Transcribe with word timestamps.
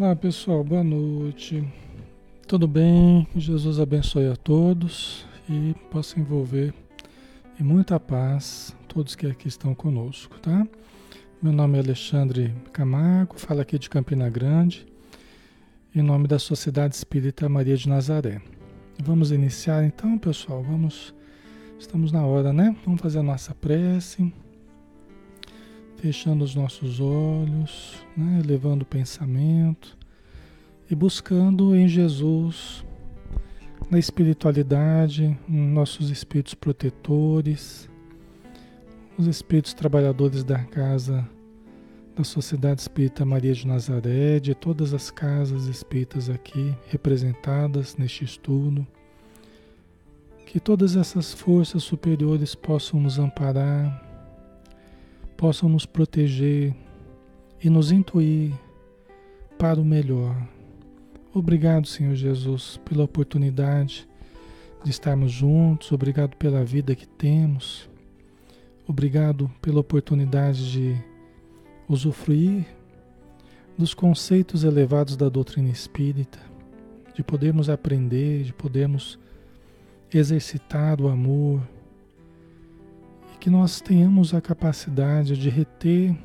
Olá 0.00 0.14
pessoal, 0.14 0.62
boa 0.62 0.84
noite. 0.84 1.66
Tudo 2.46 2.68
bem? 2.68 3.26
Jesus 3.34 3.80
abençoe 3.80 4.28
a 4.28 4.36
todos 4.36 5.26
e 5.50 5.74
possa 5.90 6.20
envolver 6.20 6.72
em 7.58 7.64
muita 7.64 7.98
paz 7.98 8.76
todos 8.86 9.16
que 9.16 9.26
aqui 9.26 9.48
estão 9.48 9.74
conosco, 9.74 10.38
tá? 10.38 10.64
Meu 11.42 11.52
nome 11.52 11.78
é 11.78 11.80
Alexandre 11.80 12.54
Camargo, 12.72 13.40
falo 13.40 13.60
aqui 13.60 13.76
de 13.76 13.90
Campina 13.90 14.30
Grande, 14.30 14.86
em 15.92 16.00
nome 16.00 16.28
da 16.28 16.38
Sociedade 16.38 16.94
Espírita 16.94 17.48
Maria 17.48 17.76
de 17.76 17.88
Nazaré. 17.88 18.40
Vamos 19.02 19.32
iniciar 19.32 19.82
então, 19.82 20.16
pessoal. 20.16 20.62
Vamos, 20.62 21.12
estamos 21.76 22.12
na 22.12 22.24
hora, 22.24 22.52
né? 22.52 22.76
Vamos 22.84 23.00
fazer 23.00 23.18
a 23.18 23.24
nossa 23.24 23.52
prece 23.52 24.32
fechando 25.98 26.44
os 26.44 26.54
nossos 26.54 27.00
olhos, 27.00 27.96
né, 28.16 28.40
elevando 28.42 28.84
o 28.84 28.86
pensamento 28.86 29.98
e 30.88 30.94
buscando 30.94 31.74
em 31.74 31.88
Jesus, 31.88 32.84
na 33.90 33.98
espiritualidade, 33.98 35.36
nossos 35.48 36.08
espíritos 36.08 36.54
protetores, 36.54 37.88
os 39.18 39.26
espíritos 39.26 39.74
trabalhadores 39.74 40.44
da 40.44 40.58
casa 40.58 41.28
da 42.16 42.22
Sociedade 42.22 42.80
Espírita 42.80 43.24
Maria 43.24 43.52
de 43.52 43.66
Nazaré, 43.66 44.38
de 44.38 44.54
todas 44.54 44.94
as 44.94 45.10
casas 45.10 45.66
espíritas 45.66 46.30
aqui 46.30 46.74
representadas 46.88 47.96
neste 47.96 48.24
estudo. 48.24 48.86
Que 50.46 50.58
todas 50.58 50.96
essas 50.96 51.34
forças 51.34 51.82
superiores 51.82 52.54
possam 52.54 53.00
nos 53.00 53.18
amparar, 53.18 54.07
possam 55.38 55.68
nos 55.68 55.86
proteger 55.86 56.74
e 57.62 57.70
nos 57.70 57.92
intuir 57.92 58.52
para 59.56 59.80
o 59.80 59.84
melhor. 59.84 60.36
Obrigado, 61.32 61.86
Senhor 61.86 62.16
Jesus, 62.16 62.80
pela 62.84 63.04
oportunidade 63.04 64.08
de 64.82 64.90
estarmos 64.90 65.30
juntos, 65.30 65.92
obrigado 65.92 66.36
pela 66.36 66.64
vida 66.64 66.92
que 66.96 67.06
temos, 67.06 67.88
obrigado 68.84 69.48
pela 69.62 69.78
oportunidade 69.78 70.72
de 70.72 70.96
usufruir 71.88 72.66
dos 73.76 73.94
conceitos 73.94 74.64
elevados 74.64 75.16
da 75.16 75.28
doutrina 75.28 75.68
espírita, 75.68 76.40
de 77.14 77.22
podermos 77.22 77.70
aprender, 77.70 78.42
de 78.42 78.52
podermos 78.52 79.20
exercitar 80.12 81.00
o 81.00 81.06
amor, 81.06 81.62
que 83.38 83.48
nós 83.48 83.80
tenhamos 83.80 84.34
a 84.34 84.40
capacidade 84.40 85.36
de 85.36 85.48
reter 85.48 86.16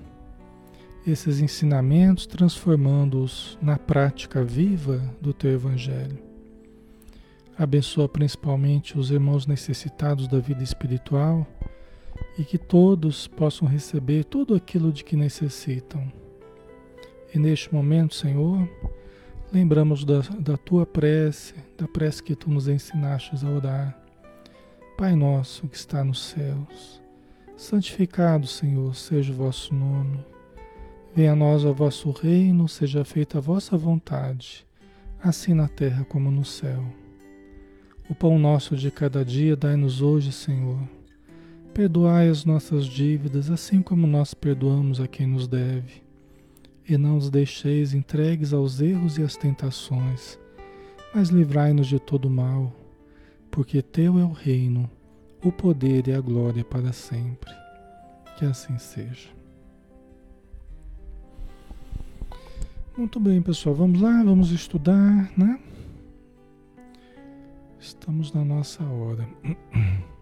esses 1.06 1.40
ensinamentos, 1.40 2.26
transformando-os 2.26 3.58
na 3.62 3.78
prática 3.78 4.44
viva 4.44 5.02
do 5.22 5.34
teu 5.34 5.52
Evangelho. 5.52 6.18
Abençoa 7.58 8.10
principalmente 8.10 8.98
os 8.98 9.12
irmãos 9.12 9.46
necessitados 9.46 10.28
da 10.28 10.40
vida 10.40 10.64
espiritual 10.64 11.46
e 12.38 12.44
que 12.44 12.58
todos 12.58 13.28
possam 13.28 13.68
receber 13.68 14.24
tudo 14.24 14.56
aquilo 14.56 14.92
de 14.92 15.04
que 15.04 15.16
necessitam. 15.16 16.12
E 17.34 17.38
neste 17.38 17.72
momento, 17.74 18.16
Senhor, 18.16 18.68
lembramos 19.52 20.04
da, 20.04 20.22
da 20.40 20.58
tua 20.58 20.86
prece, 20.86 21.54
da 21.78 21.88
prece 21.88 22.24
que 22.24 22.36
tu 22.36 22.50
nos 22.50 22.68
ensinaste 22.68 23.46
a 23.46 23.50
orar. 23.50 24.00
Pai 24.98 25.16
nosso 25.16 25.68
que 25.68 25.76
está 25.76 26.04
nos 26.04 26.24
céus 26.24 27.03
Santificado, 27.64 28.46
Senhor, 28.46 28.94
seja 28.94 29.32
o 29.32 29.38
vosso 29.38 29.74
nome. 29.74 30.20
Venha 31.16 31.32
a 31.32 31.36
nós 31.36 31.64
o 31.64 31.74
vosso 31.74 32.12
reino, 32.12 32.68
seja 32.68 33.06
feita 33.06 33.38
a 33.38 33.42
vossa 33.42 33.78
vontade, 33.78 34.68
assim 35.24 35.54
na 35.54 35.70
terra 35.70 36.04
como 36.04 36.30
no 36.30 36.44
céu. 36.44 36.84
O 38.10 38.14
pão 38.14 38.38
nosso 38.38 38.76
de 38.76 38.92
cada 38.92 39.24
dia 39.24 39.56
dai-nos 39.56 40.02
hoje, 40.02 40.34
Senhor. 40.34 40.78
Perdoai 41.74 42.28
as 42.28 42.44
nossas 42.44 42.86
dívidas, 42.86 43.50
assim 43.50 43.82
como 43.82 44.06
nós 44.06 44.34
perdoamos 44.34 45.00
a 45.00 45.08
quem 45.08 45.26
nos 45.26 45.48
deve. 45.48 46.04
E 46.88 46.98
não 46.98 47.16
os 47.16 47.30
deixeis 47.30 47.94
entregues 47.94 48.52
aos 48.52 48.82
erros 48.82 49.18
e 49.18 49.24
às 49.24 49.38
tentações, 49.38 50.38
mas 51.16 51.30
livrai-nos 51.30 51.88
de 51.88 51.98
todo 51.98 52.30
mal, 52.30 52.76
porque 53.50 53.82
Teu 53.82 54.20
é 54.20 54.26
o 54.26 54.34
reino 54.34 54.92
o 55.44 55.52
poder 55.52 56.08
e 56.08 56.14
a 56.14 56.22
glória 56.22 56.64
para 56.64 56.94
sempre. 56.94 57.54
Que 58.38 58.46
assim 58.46 58.78
seja. 58.78 59.30
Muito 62.98 63.20
bem, 63.20 63.42
pessoal, 63.42 63.76
vamos 63.76 64.00
lá, 64.00 64.24
vamos 64.24 64.52
estudar, 64.52 65.32
né? 65.38 65.60
Estamos 67.80 68.32
na 68.32 68.46
nossa 68.46 68.84
hora. 68.84 69.28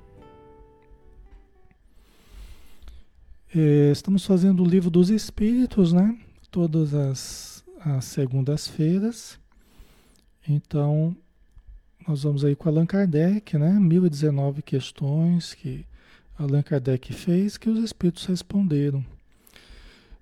É, 3.53 3.91
estamos 3.91 4.25
fazendo 4.25 4.63
o 4.63 4.65
livro 4.65 4.89
dos 4.89 5.09
Espíritos, 5.09 5.91
né? 5.91 6.17
Todas 6.49 6.93
as, 6.93 7.65
as 7.81 8.05
segundas-feiras. 8.05 9.37
Então, 10.47 11.13
nós 12.07 12.23
vamos 12.23 12.43
aí 12.43 12.55
com 12.55 12.67
Allan 12.67 12.85
Kardec, 12.85 13.57
né? 13.57 13.79
1019 13.79 14.61
questões 14.61 15.53
que 15.53 15.85
Allan 16.37 16.61
Kardec 16.61 17.13
fez 17.13 17.57
que 17.57 17.69
os 17.69 17.83
espíritos 17.83 18.25
responderam. 18.25 19.05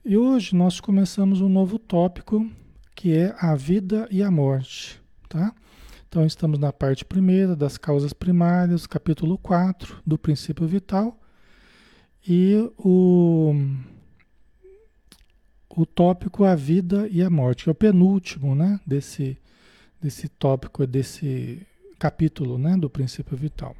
E 0.03 0.17
hoje 0.17 0.55
nós 0.55 0.79
começamos 0.79 1.41
um 1.41 1.49
novo 1.49 1.79
tópico 1.79 2.49
que 2.95 3.15
é 3.15 3.33
a 3.39 3.55
vida 3.55 4.07
e 4.11 4.21
a 4.21 4.29
morte, 4.29 5.01
tá? 5.29 5.53
Então 6.07 6.25
estamos 6.25 6.59
na 6.59 6.73
parte 6.73 7.05
primeira 7.05 7.55
das 7.55 7.77
causas 7.77 8.11
primárias, 8.11 8.85
capítulo 8.85 9.37
4 9.37 10.01
do 10.05 10.17
princípio 10.17 10.67
vital. 10.67 11.17
E 12.27 12.69
o 12.77 13.53
o 15.69 15.85
tópico 15.85 16.43
a 16.43 16.55
vida 16.55 17.07
e 17.09 17.23
a 17.23 17.29
morte, 17.29 17.63
que 17.63 17.69
é 17.69 17.71
o 17.71 17.75
penúltimo, 17.75 18.53
né, 18.53 18.81
desse 18.85 19.37
desse 20.01 20.27
tópico, 20.27 20.85
desse 20.85 21.65
capítulo 21.99 22.57
né, 22.57 22.77
do 22.77 22.89
princípio 22.89 23.37
vital. 23.37 23.75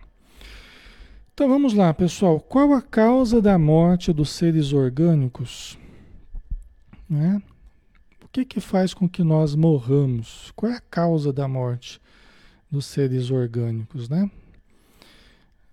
Então 1.33 1.47
vamos 1.47 1.73
lá, 1.73 1.93
pessoal. 1.93 2.39
Qual 2.39 2.73
a 2.73 2.81
causa 2.81 3.41
da 3.41 3.57
morte 3.57 4.11
dos 4.11 4.29
seres 4.29 4.73
orgânicos? 4.73 5.79
Né? 7.09 7.41
O 8.21 8.27
que, 8.27 8.43
que 8.43 8.59
faz 8.59 8.93
com 8.93 9.07
que 9.07 9.23
nós 9.23 9.55
morramos? 9.55 10.51
Qual 10.55 10.69
é 10.69 10.75
a 10.75 10.81
causa 10.81 11.31
da 11.31 11.47
morte 11.47 12.01
dos 12.69 12.85
seres 12.85 13.31
orgânicos? 13.31 14.09
Né? 14.09 14.29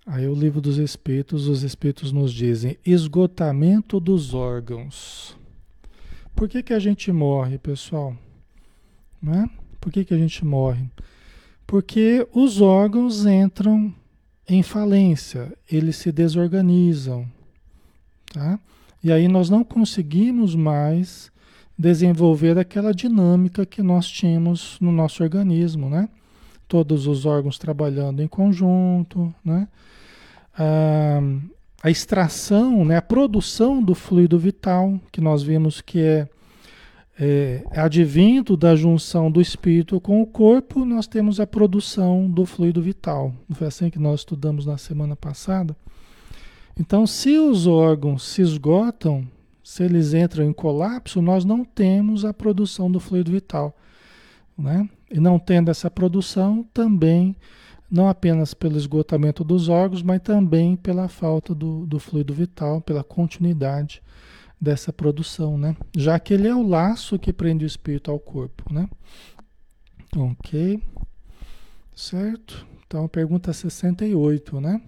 Aí 0.07 0.29
o 0.29 0.35
livro 0.35 0.61
dos 0.61 0.79
Espíritos, 0.79 1.49
os 1.49 1.65
Espíritos 1.65 2.13
nos 2.13 2.33
dizem 2.33 2.79
esgotamento 2.87 3.99
dos 3.99 4.35
órgãos. 4.35 5.37
Por 6.35 6.49
que, 6.49 6.63
que 6.63 6.73
a 6.73 6.79
gente 6.79 7.11
morre, 7.11 7.59
pessoal? 7.59 8.17
Né? 9.21 9.51
Por 9.81 9.91
que, 9.91 10.05
que 10.05 10.15
a 10.15 10.19
gente 10.19 10.45
morre? 10.45 10.89
Porque 11.67 12.27
os 12.33 12.61
órgãos 12.61 13.27
entram 13.27 13.93
em 14.49 14.63
falência, 14.63 15.53
eles 15.71 15.97
se 15.97 16.13
desorganizam, 16.13 17.27
tá? 18.33 18.59
E 19.03 19.11
aí 19.11 19.27
nós 19.27 19.51
não 19.51 19.65
conseguimos 19.65 20.55
mais 20.55 21.31
desenvolver 21.79 22.59
aquela 22.59 22.95
dinâmica 22.95 23.67
que 23.67 23.83
nós 23.83 24.07
tínhamos 24.07 24.79
no 24.81 24.93
nosso 24.93 25.23
organismo, 25.23 25.91
né? 25.91 26.09
Todos 26.69 27.07
os 27.07 27.27
órgãos 27.27 27.59
trabalhando 27.59 28.23
em 28.23 28.29
conjunto, 28.29 29.35
né? 29.45 29.69
A, 30.57 31.21
a 31.83 31.91
extração, 31.91 32.85
né? 32.85 32.97
a 32.97 33.03
produção 33.03 33.83
do 33.83 33.95
fluido 33.95 34.39
vital, 34.39 34.99
que 35.13 35.21
nós 35.21 35.43
vimos 35.43 35.81
que 35.81 36.01
é 36.01 36.29
é, 37.19 37.65
advindo 37.71 38.57
da 38.57 38.77
junção 38.77 39.31
do 39.31 39.41
espírito 39.41 39.99
com 40.01 40.21
o 40.21 40.27
corpo, 40.27 40.85
nós 40.85 41.07
temos 41.07 41.41
a 41.41 41.47
produção 41.47 42.31
do 42.31 42.45
fluido 42.45 42.83
vital. 42.83 43.33
Não 43.49 43.57
foi 43.57 43.67
assim 43.67 43.89
que 43.89 43.99
nós 43.99 44.21
estudamos 44.21 44.67
na 44.67 44.77
semana 44.77 45.17
passada? 45.17 45.75
Então, 46.79 47.07
se 47.07 47.39
os 47.39 47.67
órgãos 47.67 48.23
se 48.23 48.43
esgotam, 48.43 49.27
se 49.65 49.83
eles 49.83 50.13
entram 50.13 50.45
em 50.45 50.53
colapso, 50.53 51.23
nós 51.23 51.43
não 51.43 51.65
temos 51.65 52.25
a 52.25 52.35
produção 52.35 52.91
do 52.91 53.01
fluido 53.01 53.33
vital. 53.33 53.75
Né? 54.57 54.87
E 55.11 55.19
não 55.19 55.39
tendo 55.39 55.71
essa 55.71 55.91
produção, 55.91 56.67
também, 56.75 57.35
não 57.91 58.09
apenas 58.09 58.53
pelo 58.53 58.77
esgotamento 58.77 59.43
dos 59.43 59.71
órgãos, 59.71 60.03
mas 60.03 60.21
também 60.21 60.77
pela 60.77 61.09
falta 61.09 61.55
do, 61.55 61.87
do 61.87 61.99
fluido 61.99 62.35
vital, 62.35 62.83
pela 62.83 63.03
continuidade 63.03 64.03
dessa 64.61 64.93
produção, 64.93 65.59
né? 65.59 65.77
Já 65.95 66.19
que 66.19 66.35
ele 66.35 66.49
é 66.49 66.55
o 66.55 66.67
laço 66.67 67.19
que 67.19 67.33
prende 67.33 67.65
o 67.65 67.67
espírito 67.67 68.11
ao 68.11 68.19
corpo, 68.19 68.73
né? 68.73 68.89
Ok. 70.17 70.83
Certo? 71.95 72.67
Então, 72.87 73.09
pergunta 73.09 73.53
68, 73.53 74.61
né? 74.61 74.81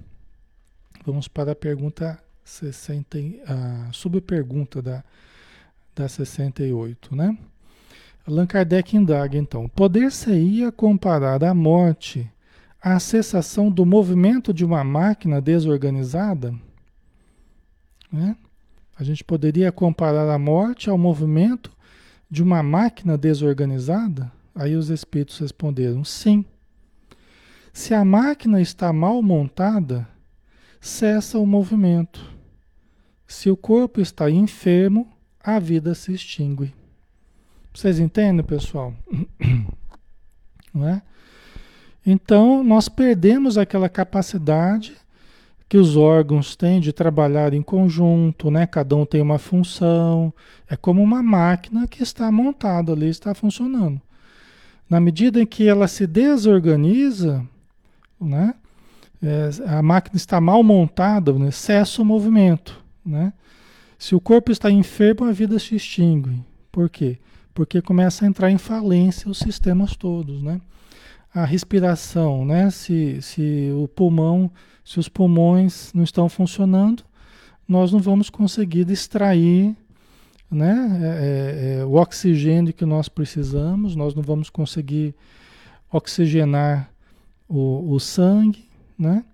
Vamos 1.05 1.29
para 1.29 1.53
a 1.53 1.57
pergunta 1.57 2.23
60, 2.45 3.19
a 3.47 3.93
subpergunta 3.93 4.81
da, 4.81 5.05
da 5.95 6.09
68, 6.09 7.15
né? 7.15 7.37
Allan 8.27 8.47
Kardec 8.47 8.97
indaga 8.97 9.37
então: 9.39 9.69
poder-se-ia 9.69 10.71
comparar 10.71 11.43
a 11.43 11.55
morte 11.55 12.31
à 12.81 12.99
cessação 13.01 13.71
do 13.71 13.85
movimento 13.85 14.53
de 14.53 14.65
uma 14.65 14.85
máquina 14.85 15.41
desorganizada? 15.41 16.55
Né? 18.13 18.37
A 18.99 19.05
gente 19.05 19.23
poderia 19.23 19.71
comparar 19.71 20.29
a 20.29 20.39
morte 20.39 20.91
ao 20.91 20.99
movimento 20.99 21.71
de 22.29 22.43
uma 22.43 22.63
máquina 22.65 23.17
desorganizada? 23.17 24.31
Aí 24.55 24.75
os 24.75 24.91
espíritos 24.91 25.39
responderam: 25.39 26.03
sim. 26.03 26.45
Se 27.73 27.95
a 27.95 28.05
máquina 28.05 28.61
está 28.61 28.93
mal 28.93 29.23
montada, 29.23 30.09
cessa 30.81 31.39
o 31.39 31.47
movimento. 31.47 32.21
Se 33.25 33.49
o 33.49 33.57
corpo 33.57 34.01
está 34.01 34.29
enfermo, 34.29 35.09
a 35.39 35.61
vida 35.61 35.95
se 35.95 36.13
extingue. 36.13 36.75
Vocês 37.73 38.01
entendem, 38.01 38.45
pessoal? 38.45 38.93
Não 40.75 40.89
é? 40.89 41.03
Então, 42.05 42.65
nós 42.65 42.89
perdemos 42.89 43.57
aquela 43.57 43.89
capacidade 43.89 44.97
que 45.69 45.77
os 45.77 45.97
órgãos 45.97 46.57
têm 46.57 46.81
de 46.81 46.93
trabalhar 46.93 47.53
em 47.53 47.61
conjunto, 47.61 48.51
né? 48.51 48.67
Cada 48.67 48.97
um 48.97 49.05
tem 49.05 49.21
uma 49.21 49.39
função. 49.39 50.33
É 50.69 50.77
como 50.77 51.03
uma 51.03 51.23
máquina 51.23 51.87
que 51.87 52.03
está 52.03 52.33
montada 52.33 52.93
ali, 52.93 53.09
está 53.09 53.35
funcionando. 53.35 54.01
Na 54.89 54.99
medida 54.99 55.43
em 55.43 55.47
que 55.47 55.69
ela 55.69 55.87
se 55.87 56.07
desorganiza, 56.07 57.45
né? 58.19 58.55
É, 59.23 59.51
a 59.67 59.83
máquina 59.83 60.17
está 60.17 60.41
mal 60.41 60.63
montada, 60.63 61.33
né? 61.33 61.51
cessa 61.51 62.01
o 62.01 62.05
movimento, 62.05 62.81
né? 63.05 63.33
Se 63.99 64.15
o 64.15 64.21
corpo 64.21 64.53
está 64.53 64.71
enfermo, 64.71 65.25
a 65.25 65.33
vida 65.33 65.59
se 65.59 65.75
extingue. 65.75 66.41
Por 66.71 66.89
quê? 66.89 67.19
Porque 67.53 67.83
começa 67.83 68.25
a 68.25 68.29
entrar 68.29 68.49
em 68.49 68.59
falência 68.59 69.29
os 69.29 69.39
sistemas 69.39 69.97
todos, 69.97 70.41
né? 70.41 70.61
A 71.35 71.45
respiração, 71.45 72.45
né? 72.45 72.71
Se, 72.71 73.21
se 73.23 73.71
o 73.75 73.87
pulmão, 73.87 74.51
se 74.85 74.99
os 74.99 75.09
pulmões 75.09 75.93
não 75.93 76.03
estão 76.03 76.29
funcionando, 76.29 77.05
nós 77.67 77.93
não 77.93 78.01
vamos 78.01 78.31
conseguir 78.31 78.91
extrair 78.91 79.77
né? 80.51 80.99
É, 81.03 81.07
é, 81.07 81.81
é, 81.81 81.85
o 81.85 81.95
oxigênio 81.95 82.73
que 82.73 82.85
nós 82.85 83.09
precisamos, 83.09 83.95
nós 83.95 84.15
não 84.15 84.23
vamos 84.23 84.49
conseguir 84.49 85.15
oxigenar 85.93 86.91
o, 87.49 87.93
o 87.93 88.01
sangue, 88.01 88.65
né? 88.99 89.25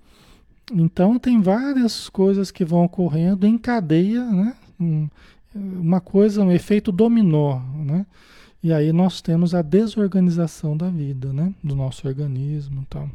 Então 0.73 1.19
tem 1.19 1.41
várias 1.41 2.08
coisas 2.08 2.50
que 2.50 2.64
vão 2.64 2.85
ocorrendo 2.85 3.46
em 3.46 3.56
cadeia, 3.56 4.25
né? 4.25 4.55
Um, 4.81 5.08
uma 5.55 6.00
coisa, 6.00 6.43
um 6.43 6.50
efeito 6.50 6.91
dominó, 6.91 7.61
né? 7.76 8.06
E 8.64 8.72
aí 8.72 8.94
nós 8.94 9.20
temos 9.20 9.55
a 9.55 9.61
desorganização 9.61 10.75
da 10.75 10.88
vida, 10.88 11.34
né? 11.34 11.55
Do 11.62 11.76
nosso 11.76 12.08
organismo 12.08 12.81
e 12.81 12.87
tal. 12.87 13.11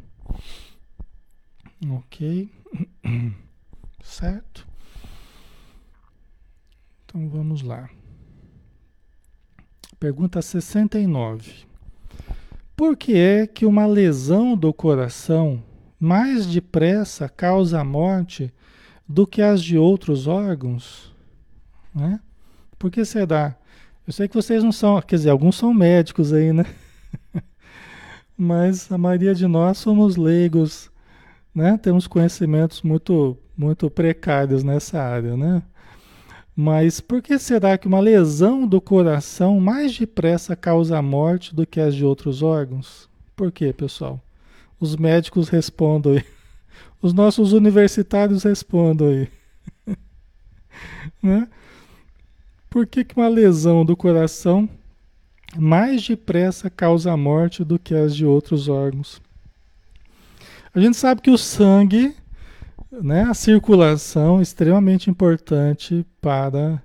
Ok? 1.90 2.48
Certo? 4.00 4.64
Então 7.04 7.28
vamos 7.28 7.62
lá. 7.62 7.90
Pergunta 9.98 10.40
69. 10.40 11.66
Por 12.76 12.96
que 12.96 13.16
é 13.16 13.44
que 13.44 13.66
uma 13.66 13.86
lesão 13.86 14.56
do 14.56 14.72
coração 14.72 15.60
mais 15.98 16.46
depressa 16.46 17.28
causa 17.28 17.80
a 17.80 17.84
morte 17.84 18.54
do 19.06 19.26
que 19.26 19.42
as 19.42 19.60
de 19.64 19.76
outros 19.76 20.28
órgãos? 20.28 21.12
Né? 21.92 22.20
Por 22.78 22.88
que 22.88 23.04
será? 23.04 23.56
Eu 24.10 24.12
sei 24.12 24.26
que 24.26 24.34
vocês 24.34 24.64
não 24.64 24.72
são, 24.72 25.00
quer 25.00 25.14
dizer, 25.14 25.30
alguns 25.30 25.54
são 25.54 25.72
médicos 25.72 26.32
aí, 26.32 26.52
né? 26.52 26.66
Mas 28.36 28.90
a 28.90 28.98
maioria 28.98 29.32
de 29.32 29.46
nós 29.46 29.78
somos 29.78 30.16
leigos, 30.16 30.90
né? 31.54 31.78
Temos 31.78 32.08
conhecimentos 32.08 32.82
muito, 32.82 33.38
muito 33.56 33.88
precários 33.88 34.64
nessa 34.64 35.00
área, 35.00 35.36
né? 35.36 35.62
Mas 36.56 37.00
por 37.00 37.22
que 37.22 37.38
será 37.38 37.78
que 37.78 37.86
uma 37.86 38.00
lesão 38.00 38.66
do 38.66 38.80
coração 38.80 39.60
mais 39.60 39.96
depressa 39.96 40.56
causa 40.56 40.98
a 40.98 41.02
morte 41.02 41.54
do 41.54 41.64
que 41.64 41.78
as 41.78 41.94
de 41.94 42.04
outros 42.04 42.42
órgãos? 42.42 43.08
Por 43.36 43.52
quê, 43.52 43.72
pessoal? 43.72 44.20
Os 44.80 44.96
médicos 44.96 45.48
respondam 45.48 46.14
aí. 46.14 46.24
Os 47.00 47.12
nossos 47.12 47.52
universitários 47.52 48.42
respondam 48.42 49.06
aí. 49.06 49.28
né? 51.22 51.46
Por 52.70 52.86
que, 52.86 53.04
que 53.04 53.16
uma 53.16 53.28
lesão 53.28 53.84
do 53.84 53.96
coração 53.96 54.68
mais 55.58 56.06
depressa 56.06 56.70
causa 56.70 57.12
a 57.12 57.16
morte 57.16 57.64
do 57.64 57.78
que 57.78 57.94
as 57.94 58.14
de 58.14 58.24
outros 58.24 58.68
órgãos? 58.68 59.20
A 60.72 60.80
gente 60.80 60.96
sabe 60.96 61.20
que 61.20 61.30
o 61.30 61.36
sangue 61.36 62.14
né, 62.90 63.22
a 63.22 63.34
circulação 63.34 64.40
é 64.40 64.42
extremamente 64.42 65.08
importante 65.08 66.04
para 66.20 66.82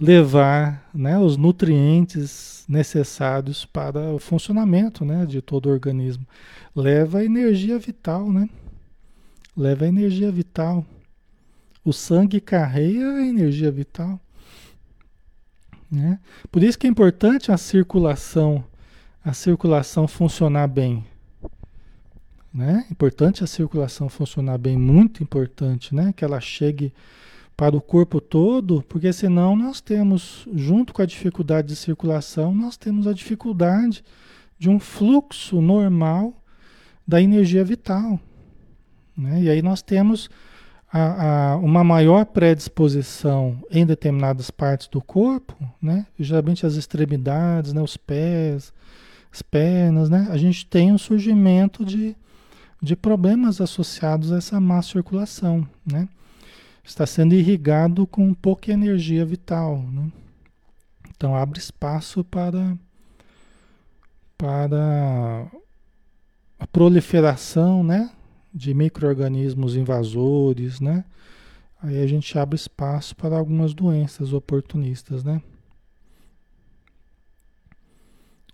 levar 0.00 0.88
né, 0.94 1.18
os 1.18 1.36
nutrientes 1.36 2.64
necessários 2.68 3.64
para 3.64 4.12
o 4.12 4.18
funcionamento 4.18 5.04
né, 5.04 5.26
de 5.26 5.42
todo 5.42 5.66
o 5.66 5.70
organismo. 5.72 6.26
Leva 6.74 7.24
energia 7.24 7.78
vital, 7.78 8.32
né? 8.32 8.48
Leva 9.56 9.86
energia 9.86 10.30
vital. 10.30 10.84
O 11.84 11.92
sangue 11.92 12.40
carrega 12.40 13.16
a 13.16 13.26
energia 13.26 13.70
vital. 13.70 14.18
Né? 15.92 16.18
Por 16.50 16.62
isso 16.62 16.78
que 16.78 16.86
é 16.86 16.90
importante 16.90 17.52
a 17.52 17.58
circulação, 17.58 18.64
a 19.22 19.34
circulação 19.34 20.08
funcionar 20.08 20.66
bem. 20.66 21.04
Né? 22.52 22.86
Importante 22.90 23.44
a 23.44 23.46
circulação 23.46 24.08
funcionar 24.08 24.56
bem, 24.56 24.78
muito 24.78 25.22
importante, 25.22 25.94
né? 25.94 26.12
Que 26.14 26.24
ela 26.24 26.40
chegue 26.40 26.94
para 27.54 27.76
o 27.76 27.80
corpo 27.80 28.20
todo, 28.20 28.82
porque 28.88 29.12
senão 29.12 29.54
nós 29.54 29.80
temos, 29.82 30.48
junto 30.54 30.94
com 30.94 31.02
a 31.02 31.06
dificuldade 31.06 31.68
de 31.68 31.76
circulação, 31.76 32.54
nós 32.54 32.78
temos 32.78 33.06
a 33.06 33.12
dificuldade 33.12 34.02
de 34.58 34.70
um 34.70 34.80
fluxo 34.80 35.60
normal 35.60 36.34
da 37.06 37.20
energia 37.20 37.62
vital. 37.62 38.18
Né? 39.16 39.42
E 39.42 39.50
aí 39.50 39.60
nós 39.60 39.82
temos 39.82 40.30
a, 40.92 41.52
a, 41.52 41.56
uma 41.56 41.82
maior 41.82 42.26
predisposição 42.26 43.62
em 43.70 43.86
determinadas 43.86 44.50
partes 44.50 44.88
do 44.88 45.00
corpo, 45.00 45.56
né? 45.80 46.06
geralmente 46.18 46.66
as 46.66 46.74
extremidades, 46.74 47.72
né? 47.72 47.80
os 47.80 47.96
pés, 47.96 48.72
as 49.32 49.40
pernas, 49.40 50.10
né? 50.10 50.28
a 50.30 50.36
gente 50.36 50.66
tem 50.66 50.92
um 50.92 50.98
surgimento 50.98 51.84
de 51.84 52.14
de 52.82 52.96
problemas 52.96 53.60
associados 53.60 54.32
a 54.32 54.38
essa 54.38 54.60
má 54.60 54.82
circulação, 54.82 55.66
né? 55.86 56.08
Está 56.82 57.06
sendo 57.06 57.32
irrigado 57.32 58.08
com 58.08 58.34
pouca 58.34 58.72
energia 58.72 59.24
vital, 59.24 59.78
né? 59.78 60.10
Então 61.08 61.36
abre 61.36 61.60
espaço 61.60 62.24
para 62.24 62.76
para 64.36 65.46
a 66.58 66.66
proliferação, 66.66 67.84
né, 67.84 68.10
de 68.52 68.74
microorganismos 68.74 69.76
invasores, 69.76 70.80
né? 70.80 71.04
Aí 71.82 72.02
a 72.02 72.06
gente 72.06 72.38
abre 72.38 72.56
espaço 72.56 73.16
para 73.16 73.36
algumas 73.36 73.74
doenças 73.74 74.32
oportunistas, 74.32 75.24
né? 75.24 75.42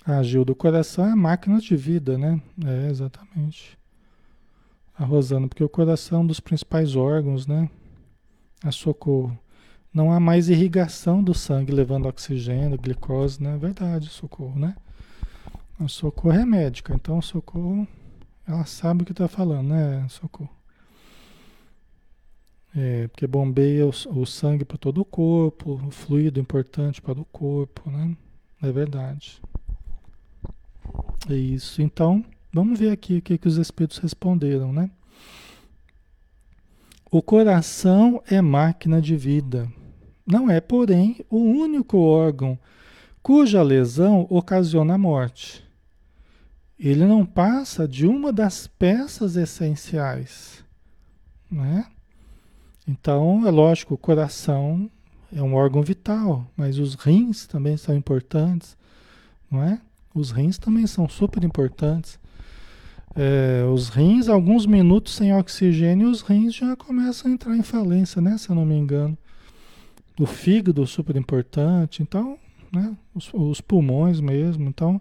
A 0.05 0.23
Gil 0.23 0.45
do 0.45 0.55
coração 0.55 1.05
é 1.05 1.11
a 1.11 1.17
máquina 1.17 1.59
de 1.59 1.77
vida, 1.77 2.17
né? 2.17 2.41
É, 2.65 2.89
exatamente 2.91 3.79
a 4.99 5.05
Rosana, 5.05 5.47
porque 5.47 5.63
o 5.63 5.69
coração 5.69 6.19
é 6.19 6.23
um 6.23 6.27
dos 6.27 6.41
principais 6.41 6.97
órgãos, 6.97 7.47
né? 7.47 7.71
A 8.65 8.73
socorro. 8.73 9.39
Não 9.95 10.13
há 10.13 10.19
mais 10.19 10.49
irrigação 10.49 11.23
do 11.23 11.33
sangue 11.33 11.73
levando 11.73 12.07
oxigênio, 12.07 12.79
glicose, 12.79 13.43
né? 13.43 13.57
Verdade, 13.57 14.09
socorro, 14.09 14.59
né? 14.59 14.75
O 15.79 15.89
socorro 15.89 16.35
é 16.35 16.45
médica, 16.45 16.93
então 16.95 17.23
socorro, 17.23 17.87
ela 18.49 18.65
sabe 18.65 19.03
o 19.03 19.07
que 19.07 19.13
está 19.13 19.29
falando, 19.29 19.69
né? 19.69 20.07
Socorro. 20.09 20.51
É, 22.75 23.09
porque 23.09 23.27
bombeia 23.27 23.87
o, 23.87 23.91
o 23.91 24.27
sangue 24.27 24.65
para 24.65 24.79
todo 24.79 25.01
o 25.01 25.05
corpo, 25.05 25.81
o 25.87 25.91
fluido 25.91 26.41
importante 26.41 27.01
para 27.01 27.21
o 27.21 27.25
corpo, 27.25 27.91
né? 27.91 28.17
É 28.63 28.73
verdade. 28.73 29.41
É 31.29 31.35
isso. 31.35 31.83
Então, 31.83 32.25
Vamos 32.53 32.79
ver 32.79 32.91
aqui 32.91 33.19
o 33.19 33.23
que, 33.23 33.37
que 33.37 33.47
os 33.47 33.59
espíritos 33.59 33.99
responderam, 33.99 34.73
né? 34.73 34.91
O 37.11 37.21
coração 37.21 38.23
é 38.27 38.41
máquina 38.41 39.03
de 39.03 39.17
vida. 39.17 39.71
Não 40.27 40.51
é, 40.51 40.61
porém, 40.61 41.25
o 41.29 41.39
único 41.39 41.99
órgão 41.99 42.59
cuja 43.23 43.63
lesão 43.63 44.27
ocasiona 44.31 44.95
a 44.95 44.99
morte. 44.99 45.65
Ele 46.79 47.05
não 47.05 47.27
passa 47.27 47.89
de 47.89 48.07
uma 48.07 48.33
das 48.33 48.67
peças 48.67 49.37
essenciais. 49.37 50.65
Né? 51.51 51.87
Então, 52.87 53.47
é 53.47 53.51
lógico, 53.51 53.95
o 53.95 53.99
coração 53.99 54.91
é 55.33 55.43
um 55.43 55.55
órgão 55.55 55.83
vital, 55.83 56.47
mas 56.57 56.79
os 56.79 56.95
rins 56.95 57.47
também 57.47 57.77
são 57.77 57.95
importantes, 57.95 58.77
não 59.51 59.63
é? 59.63 59.81
Os 60.15 60.31
rins 60.31 60.57
também 60.57 60.87
são 60.87 61.09
super 61.09 61.45
importantes. 61.45 62.19
É, 63.15 63.65
os 63.65 63.89
rins, 63.89 64.29
alguns 64.29 64.65
minutos 64.65 65.15
sem 65.15 65.35
oxigênio, 65.35 66.09
os 66.09 66.23
rins 66.23 66.55
já 66.55 66.77
começam 66.77 67.31
a 67.31 67.35
entrar 67.35 67.57
em 67.57 67.63
falência, 67.63 68.23
né? 68.23 68.39
Se 68.39 68.49
eu 68.49 68.57
não 68.57 68.65
me 68.65 68.75
engano. 68.75 69.17
O 70.19 70.27
fígado 70.27 70.87
super 70.87 71.17
importante, 71.17 72.03
então, 72.03 72.39
né? 72.73 72.97
Os, 73.15 73.31
os 73.33 73.61
pulmões 73.61 74.21
mesmo, 74.21 74.69
então 74.69 75.01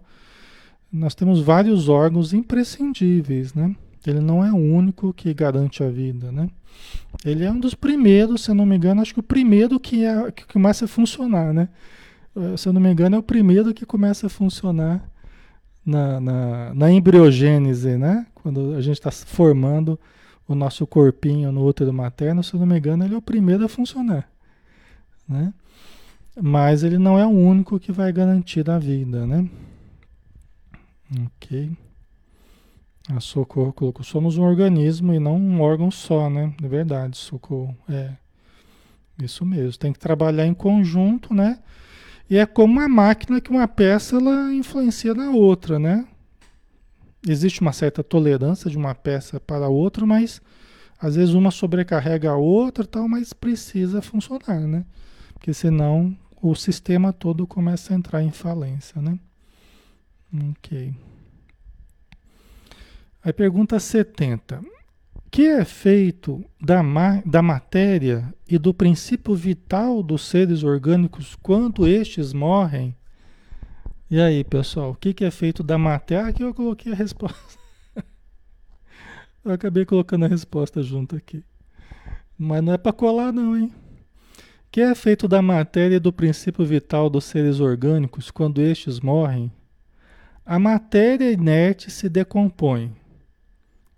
nós 0.92 1.14
temos 1.14 1.40
vários 1.40 1.88
órgãos 1.88 2.32
imprescindíveis, 2.32 3.54
né? 3.54 3.74
Ele 4.06 4.20
não 4.20 4.44
é 4.44 4.50
o 4.50 4.56
único 4.56 5.12
que 5.12 5.34
garante 5.34 5.82
a 5.82 5.88
vida, 5.88 6.32
né? 6.32 6.48
Ele 7.24 7.44
é 7.44 7.50
um 7.50 7.58
dos 7.58 7.74
primeiros, 7.74 8.44
se 8.44 8.50
eu 8.50 8.54
não 8.54 8.64
me 8.64 8.76
engano, 8.76 9.00
acho 9.00 9.12
que 9.12 9.20
o 9.20 9.22
primeiro 9.22 9.78
que, 9.78 10.04
é, 10.04 10.30
que 10.32 10.46
começa 10.46 10.84
a 10.84 10.88
funcionar, 10.88 11.52
né? 11.52 11.68
Eh, 12.36 12.56
se 12.56 12.68
eu 12.68 12.72
não 12.72 12.80
me 12.80 12.90
engano, 12.90 13.16
é 13.16 13.18
o 13.18 13.22
primeiro 13.22 13.74
que 13.74 13.84
começa 13.84 14.26
a 14.26 14.30
funcionar 14.30 15.10
na, 15.84 16.20
na, 16.20 16.74
na 16.74 16.90
embriogênese, 16.90 17.96
né? 17.96 18.26
Quando 18.34 18.74
a 18.74 18.80
gente 18.80 18.98
está 18.98 19.10
formando 19.10 19.98
o 20.46 20.54
nosso 20.54 20.86
corpinho 20.86 21.52
no 21.52 21.66
útero 21.66 21.92
materno, 21.92 22.42
se 22.42 22.54
eu 22.54 22.60
não 22.60 22.66
me 22.66 22.78
engano, 22.78 23.04
ele 23.04 23.14
é 23.14 23.18
o 23.18 23.22
primeiro 23.22 23.64
a 23.64 23.68
funcionar, 23.68 24.28
né? 25.28 25.52
Mas 26.40 26.84
ele 26.84 26.98
não 26.98 27.18
é 27.18 27.26
o 27.26 27.30
único 27.30 27.80
que 27.80 27.90
vai 27.90 28.12
garantir 28.12 28.68
a 28.70 28.78
vida, 28.78 29.26
né? 29.26 29.48
Ok. 31.26 31.70
A 33.10 33.20
Socorro 33.20 33.72
colocou, 33.72 34.04
somos 34.04 34.36
um 34.36 34.42
organismo 34.42 35.14
e 35.14 35.18
não 35.18 35.36
um 35.36 35.62
órgão 35.62 35.90
só, 35.90 36.28
né? 36.28 36.54
É 36.62 36.68
verdade, 36.68 37.16
Socorro. 37.16 37.74
É. 37.88 38.12
Isso 39.22 39.46
mesmo. 39.46 39.78
Tem 39.78 39.92
que 39.92 39.98
trabalhar 39.98 40.46
em 40.46 40.54
conjunto, 40.54 41.32
né? 41.32 41.58
E 42.28 42.36
é 42.36 42.44
como 42.44 42.74
uma 42.74 42.88
máquina 42.88 43.40
que 43.40 43.50
uma 43.50 43.66
peça 43.66 44.16
ela 44.16 44.52
influencia 44.52 45.14
na 45.14 45.30
outra, 45.30 45.78
né? 45.78 46.06
Existe 47.26 47.62
uma 47.62 47.72
certa 47.72 48.04
tolerância 48.04 48.70
de 48.70 48.76
uma 48.76 48.94
peça 48.94 49.40
para 49.40 49.64
a 49.64 49.70
outra, 49.70 50.04
mas 50.04 50.40
às 51.00 51.16
vezes 51.16 51.34
uma 51.34 51.50
sobrecarrega 51.50 52.30
a 52.30 52.36
outra 52.36 52.84
tal, 52.84 53.08
mas 53.08 53.32
precisa 53.32 54.02
funcionar, 54.02 54.60
né? 54.60 54.84
Porque 55.32 55.54
senão 55.54 56.16
o 56.42 56.54
sistema 56.54 57.12
todo 57.12 57.46
começa 57.46 57.94
a 57.94 57.96
entrar 57.96 58.22
em 58.22 58.30
falência, 58.30 59.00
né? 59.00 59.18
Ok. 60.32 60.94
Aí 63.22 63.32
pergunta 63.32 63.78
70. 63.78 64.62
Que 65.30 65.46
é 65.46 65.64
feito 65.64 66.42
da, 66.60 66.82
ma 66.82 67.22
da 67.24 67.42
matéria 67.42 68.32
e 68.48 68.56
do 68.58 68.72
princípio 68.72 69.34
vital 69.34 70.02
dos 70.02 70.22
seres 70.22 70.62
orgânicos 70.62 71.36
quando 71.42 71.86
estes 71.86 72.32
morrem? 72.32 72.96
E 74.10 74.18
aí, 74.20 74.42
pessoal, 74.42 74.92
o 74.92 74.94
que, 74.94 75.12
que 75.12 75.24
é 75.24 75.30
feito 75.30 75.62
da 75.62 75.76
matéria? 75.76 76.28
Aqui 76.28 76.42
eu 76.42 76.54
coloquei 76.54 76.92
a 76.92 76.96
resposta. 76.96 77.58
eu 79.44 79.52
acabei 79.52 79.84
colocando 79.84 80.24
a 80.24 80.28
resposta 80.28 80.82
junto 80.82 81.14
aqui. 81.14 81.44
Mas 82.38 82.62
não 82.62 82.72
é 82.72 82.78
para 82.78 82.92
colar, 82.92 83.32
não, 83.32 83.56
hein? 83.56 83.70
que 84.70 84.80
é 84.80 84.94
feito 84.94 85.26
da 85.26 85.40
matéria 85.40 85.96
e 85.96 86.00
do 86.00 86.12
princípio 86.12 86.64
vital 86.64 87.08
dos 87.08 87.24
seres 87.24 87.60
orgânicos 87.60 88.30
quando 88.30 88.60
estes 88.60 89.00
morrem? 89.00 89.50
A 90.48 90.58
matéria 90.58 91.30
inerte 91.30 91.90
se 91.90 92.08
decompõe 92.08 92.90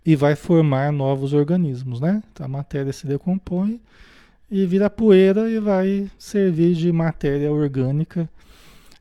e 0.05 0.17
vai 0.17 0.35
formar 0.35 0.91
novos 0.91 1.31
organismos, 1.31 2.01
né? 2.01 2.21
Então, 2.33 2.45
a 2.45 2.49
matéria 2.49 2.91
se 2.91 3.07
decompõe 3.07 3.79
e 4.49 4.65
vira 4.65 4.89
poeira 4.89 5.49
e 5.49 5.61
vai 5.61 6.11
servir 6.19 6.75
de 6.75 6.91
matéria 6.91 7.49
orgânica, 7.49 8.29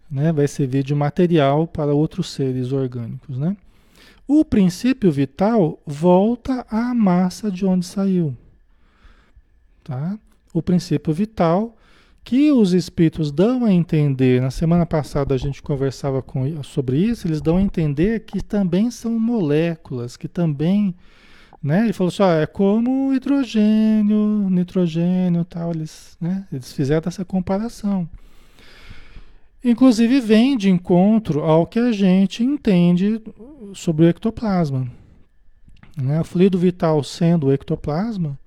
né? 0.09 0.33
Vai 0.33 0.47
servir 0.47 0.85
de 0.85 0.95
material 0.95 1.67
para 1.67 1.93
outros 1.93 2.31
seres 2.31 2.71
orgânicos, 2.71 3.37
né? 3.37 3.57
O 4.29 4.45
princípio 4.45 5.11
vital 5.11 5.83
volta 5.85 6.65
à 6.71 6.95
massa 6.95 7.51
de 7.51 7.67
onde 7.67 7.85
saiu, 7.85 8.33
tá? 9.83 10.17
O 10.55 10.63
princípio 10.63 11.13
vital 11.13 11.77
que 12.23 12.53
os 12.53 12.73
espíritos 12.73 13.33
dão 13.33 13.65
a 13.65 13.73
entender, 13.73 14.41
na 14.41 14.51
semana 14.51 14.85
passada 14.85 15.35
a 15.35 15.39
gente 15.39 15.63
conversava 15.63 16.23
com, 16.23 16.63
sobre 16.63 16.99
isso, 16.99 17.27
eles 17.27 17.41
dão 17.41 17.57
a 17.57 17.63
entender 17.63 18.21
que 18.21 18.43
também 18.43 18.91
são 18.91 19.19
moléculas, 19.19 20.17
que 20.17 20.29
também, 20.29 20.95
né? 21.63 21.85
Ele 21.85 21.93
falou 21.93 22.09
assim, 22.09 22.23
ó, 22.23 22.33
é 22.33 22.47
como 22.47 23.13
hidrogênio, 23.15 24.49
nitrogênio 24.51 25.45
tal, 25.45 25.73
eles, 25.73 26.17
né? 26.21 26.47
Eles 26.53 26.73
fizeram 26.73 27.09
essa 27.09 27.25
comparação. 27.25 28.09
Inclusive 29.63 30.21
vem 30.21 30.57
de 30.57 30.71
encontro 30.71 31.43
ao 31.43 31.67
que 31.67 31.79
a 31.79 31.93
gente 31.93 32.43
entende 32.43 33.21
sobre 33.75 34.07
o 34.07 34.09
ectoplasma. 34.09 34.91
Né? 35.97 36.21
O 36.21 36.25
fluido 36.25 36.59
vital 36.59 37.03
sendo 37.05 37.49
o 37.49 37.53
ectoplasma, 37.53 38.39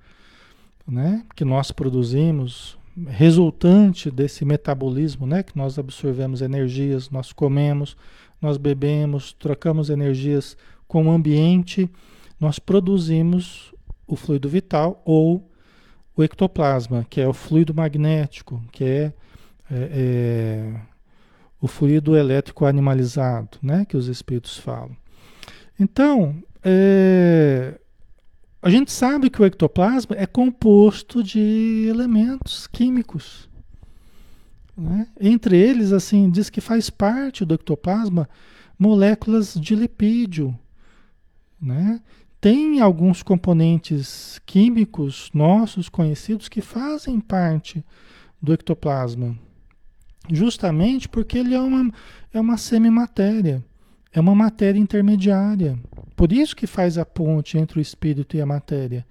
né? 0.87 1.23
que 1.35 1.45
nós 1.45 1.71
produzimos 1.71 2.77
resultante 3.07 4.11
desse 4.11 4.45
metabolismo, 4.45 5.25
né, 5.25 5.43
que 5.43 5.57
nós 5.57 5.79
absorvemos 5.79 6.41
energias, 6.41 7.09
nós 7.09 7.33
comemos, 7.33 7.97
nós 8.41 8.57
bebemos, 8.57 9.33
trocamos 9.33 9.89
energias 9.89 10.55
com 10.87 11.07
o 11.07 11.11
ambiente, 11.11 11.89
nós 12.39 12.59
produzimos 12.59 13.73
o 14.07 14.15
fluido 14.15 14.47
vital 14.47 15.01
ou 15.05 15.49
o 16.15 16.23
ectoplasma, 16.23 17.05
que 17.09 17.19
é 17.19 17.27
o 17.27 17.33
fluido 17.33 17.73
magnético, 17.73 18.61
que 18.71 18.83
é, 18.83 19.13
é, 19.71 19.89
é 19.91 20.81
o 21.59 21.67
fluido 21.67 22.15
elétrico 22.15 22.65
animalizado, 22.65 23.57
né, 23.61 23.85
que 23.85 23.97
os 23.97 24.07
espíritos 24.07 24.57
falam. 24.57 24.95
Então, 25.79 26.35
é, 26.63 27.79
a 28.63 28.69
gente 28.69 28.93
sabe 28.93 29.29
que 29.29 29.41
o 29.41 29.45
ectoplasma 29.45 30.15
é 30.17 30.25
composto 30.25 31.21
de 31.21 31.85
elementos 31.89 32.65
químicos. 32.65 33.49
Né? 34.75 35.05
Entre 35.19 35.57
eles, 35.57 35.91
assim, 35.91 36.29
diz 36.29 36.49
que 36.49 36.61
faz 36.61 36.89
parte 36.89 37.43
do 37.43 37.55
ectoplasma 37.55 38.29
moléculas 38.79 39.53
de 39.53 39.75
lipídio. 39.75 40.57
Né? 41.61 41.99
Tem 42.39 42.79
alguns 42.79 43.21
componentes 43.21 44.39
químicos 44.45 45.29
nossos 45.33 45.89
conhecidos 45.89 46.47
que 46.47 46.61
fazem 46.61 47.19
parte 47.19 47.83
do 48.41 48.53
ectoplasma. 48.53 49.37
Justamente 50.31 51.09
porque 51.09 51.37
ele 51.37 51.53
é 51.53 51.59
uma, 51.59 51.91
é 52.33 52.39
uma 52.39 52.55
semimatéria, 52.55 53.61
é 54.13 54.21
uma 54.21 54.33
matéria 54.33 54.79
intermediária. 54.79 55.77
Por 56.23 56.31
isso 56.31 56.55
que 56.55 56.65
faz 56.65 56.97
a 56.97 57.05
ponte 57.05 57.57
entre 57.57 57.79
o 57.79 57.81
espírito 57.81 58.37
e 58.37 58.41
a 58.41 58.45
matéria. 58.45 59.05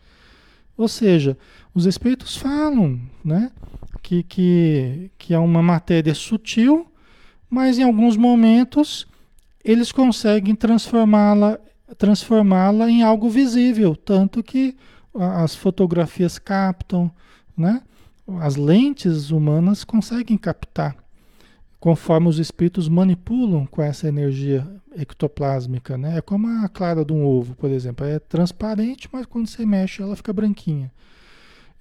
Ou 0.78 0.88
seja, 0.88 1.36
os 1.74 1.84
espíritos 1.84 2.38
falam 2.38 2.98
né, 3.22 3.52
que, 4.00 4.22
que, 4.22 5.10
que 5.18 5.34
é 5.34 5.38
uma 5.38 5.62
matéria 5.62 6.14
sutil, 6.14 6.90
mas 7.50 7.78
em 7.78 7.82
alguns 7.82 8.16
momentos 8.16 9.06
eles 9.62 9.92
conseguem 9.92 10.54
transformá-la 10.54 11.60
transformá-la 11.98 12.88
em 12.88 13.02
algo 13.02 13.28
visível, 13.28 13.94
tanto 13.94 14.42
que 14.42 14.74
as 15.14 15.54
fotografias 15.54 16.38
captam, 16.38 17.10
né? 17.54 17.82
As 18.40 18.56
lentes 18.56 19.30
humanas 19.30 19.84
conseguem 19.84 20.38
captar 20.38 20.96
conforme 21.82 22.28
os 22.28 22.38
espíritos 22.38 22.88
manipulam 22.88 23.66
com 23.66 23.82
essa 23.82 24.06
energia 24.06 24.64
ectoplásmica, 24.96 25.98
né? 25.98 26.18
É 26.18 26.20
como 26.20 26.46
a 26.64 26.68
clara 26.68 27.04
de 27.04 27.12
um 27.12 27.26
ovo, 27.26 27.56
por 27.56 27.70
exemplo, 27.70 28.06
é 28.06 28.20
transparente, 28.20 29.08
mas 29.10 29.26
quando 29.26 29.48
você 29.48 29.66
mexe 29.66 30.00
ela 30.00 30.14
fica 30.14 30.32
branquinha. 30.32 30.92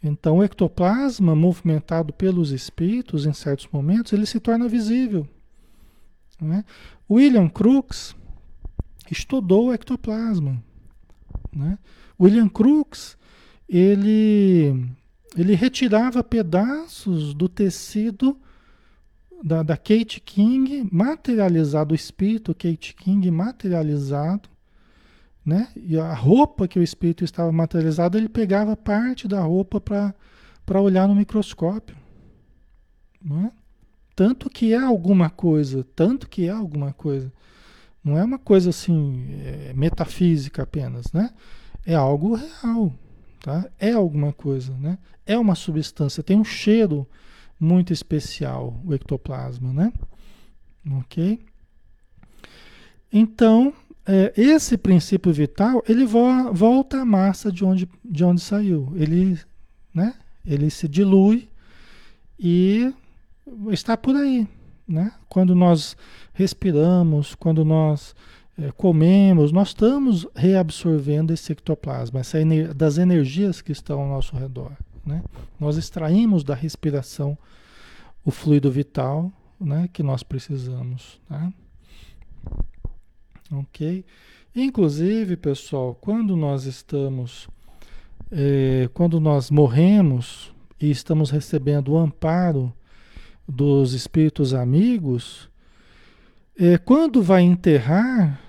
Então, 0.02 0.38
o 0.38 0.44
ectoplasma 0.44 1.36
movimentado 1.36 2.12
pelos 2.12 2.50
espíritos 2.50 3.28
em 3.28 3.34
certos 3.34 3.68
momentos, 3.72 4.12
ele 4.12 4.26
se 4.26 4.40
torna 4.40 4.68
visível. 4.68 5.28
Né? 6.42 6.66
William 7.08 7.48
Crookes 7.48 8.16
estudou 9.12 9.68
o 9.68 9.74
ectoplasma. 9.74 10.64
Né? 11.56 11.78
William 12.20 12.50
Crookes, 12.50 13.16
ele, 13.70 14.84
ele 15.38 15.54
retirava 15.54 16.24
pedaços 16.24 17.36
do 17.36 17.48
tecido 17.48 18.36
da, 19.44 19.64
da 19.64 19.76
Kate 19.76 20.20
King 20.20 20.88
materializado, 20.92 21.94
o 21.94 21.96
espírito 21.96 22.54
Kate 22.54 22.94
King 22.94 23.30
materializado, 23.32 24.50
né? 25.46 25.70
E 25.76 25.98
a 25.98 26.14
roupa 26.14 26.68
que 26.68 26.78
o 26.78 26.84
espírito 26.84 27.24
estava 27.24 27.52
materializado, 27.52 28.18
ele 28.18 28.30
pegava 28.30 28.78
parte 28.78 29.28
da 29.28 29.42
roupa 29.42 29.82
para 29.82 30.82
olhar 30.82 31.08
no 31.08 31.16
microscópio. 31.16 31.96
É? 33.26 33.52
Tanto 34.16 34.50
que 34.50 34.74
é 34.74 34.78
alguma 34.78 35.30
coisa, 35.30 35.86
tanto 35.96 36.30
que 36.30 36.48
é 36.48 36.52
alguma 36.52 36.94
coisa. 36.94 37.32
Não 38.04 38.18
é 38.18 38.24
uma 38.24 38.40
coisa 38.40 38.70
assim, 38.70 39.28
é, 39.44 39.74
metafísica 39.74 40.64
apenas, 40.64 41.12
né? 41.12 41.32
É 41.86 41.96
algo 41.96 42.36
real, 42.36 42.94
tá? 43.42 43.68
É 43.80 43.92
alguma 43.92 44.34
coisa, 44.34 44.76
né? 44.78 44.98
É 45.26 45.38
uma 45.38 45.56
substância, 45.56 46.24
tem 46.24 46.38
um 46.38 46.44
cheiro 46.44 47.08
muito 47.62 47.94
especial, 47.94 48.82
o 48.84 48.92
ectoplasma, 48.92 49.72
né? 49.72 49.94
Ok? 51.00 51.40
Então, 53.14 53.72
é, 54.06 54.34
esse 54.36 54.78
princípio 54.78 55.32
vital, 55.32 55.84
ele 55.88 56.06
vo 56.06 56.52
volta 56.52 57.02
à 57.02 57.06
massa 57.06 57.52
de 57.52 57.64
onde, 57.64 57.88
de 58.04 58.24
onde 58.24 58.42
saiu. 58.42 58.92
Ele, 58.96 59.40
né, 59.94 60.16
ele 60.44 60.72
se 60.72 60.88
dilui 60.88 61.48
e 62.40 62.92
está 63.70 63.96
por 63.96 64.16
aí. 64.16 64.48
Né? 64.88 65.12
Quando 65.30 65.54
nós 65.54 65.96
respiramos, 66.34 67.36
quando 67.36 67.64
nós 67.64 68.16
é, 68.58 68.72
comemos, 68.72 69.52
nós 69.52 69.68
estamos 69.68 70.28
reabsorvendo 70.36 71.32
esse 71.32 71.52
ectoplasma, 71.52 72.22
essa 72.22 72.42
ener 72.42 72.74
das 72.74 72.98
energias 72.98 73.62
que 73.62 73.72
estão 73.72 74.02
ao 74.02 74.08
nosso 74.08 74.36
redor. 74.36 74.72
Né? 75.06 75.24
Nós 75.60 75.78
extraímos 75.78 76.44
da 76.44 76.56
respiração 76.56 77.38
o 78.24 78.32
fluido 78.32 78.72
vital 78.72 79.32
né, 79.60 79.90
que 79.92 80.04
nós 80.04 80.24
precisamos. 80.24 81.20
Tá? 81.28 81.52
Ok? 83.52 84.06
Inclusive, 84.56 85.38
pessoal, 85.38 85.96
quando 86.00 86.36
nós 86.36 86.66
estamos, 86.66 87.48
é, 88.32 88.90
quando 88.94 89.20
nós 89.20 89.50
morremos 89.50 90.54
e 90.80 90.90
estamos 90.90 91.30
recebendo 91.30 91.94
o 91.94 91.98
amparo 91.98 92.74
dos 93.48 93.94
espíritos 93.94 94.54
amigos, 94.54 95.50
é, 96.58 96.78
quando 96.78 97.22
vai 97.22 97.42
enterrar, 97.42 98.42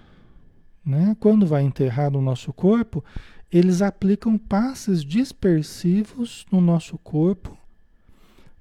né, 0.84 1.16
quando 1.20 1.46
vai 1.46 1.62
enterrar 1.62 2.10
no 2.10 2.20
nosso 2.20 2.52
corpo, 2.52 3.04
eles 3.52 3.82
aplicam 3.82 4.38
passes 4.38 5.04
dispersivos 5.04 6.46
no 6.50 6.60
nosso 6.60 6.96
corpo 6.96 7.56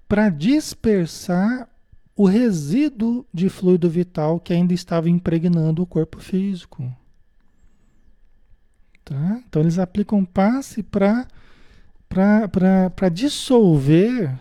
para 0.08 0.30
dispersar 0.30 1.70
o 2.14 2.26
resíduo 2.26 3.26
de 3.34 3.48
fluido 3.48 3.90
vital 3.90 4.38
que 4.40 4.52
ainda 4.52 4.74
estava 4.74 5.10
impregnando 5.10 5.82
o 5.82 5.88
corpo 5.88 6.20
físico. 6.20 6.94
Tá? 9.06 9.42
Então 9.48 9.62
eles 9.62 9.80
aplicam 9.80 10.26
passe 10.26 10.84
para 10.84 11.26
dissolver 13.10 14.38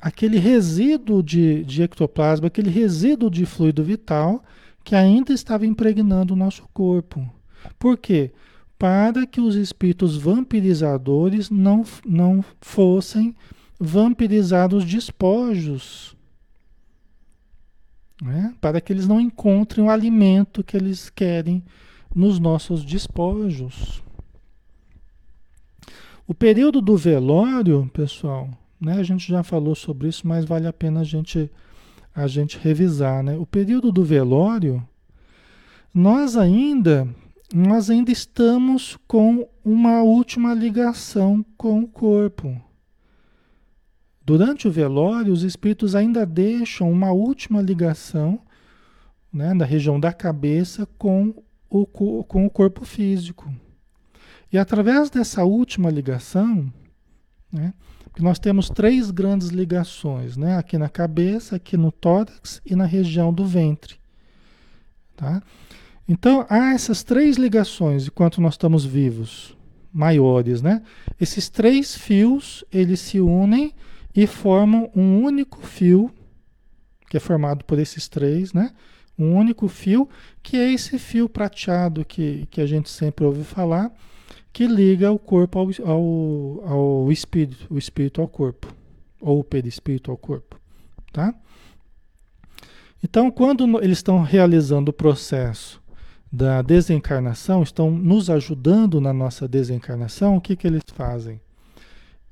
aquele 0.00 0.38
resíduo 0.38 1.22
de, 1.22 1.64
de 1.64 1.82
ectoplasma, 1.82 2.46
aquele 2.46 2.70
resíduo 2.70 3.30
de 3.30 3.44
fluido 3.44 3.84
vital 3.84 4.42
que 4.82 4.94
ainda 4.94 5.32
estava 5.32 5.66
impregnando 5.66 6.32
o 6.32 6.36
nosso 6.36 6.66
corpo. 6.72 7.30
Por 7.78 7.98
quê? 7.98 8.32
Para 8.84 9.26
que 9.26 9.40
os 9.40 9.54
espíritos 9.54 10.14
vampirizadores 10.14 11.48
não, 11.48 11.86
não 12.04 12.44
fossem 12.60 13.34
vampirizados 13.80 14.84
despojos. 14.84 16.14
Né? 18.22 18.54
Para 18.60 18.82
que 18.82 18.92
eles 18.92 19.08
não 19.08 19.18
encontrem 19.18 19.86
o 19.86 19.88
alimento 19.88 20.62
que 20.62 20.76
eles 20.76 21.08
querem 21.08 21.64
nos 22.14 22.38
nossos 22.38 22.84
despojos. 22.84 24.02
O 26.26 26.34
período 26.34 26.82
do 26.82 26.94
velório, 26.94 27.90
pessoal, 27.90 28.50
né? 28.78 28.98
A 28.98 29.02
gente 29.02 29.26
já 29.26 29.42
falou 29.42 29.74
sobre 29.74 30.08
isso, 30.08 30.28
mas 30.28 30.44
vale 30.44 30.66
a 30.66 30.74
pena 30.74 31.00
a 31.00 31.04
gente, 31.04 31.50
a 32.14 32.26
gente 32.26 32.58
revisar. 32.58 33.22
Né? 33.22 33.34
O 33.34 33.46
período 33.46 33.90
do 33.90 34.04
velório, 34.04 34.86
nós 35.94 36.36
ainda, 36.36 37.08
nós 37.54 37.88
ainda 37.88 38.10
estamos 38.10 38.98
com 39.06 39.48
uma 39.64 40.02
última 40.02 40.52
ligação 40.52 41.46
com 41.56 41.84
o 41.84 41.86
corpo. 41.86 42.60
Durante 44.24 44.66
o 44.66 44.72
velório, 44.72 45.32
os 45.32 45.44
espíritos 45.44 45.94
ainda 45.94 46.26
deixam 46.26 46.90
uma 46.90 47.12
última 47.12 47.62
ligação 47.62 48.40
né, 49.32 49.54
na 49.54 49.64
região 49.64 50.00
da 50.00 50.12
cabeça 50.12 50.84
com 50.98 51.32
o, 51.70 51.86
com 52.24 52.44
o 52.44 52.50
corpo 52.50 52.84
físico. 52.84 53.48
E 54.52 54.58
através 54.58 55.08
dessa 55.08 55.44
última 55.44 55.90
ligação, 55.90 56.72
né, 57.52 57.72
nós 58.18 58.40
temos 58.40 58.68
três 58.68 59.12
grandes 59.12 59.48
ligações, 59.48 60.36
né? 60.36 60.56
Aqui 60.56 60.76
na 60.76 60.88
cabeça, 60.88 61.56
aqui 61.56 61.76
no 61.76 61.92
tórax 61.92 62.60
e 62.66 62.74
na 62.74 62.84
região 62.84 63.32
do 63.32 63.46
ventre. 63.46 63.96
Tá? 65.16 65.40
Então, 66.06 66.44
há 66.50 66.74
essas 66.74 67.02
três 67.02 67.36
ligações 67.36 68.06
enquanto 68.06 68.40
nós 68.40 68.54
estamos 68.54 68.84
vivos, 68.84 69.56
maiores, 69.92 70.60
né? 70.60 70.82
Esses 71.18 71.48
três 71.48 71.96
fios, 71.96 72.64
eles 72.70 73.00
se 73.00 73.20
unem 73.20 73.72
e 74.14 74.26
formam 74.26 74.90
um 74.94 75.22
único 75.22 75.64
fio, 75.66 76.10
que 77.08 77.16
é 77.16 77.20
formado 77.20 77.64
por 77.64 77.78
esses 77.78 78.06
três, 78.06 78.52
né? 78.52 78.72
Um 79.18 79.34
único 79.34 79.66
fio, 79.68 80.08
que 80.42 80.56
é 80.56 80.72
esse 80.72 80.98
fio 80.98 81.28
prateado 81.28 82.04
que, 82.04 82.46
que 82.50 82.60
a 82.60 82.66
gente 82.66 82.90
sempre 82.90 83.24
ouve 83.24 83.44
falar, 83.44 83.90
que 84.52 84.66
liga 84.66 85.10
o 85.10 85.18
corpo 85.18 85.58
ao, 85.58 85.68
ao, 85.88 86.72
ao 86.72 87.12
espírito, 87.12 87.66
o 87.70 87.78
espírito 87.78 88.20
ao 88.20 88.28
corpo, 88.28 88.68
ou 89.20 89.40
o 89.40 89.44
perispírito 89.44 90.10
ao 90.10 90.16
corpo, 90.18 90.60
tá? 91.12 91.34
Então, 93.02 93.30
quando 93.30 93.82
eles 93.82 93.98
estão 93.98 94.22
realizando 94.22 94.88
o 94.88 94.92
processo 94.92 95.83
da 96.34 96.62
desencarnação, 96.62 97.62
estão 97.62 97.92
nos 97.92 98.28
ajudando 98.28 99.00
na 99.00 99.12
nossa 99.12 99.46
desencarnação, 99.46 100.36
o 100.36 100.40
que, 100.40 100.56
que 100.56 100.66
eles 100.66 100.82
fazem? 100.92 101.40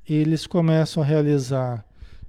Eles 0.07 0.45
começam 0.45 1.01
a 1.01 1.05
realizar 1.05 1.85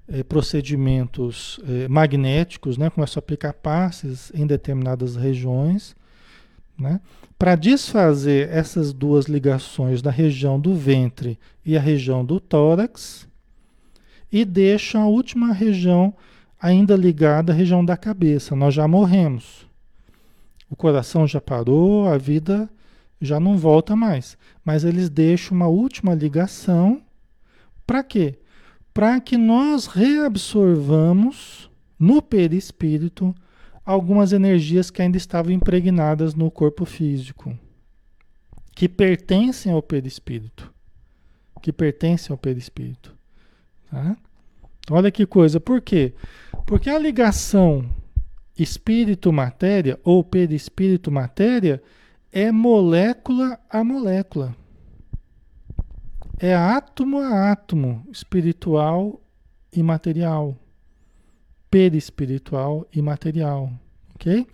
eh, 0.06 0.22
procedimentos 0.22 1.58
eh, 1.66 1.88
magnéticos, 1.88 2.78
né? 2.78 2.90
começam 2.90 3.20
a 3.20 3.22
aplicar 3.24 3.52
passes 3.54 4.30
em 4.32 4.46
determinadas 4.46 5.16
regiões, 5.16 5.96
né? 6.78 7.00
Para 7.37 7.56
desfazer 7.56 8.48
essas 8.50 8.92
duas 8.92 9.26
ligações 9.26 10.00
da 10.00 10.12
região 10.12 10.60
do 10.60 10.76
ventre 10.76 11.37
e 11.66 11.76
a 11.76 11.80
região 11.80 12.24
do 12.24 12.38
tórax, 12.38 13.26
e 14.30 14.44
deixam 14.44 15.02
a 15.02 15.06
última 15.08 15.52
região 15.52 16.14
ainda 16.60 16.94
ligada 16.94 17.52
à 17.52 17.54
região 17.54 17.84
da 17.84 17.96
cabeça. 17.96 18.54
Nós 18.54 18.74
já 18.74 18.87
morremos. 18.87 19.73
O 20.74 20.76
coração 20.76 21.24
já 21.24 21.40
parou, 21.40 22.08
a 22.08 22.18
vida 22.18 22.68
já 23.20 23.38
não 23.38 23.56
volta 23.56 23.94
mais. 23.94 24.37
Mas 24.64 24.82
eles 24.82 25.08
deixam 25.08 25.56
uma 25.56 25.68
última 25.68 26.12
ligação. 26.16 27.00
Para 27.87 28.02
quê? 28.02 28.40
Para 28.92 29.20
que 29.20 29.37
nós 29.37 29.87
reabsorvamos 29.87 31.70
no 31.96 32.20
perispírito 32.20 33.32
algumas 33.87 34.32
energias 34.32 34.90
que 34.90 35.00
ainda 35.00 35.16
estavam 35.16 35.52
impregnadas 35.52 36.34
no 36.34 36.50
corpo 36.50 36.84
físico, 36.84 37.56
que 38.74 38.88
pertencem 38.88 39.70
ao 39.70 39.80
perispírito, 39.80 40.74
que 41.62 41.72
pertencem 41.72 42.32
ao 42.32 42.37
perispírito. 42.37 43.14
Tá? 43.88 44.16
Olha 44.90 45.12
que 45.12 45.24
coisa, 45.24 45.60
por 45.60 45.80
quê? 45.80 46.14
Porque 46.66 46.90
a 46.90 46.98
ligação 46.98 47.88
espírito-matéria 48.58 49.98
ou 50.04 50.22
perispírito-matéria 50.22 51.82
é 52.32 52.50
molécula 52.52 53.58
a 53.70 53.82
molécula. 53.82 54.56
É 56.38 56.54
átomo 56.54 57.18
a 57.18 57.52
átomo, 57.52 58.06
espiritual 58.10 59.20
e 59.72 59.82
material 59.82 60.58
perispiritual 61.74 62.86
e 62.94 63.02
material, 63.02 63.68
ok? 64.14 64.46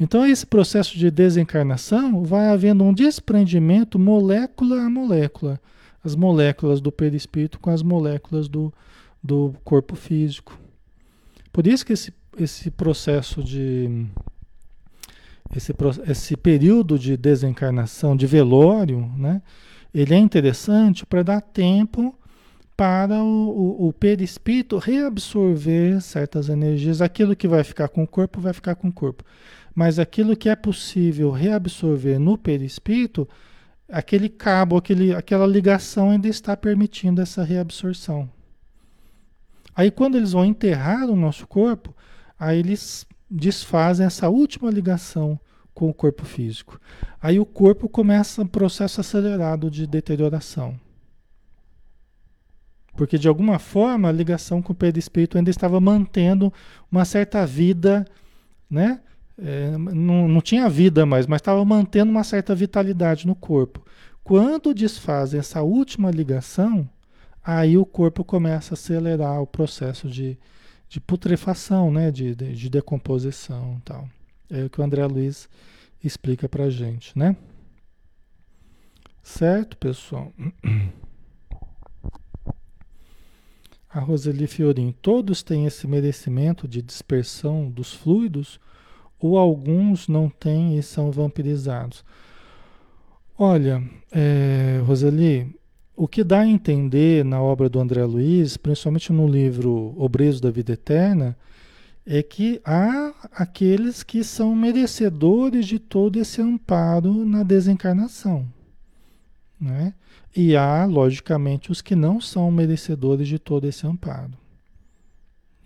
Então 0.00 0.26
esse 0.26 0.44
processo 0.44 0.98
de 0.98 1.08
desencarnação 1.08 2.24
vai 2.24 2.48
havendo 2.48 2.82
um 2.82 2.92
desprendimento 2.92 4.00
molécula 4.00 4.82
a 4.82 4.90
molécula, 4.90 5.60
as 6.02 6.16
moléculas 6.16 6.80
do 6.80 6.90
perispírito 6.90 7.60
com 7.60 7.70
as 7.70 7.84
moléculas 7.84 8.48
do, 8.48 8.74
do 9.22 9.54
corpo 9.62 9.94
físico. 9.94 10.58
Por 11.52 11.68
isso 11.68 11.86
que 11.86 11.92
esse, 11.92 12.12
esse 12.42 12.70
processo 12.70 13.42
de 13.42 14.06
esse, 15.54 15.74
esse 16.06 16.36
período 16.36 16.98
de 16.98 17.16
desencarnação, 17.16 18.16
de 18.16 18.26
velório, 18.26 19.10
né, 19.16 19.42
ele 19.92 20.14
é 20.14 20.18
interessante 20.18 21.04
para 21.04 21.22
dar 21.22 21.40
tempo 21.40 22.16
para 22.76 23.22
o, 23.22 23.26
o, 23.26 23.88
o, 23.88 23.92
perispírito 23.92 24.78
reabsorver 24.78 26.00
certas 26.00 26.48
energias. 26.48 27.02
Aquilo 27.02 27.36
que 27.36 27.46
vai 27.46 27.62
ficar 27.62 27.88
com 27.88 28.04
o 28.04 28.06
corpo, 28.06 28.40
vai 28.40 28.54
ficar 28.54 28.74
com 28.74 28.88
o 28.88 28.92
corpo. 28.92 29.22
Mas 29.74 29.98
aquilo 29.98 30.36
que 30.36 30.48
é 30.48 30.56
possível 30.56 31.30
reabsorver 31.30 32.18
no 32.18 32.38
perispírito, 32.38 33.28
aquele 33.86 34.30
cabo, 34.30 34.78
aquele, 34.78 35.14
aquela 35.14 35.46
ligação 35.46 36.10
ainda 36.10 36.28
está 36.28 36.56
permitindo 36.56 37.20
essa 37.20 37.42
reabsorção. 37.42 38.30
Aí 39.74 39.90
quando 39.90 40.16
eles 40.16 40.32
vão 40.32 40.44
enterrar 40.44 41.10
o 41.10 41.16
nosso 41.16 41.46
corpo, 41.46 41.94
aí 42.40 42.58
eles 42.58 43.06
desfazem 43.30 44.06
essa 44.06 44.30
última 44.30 44.70
ligação 44.70 45.38
com 45.74 45.90
o 45.90 45.94
corpo 45.94 46.24
físico. 46.24 46.80
Aí 47.20 47.38
o 47.38 47.44
corpo 47.44 47.88
começa 47.88 48.42
um 48.42 48.46
processo 48.46 49.00
acelerado 49.00 49.70
de 49.70 49.86
deterioração. 49.86 50.80
Porque 52.96 53.18
de 53.18 53.28
alguma 53.28 53.58
forma 53.58 54.08
a 54.08 54.12
ligação 54.12 54.62
com 54.62 54.72
o 54.72 54.76
perispírito 54.76 55.36
ainda 55.36 55.50
estava 55.50 55.78
mantendo 55.80 56.52
uma 56.90 57.04
certa 57.04 57.46
vida, 57.46 58.04
né? 58.68 59.00
é, 59.42 59.70
não, 59.78 60.28
não 60.28 60.40
tinha 60.40 60.68
vida 60.68 61.06
mais, 61.06 61.26
mas 61.26 61.40
estava 61.40 61.64
mantendo 61.64 62.10
uma 62.10 62.24
certa 62.24 62.54
vitalidade 62.54 63.26
no 63.26 63.34
corpo. 63.34 63.84
Quando 64.22 64.74
desfazem 64.74 65.40
essa 65.40 65.62
última 65.62 66.10
ligação, 66.10 66.88
aí 67.42 67.76
o 67.78 67.86
corpo 67.86 68.22
começa 68.22 68.74
a 68.74 68.76
acelerar 68.76 69.40
o 69.40 69.46
processo 69.46 70.08
de, 70.08 70.38
de 70.90 71.00
putrefação, 71.00 71.90
né? 71.92 72.10
de, 72.10 72.34
de, 72.34 72.52
de 72.52 72.68
decomposição 72.68 73.76
e 73.78 73.82
tal. 73.82 74.08
É 74.50 74.64
o 74.64 74.70
que 74.70 74.80
o 74.80 74.84
André 74.84 75.06
Luiz 75.06 75.48
explica 76.02 76.48
para 76.48 76.68
gente, 76.68 77.16
né? 77.16 77.36
Certo, 79.22 79.76
pessoal? 79.76 80.32
A 83.88 84.00
Roseli 84.00 84.48
Fiorin, 84.48 84.92
todos 85.00 85.42
têm 85.44 85.66
esse 85.66 85.86
merecimento 85.86 86.66
de 86.66 86.82
dispersão 86.82 87.70
dos 87.70 87.92
fluidos 87.92 88.58
ou 89.18 89.38
alguns 89.38 90.08
não 90.08 90.28
têm 90.28 90.76
e 90.76 90.82
são 90.82 91.12
vampirizados? 91.12 92.04
Olha, 93.38 93.82
é, 94.10 94.80
Roseli, 94.84 95.54
o 96.00 96.08
que 96.08 96.24
dá 96.24 96.40
a 96.40 96.46
entender 96.46 97.22
na 97.26 97.42
obra 97.42 97.68
do 97.68 97.78
André 97.78 98.02
Luiz, 98.06 98.56
principalmente 98.56 99.12
no 99.12 99.28
livro 99.28 99.94
Obreso 99.98 100.40
da 100.40 100.50
Vida 100.50 100.72
Eterna, 100.72 101.36
é 102.06 102.22
que 102.22 102.58
há 102.64 103.12
aqueles 103.32 104.02
que 104.02 104.24
são 104.24 104.56
merecedores 104.56 105.66
de 105.66 105.78
todo 105.78 106.18
esse 106.18 106.40
amparo 106.40 107.26
na 107.26 107.42
desencarnação. 107.42 108.48
Né? 109.60 109.92
E 110.34 110.56
há, 110.56 110.86
logicamente, 110.86 111.70
os 111.70 111.82
que 111.82 111.94
não 111.94 112.18
são 112.18 112.50
merecedores 112.50 113.28
de 113.28 113.38
todo 113.38 113.66
esse 113.66 113.86
amparo. 113.86 114.32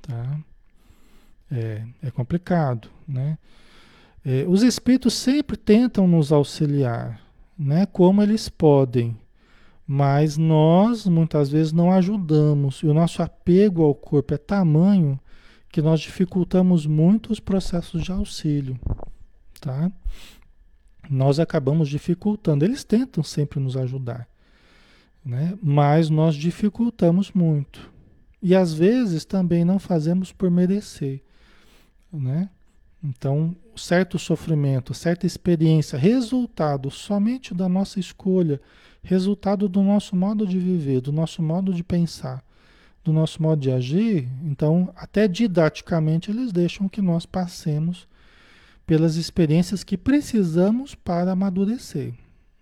Tá? 0.03 0.41
É, 1.49 1.85
é 2.03 2.11
complicado. 2.11 2.91
Né? 3.07 3.39
É, 4.25 4.45
os 4.49 4.65
espíritos 4.65 5.15
sempre 5.15 5.57
tentam 5.57 6.09
nos 6.09 6.33
auxiliar, 6.33 7.21
né? 7.57 7.87
como 7.87 8.21
eles 8.21 8.49
podem, 8.49 9.17
mas 9.87 10.37
nós 10.37 11.07
muitas 11.07 11.51
vezes 11.51 11.73
não 11.73 11.93
ajudamos, 11.93 12.77
e 12.77 12.87
o 12.87 12.95
nosso 12.95 13.23
apego 13.23 13.83
ao 13.83 13.95
corpo 13.95 14.35
é 14.35 14.39
tamanho 14.39 15.19
que 15.69 15.83
nós 15.83 16.01
dificultamos 16.01 16.87
muito 16.87 17.33
os 17.33 17.41
processos 17.41 18.03
de 18.03 18.13
auxílio, 18.13 18.79
tá? 19.61 19.91
Nós 21.11 21.39
acabamos 21.39 21.89
dificultando. 21.89 22.65
Eles 22.65 22.85
tentam 22.85 23.23
sempre 23.23 23.61
nos 23.61 23.77
ajudar, 23.77 24.29
né? 25.25 25.59
Mas 25.61 26.09
nós 26.09 26.35
dificultamos 26.35 27.33
muito. 27.33 27.93
E 28.41 28.55
às 28.55 28.73
vezes 28.73 29.25
também 29.25 29.65
não 29.65 29.79
fazemos 29.79 30.33
por 30.33 30.51
merecer, 30.51 31.23
né? 32.13 32.49
Então, 33.03 33.55
certo 33.77 34.19
sofrimento, 34.19 34.95
certa 34.95 35.27
experiência, 35.27 35.99
resultado 35.99 36.91
somente 36.91 37.53
da 37.53 37.69
nossa 37.69 38.01
escolha, 38.01 38.61
resultado 39.05 39.69
do 39.69 39.83
nosso 39.83 40.17
modo 40.17 40.47
de 40.47 40.59
viver, 40.59 41.01
do 41.03 41.13
nosso 41.13 41.43
modo 41.43 41.73
de 41.73 41.85
pensar, 41.85 42.43
do 43.05 43.13
nosso 43.13 43.41
modo 43.43 43.61
de 43.61 43.71
agir, 43.71 44.27
então, 44.43 44.91
até 44.97 45.29
didaticamente, 45.29 46.31
eles 46.31 46.51
deixam 46.51 46.89
que 46.89 47.03
nós 47.03 47.27
passemos 47.27 48.09
pelas 48.87 49.17
experiências 49.17 49.85
que 49.85 49.99
precisamos 49.99 50.95
para 50.95 51.33
amadurecer. 51.33 52.15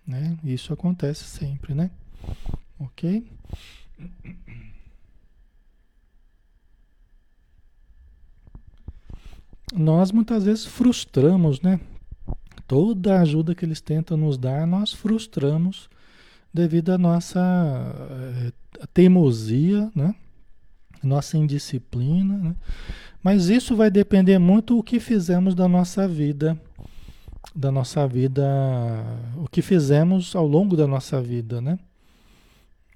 Né? 0.05 0.37
Isso 0.43 0.73
acontece 0.73 1.23
sempre, 1.23 1.73
né? 1.73 1.89
Ok? 2.77 3.25
Nós 9.73 10.11
muitas 10.11 10.43
vezes 10.43 10.65
frustramos, 10.65 11.61
né? 11.61 11.79
Toda 12.67 13.17
a 13.17 13.21
ajuda 13.21 13.55
que 13.55 13.63
eles 13.63 13.79
tentam 13.79 14.17
nos 14.17 14.37
dar, 14.37 14.67
nós 14.67 14.91
frustramos 14.91 15.89
devido 16.53 16.91
à 16.91 16.97
nossa 16.97 17.39
eh, 17.39 18.51
teimosia, 18.93 19.91
né? 19.95 20.15
nossa 21.03 21.37
indisciplina, 21.37 22.37
né? 22.37 22.55
Mas 23.21 23.47
isso 23.47 23.75
vai 23.75 23.89
depender 23.89 24.37
muito 24.37 24.75
do 24.77 24.83
que 24.83 24.99
fizemos 24.99 25.55
da 25.55 25.67
nossa 25.67 26.07
vida, 26.07 26.59
da 27.55 27.71
nossa 27.71 28.07
vida, 28.07 28.43
o 29.37 29.47
que 29.47 29.61
fizemos 29.61 30.35
ao 30.35 30.45
longo 30.45 30.75
da 30.75 30.87
nossa 30.87 31.21
vida, 31.21 31.61
né? 31.61 31.79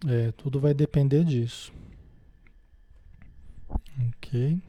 É, 0.06 0.32
tudo 0.34 0.60
vai 0.60 0.74
depender 0.74 1.24
disso. 1.24 1.72
Ok? 4.17 4.62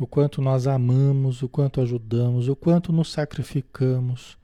O 0.00 0.06
quanto 0.06 0.42
nós 0.42 0.66
amamos, 0.66 1.42
o 1.42 1.48
quanto 1.48 1.80
ajudamos, 1.80 2.48
o 2.48 2.56
quanto 2.56 2.92
nos 2.92 3.12
sacrificamos, 3.12 4.36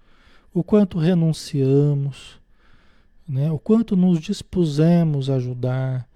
o 0.55 0.63
quanto 0.63 0.99
renunciamos, 0.99 2.38
né? 3.29 3.51
o 3.51 3.59
quanto 3.59 3.95
nos 3.95 4.21
dispusemos 4.21 5.29
a 5.29 5.37
ajudar, 5.37 6.09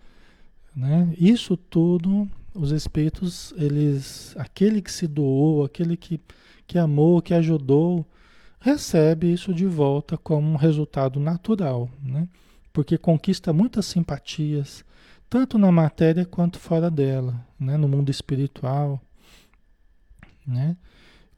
né? 0.75 1.15
Isso 1.19 1.57
tudo, 1.57 2.29
os 2.55 2.71
espíritos, 2.71 3.53
eles, 3.57 4.35
aquele 4.39 4.81
que 4.81 4.91
se 4.91 5.07
doou, 5.07 5.65
aquele 5.65 5.97
que, 5.97 6.21
que 6.67 6.79
amou, 6.79 7.21
que 7.21 7.35
ajudou, 7.35 8.07
recebe 8.59 9.33
isso 9.33 9.53
de 9.53 9.67
volta 9.67 10.17
como 10.17 10.49
um 10.49 10.57
resultado 10.57 11.19
natural, 11.19 11.91
né? 12.03 12.29
porque 12.73 12.97
conquista 12.97 13.53
muitas 13.53 13.87
simpatias, 13.87 14.85
tanto 15.29 15.59
na 15.59 15.71
matéria 15.71 16.25
quanto 16.25 16.59
fora 16.59 16.91
dela, 16.91 17.45
né? 17.59 17.77
no 17.77 17.89
mundo 17.89 18.11
espiritual. 18.11 19.01
Né? 20.47 20.77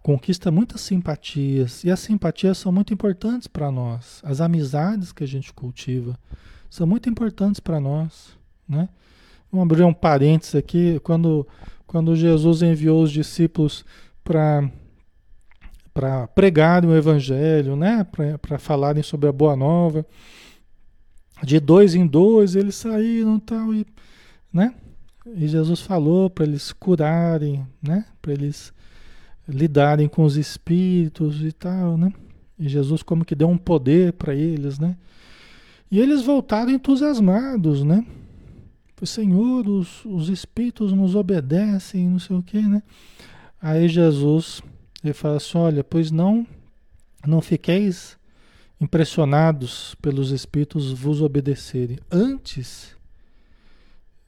Conquista 0.05 0.51
muitas 0.51 0.83
simpatias, 0.83 1.83
e 1.83 1.91
as 1.91 1.99
simpatias 1.99 2.59
são 2.59 2.71
muito 2.71 2.93
importantes 2.93 3.49
para 3.49 3.71
nós. 3.71 4.21
As 4.23 4.39
amizades 4.39 5.13
que 5.13 5.25
a 5.25 5.27
gente 5.27 5.51
cultiva 5.51 6.15
são 6.69 6.87
muito 6.87 7.09
importantes 7.09 7.59
para 7.59 7.81
nós. 7.81 8.37
Né? 8.69 8.87
Vamos 9.51 9.65
abrir 9.65 9.83
um 9.83 9.95
parênteses 9.95 10.57
aqui. 10.57 11.01
Quando, 11.03 11.49
quando 11.87 12.15
Jesus 12.15 12.61
enviou 12.61 13.03
os 13.03 13.11
discípulos 13.11 13.83
para 14.23 14.71
para 15.95 16.27
pregarem 16.27 16.91
o 16.91 16.95
evangelho, 16.95 17.75
né? 17.75 18.07
para 18.43 18.59
falarem 18.59 19.03
sobre 19.03 19.27
a 19.27 19.33
boa 19.33 19.57
nova. 19.57 20.05
De 21.43 21.59
dois 21.59 21.95
em 21.95 22.07
dois 22.07 22.55
eles 22.55 22.75
saíram 22.75 23.39
tal, 23.39 23.73
e 23.73 23.87
né? 24.53 24.75
E 25.35 25.49
Jesus 25.49 25.81
falou 25.81 26.29
para 26.29 26.45
eles 26.45 26.73
curarem, 26.73 27.67
né? 27.81 28.05
Para 28.21 28.35
eles 28.35 28.71
lidarem 29.49 30.09
com 30.09 30.25
os 30.25 30.37
espíritos 30.37 31.43
e 31.43 31.53
tal, 31.53 31.97
né? 31.97 32.13
E 32.59 32.69
Jesus 32.69 33.03
como 33.03 33.25
que 33.25 33.35
deu 33.35 33.49
um 33.49 33.59
poder 33.59 34.13
para 34.13 34.35
eles, 34.35 34.79
né? 34.79 34.97
E 35.91 36.01
eles 36.01 36.23
voltaram 36.23 36.71
entusiasmados, 36.71 37.85
né? 37.85 38.05
Senhor, 39.07 39.69
os, 39.69 40.05
os 40.05 40.29
espíritos 40.29 40.93
nos 40.93 41.15
obedecem, 41.15 42.09
não 42.09 42.19
sei 42.19 42.37
o 42.37 42.43
que, 42.43 42.61
né? 42.61 42.83
Aí 43.61 43.89
Jesus, 43.89 44.63
ele 45.03 45.13
fala 45.13 45.37
assim, 45.37 45.59
olha, 45.59 45.85
pois 45.85 46.11
não, 46.11 46.47
não 47.27 47.41
fiqueis 47.41 48.17
impressionados 48.81 49.95
pelos 49.97 50.31
espíritos 50.31 50.93
vos 50.93 51.21
obedecerem. 51.21 51.99
Antes, 52.11 52.97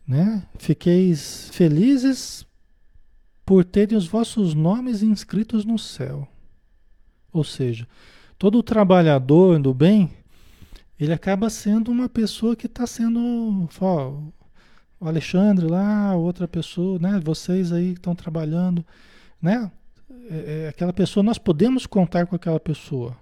né? 0.07 0.47
Fiqueis 0.59 1.51
felizes 1.53 2.47
por 3.47 3.65
terem 3.65 3.97
os 3.97 4.09
vossos 4.09 4.55
nomes 4.55 5.05
inscritos 5.05 5.65
no 5.65 5.79
céu. 5.79 6.27
Ou 7.33 7.45
seja, 7.45 7.87
todo 8.37 8.61
trabalhador 8.61 9.61
do 9.61 9.73
bem, 9.73 10.11
ele 10.99 11.13
acaba 11.13 11.49
sendo 11.49 11.93
uma 11.93 12.09
pessoa 12.09 12.57
que 12.57 12.67
está 12.67 12.89
sendo, 12.89 13.69
ó, 13.81 14.21
o 14.99 15.07
Alexandre 15.07 15.67
lá, 15.67 16.17
outra 16.17 16.49
pessoa, 16.49 16.99
né? 16.99 17.21
Vocês 17.23 17.71
aí 17.71 17.93
que 17.93 18.01
estão 18.01 18.17
trabalhando, 18.17 18.85
né? 19.41 19.71
É, 20.29 20.65
é, 20.65 20.69
aquela 20.69 20.93
pessoa, 20.93 21.23
nós 21.23 21.39
podemos 21.39 21.87
contar 21.87 22.27
com 22.27 22.35
aquela 22.35 22.59
pessoa. 22.59 23.17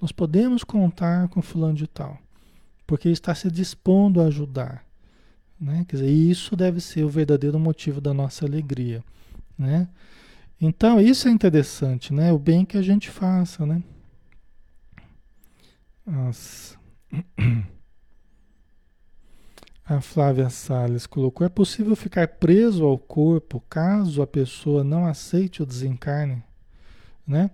Nós 0.00 0.12
podemos 0.12 0.62
contar 0.62 1.28
com 1.28 1.42
fulano 1.42 1.74
de 1.74 1.88
tal. 1.88 2.16
Porque 2.86 3.08
está 3.08 3.34
se 3.34 3.50
dispondo 3.50 4.20
a 4.20 4.26
ajudar. 4.26 4.84
Né? 5.60 5.84
Quer 5.88 5.96
dizer, 5.96 6.10
isso 6.10 6.54
deve 6.54 6.80
ser 6.80 7.02
o 7.02 7.08
verdadeiro 7.08 7.58
motivo 7.58 8.00
da 8.00 8.14
nossa 8.14 8.46
alegria. 8.46 9.02
Né? 9.60 9.86
Então, 10.58 10.98
isso 10.98 11.28
é 11.28 11.30
interessante, 11.30 12.14
né? 12.14 12.32
O 12.32 12.38
bem 12.38 12.64
que 12.64 12.78
a 12.78 12.82
gente 12.82 13.10
faça, 13.10 13.66
né? 13.66 13.82
A 19.84 20.00
Flávia 20.00 20.48
Salles 20.48 21.06
colocou: 21.06 21.46
é 21.46 21.50
possível 21.50 21.94
ficar 21.94 22.26
preso 22.26 22.86
ao 22.86 22.96
corpo 22.96 23.62
caso 23.68 24.22
a 24.22 24.26
pessoa 24.26 24.82
não 24.82 25.04
aceite 25.04 25.62
o 25.62 25.66
desencarne? 25.66 26.42
Né? 27.26 27.50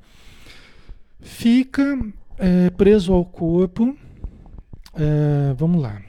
Fica 1.18 1.98
é, 2.38 2.70
preso 2.70 3.12
ao 3.12 3.24
corpo, 3.24 3.98
é, 4.94 5.52
vamos 5.54 5.82
lá. 5.82 6.00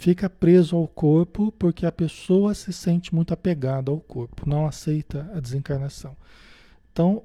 Fica 0.00 0.30
preso 0.30 0.76
ao 0.76 0.88
corpo 0.88 1.52
porque 1.58 1.84
a 1.84 1.92
pessoa 1.92 2.54
se 2.54 2.72
sente 2.72 3.14
muito 3.14 3.34
apegada 3.34 3.90
ao 3.90 4.00
corpo, 4.00 4.48
não 4.48 4.66
aceita 4.66 5.30
a 5.34 5.40
desencarnação. 5.40 6.16
Então, 6.90 7.22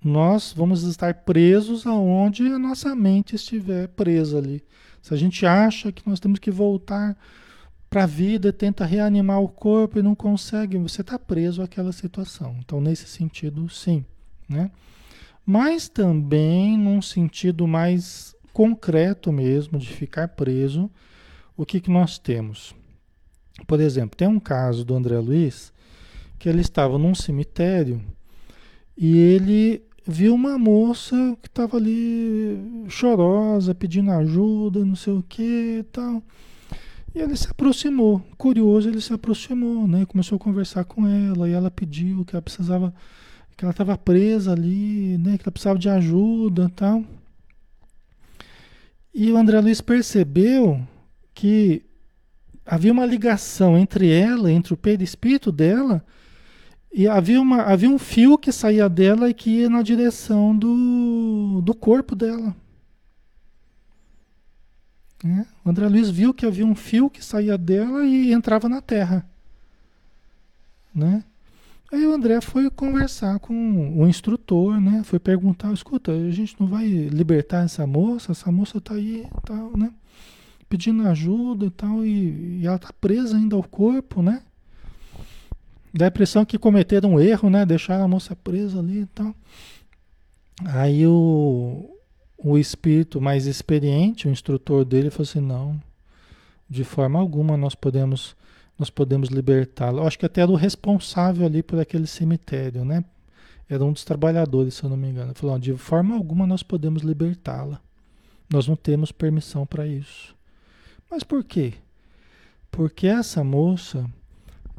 nós 0.00 0.54
vamos 0.56 0.84
estar 0.84 1.12
presos 1.12 1.84
aonde 1.84 2.46
a 2.46 2.60
nossa 2.60 2.94
mente 2.94 3.34
estiver 3.34 3.88
presa 3.88 4.38
ali. 4.38 4.62
Se 5.02 5.12
a 5.14 5.16
gente 5.16 5.44
acha 5.44 5.90
que 5.90 6.08
nós 6.08 6.20
temos 6.20 6.38
que 6.38 6.48
voltar 6.48 7.18
para 7.90 8.04
a 8.04 8.06
vida, 8.06 8.52
tenta 8.52 8.86
reanimar 8.86 9.40
o 9.40 9.48
corpo 9.48 9.98
e 9.98 10.02
não 10.02 10.14
consegue, 10.14 10.78
você 10.78 11.00
está 11.00 11.18
preso 11.18 11.60
àquela 11.60 11.90
situação. 11.90 12.54
Então, 12.60 12.80
nesse 12.80 13.08
sentido, 13.08 13.68
sim. 13.68 14.04
Né? 14.48 14.70
Mas 15.44 15.88
também 15.88 16.78
num 16.78 17.02
sentido 17.02 17.66
mais 17.66 18.32
concreto 18.52 19.32
mesmo, 19.32 19.76
de 19.76 19.88
ficar 19.88 20.28
preso, 20.28 20.88
o 21.56 21.64
que, 21.64 21.80
que 21.80 21.90
nós 21.90 22.18
temos? 22.18 22.74
Por 23.66 23.80
exemplo, 23.80 24.16
tem 24.16 24.28
um 24.28 24.38
caso 24.38 24.84
do 24.84 24.94
André 24.94 25.18
Luiz 25.18 25.72
que 26.38 26.48
ele 26.48 26.60
estava 26.60 26.98
num 26.98 27.14
cemitério 27.14 28.02
e 28.96 29.16
ele 29.16 29.82
viu 30.06 30.34
uma 30.34 30.58
moça 30.58 31.36
que 31.42 31.48
estava 31.48 31.76
ali 31.76 32.86
chorosa, 32.88 33.74
pedindo 33.74 34.10
ajuda, 34.10 34.84
não 34.84 34.94
sei 34.94 35.14
o 35.14 35.22
que 35.22 35.78
e 35.80 35.82
tal. 35.84 36.22
E 37.14 37.18
ele 37.18 37.34
se 37.36 37.48
aproximou, 37.48 38.22
curioso, 38.36 38.88
ele 38.88 39.00
se 39.00 39.12
aproximou, 39.12 39.88
né? 39.88 40.04
Começou 40.04 40.36
a 40.36 40.38
conversar 40.38 40.84
com 40.84 41.06
ela 41.06 41.48
e 41.48 41.52
ela 41.52 41.70
pediu 41.70 42.24
que 42.24 42.36
ela 42.36 42.42
precisava, 42.42 42.94
que 43.56 43.64
ela 43.64 43.72
estava 43.72 43.96
presa 43.96 44.52
ali, 44.52 45.16
né? 45.18 45.38
Que 45.38 45.44
ela 45.44 45.52
precisava 45.52 45.78
de 45.78 45.88
ajuda, 45.88 46.70
tal. 46.76 47.02
E 49.14 49.32
o 49.32 49.36
André 49.38 49.60
Luiz 49.60 49.80
percebeu 49.80 50.86
que 51.36 51.84
havia 52.64 52.90
uma 52.90 53.04
ligação 53.04 53.76
entre 53.76 54.10
ela, 54.10 54.50
entre 54.50 54.72
o 54.72 54.76
perispírito 54.76 55.52
dela 55.52 56.02
e 56.90 57.06
havia, 57.06 57.38
uma, 57.38 57.60
havia 57.60 57.90
um 57.90 57.98
fio 57.98 58.38
que 58.38 58.50
saía 58.50 58.88
dela 58.88 59.28
e 59.28 59.34
que 59.34 59.50
ia 59.50 59.68
na 59.68 59.82
direção 59.82 60.56
do, 60.56 61.60
do 61.62 61.74
corpo 61.74 62.16
dela. 62.16 62.56
É? 65.22 65.44
O 65.62 65.68
André 65.68 65.86
Luiz 65.88 66.08
viu 66.08 66.32
que 66.32 66.46
havia 66.46 66.64
um 66.64 66.74
fio 66.74 67.10
que 67.10 67.22
saía 67.22 67.58
dela 67.58 68.02
e 68.06 68.32
entrava 68.32 68.66
na 68.66 68.80
terra. 68.80 69.28
Né? 70.94 71.22
Aí 71.92 72.06
o 72.06 72.14
André 72.14 72.40
foi 72.40 72.70
conversar 72.70 73.38
com 73.40 74.00
o 74.00 74.08
instrutor, 74.08 74.80
né? 74.80 75.02
Foi 75.04 75.18
perguntar, 75.18 75.72
escuta, 75.72 76.12
a 76.12 76.30
gente 76.30 76.56
não 76.58 76.66
vai 76.66 76.86
libertar 76.86 77.64
essa 77.64 77.86
moça? 77.86 78.32
Essa 78.32 78.50
moça 78.50 78.78
está 78.78 78.94
aí, 78.94 79.26
tal, 79.44 79.76
né? 79.76 79.92
Pedindo 80.68 81.06
ajuda 81.06 81.66
e 81.66 81.70
tal, 81.70 82.04
e, 82.04 82.60
e 82.60 82.66
ela 82.66 82.76
está 82.76 82.92
presa 83.00 83.36
ainda 83.36 83.54
ao 83.54 83.62
corpo, 83.62 84.22
né? 84.22 84.42
Dá 85.92 86.06
a 86.06 86.08
impressão 86.08 86.44
que 86.44 86.58
cometeram 86.58 87.14
um 87.14 87.20
erro, 87.20 87.48
né? 87.48 87.64
Deixaram 87.64 88.04
a 88.04 88.08
moça 88.08 88.36
presa 88.36 88.80
ali 88.80 89.00
e 89.00 89.06
tal. 89.06 89.34
Aí 90.64 91.06
o, 91.06 91.96
o 92.36 92.58
espírito 92.58 93.20
mais 93.20 93.46
experiente, 93.46 94.28
o 94.28 94.30
instrutor 94.30 94.84
dele, 94.84 95.10
falou 95.10 95.22
assim: 95.22 95.40
não, 95.40 95.80
de 96.68 96.84
forma 96.84 97.18
alguma 97.18 97.56
nós 97.56 97.74
podemos 97.74 98.36
nós 98.78 98.90
podemos 98.90 99.30
libertá-la. 99.30 100.06
Acho 100.06 100.18
que 100.18 100.26
até 100.26 100.42
era 100.42 100.50
o 100.50 100.54
responsável 100.54 101.46
ali 101.46 101.62
por 101.62 101.80
aquele 101.80 102.06
cemitério, 102.06 102.84
né? 102.84 103.02
Era 103.68 103.84
um 103.84 103.92
dos 103.92 104.04
trabalhadores, 104.04 104.74
se 104.74 104.84
eu 104.84 104.90
não 104.90 104.96
me 104.96 105.08
engano. 105.08 105.30
Ele 105.30 105.38
falou: 105.38 105.58
de 105.58 105.74
forma 105.76 106.14
alguma 106.14 106.46
nós 106.46 106.62
podemos 106.62 107.02
libertá-la. 107.02 107.80
Nós 108.52 108.68
não 108.68 108.76
temos 108.76 109.10
permissão 109.10 109.66
para 109.66 109.86
isso. 109.86 110.35
Mas 111.10 111.22
por 111.22 111.42
quê? 111.44 111.74
Porque 112.70 113.06
essa 113.06 113.42
moça 113.42 114.08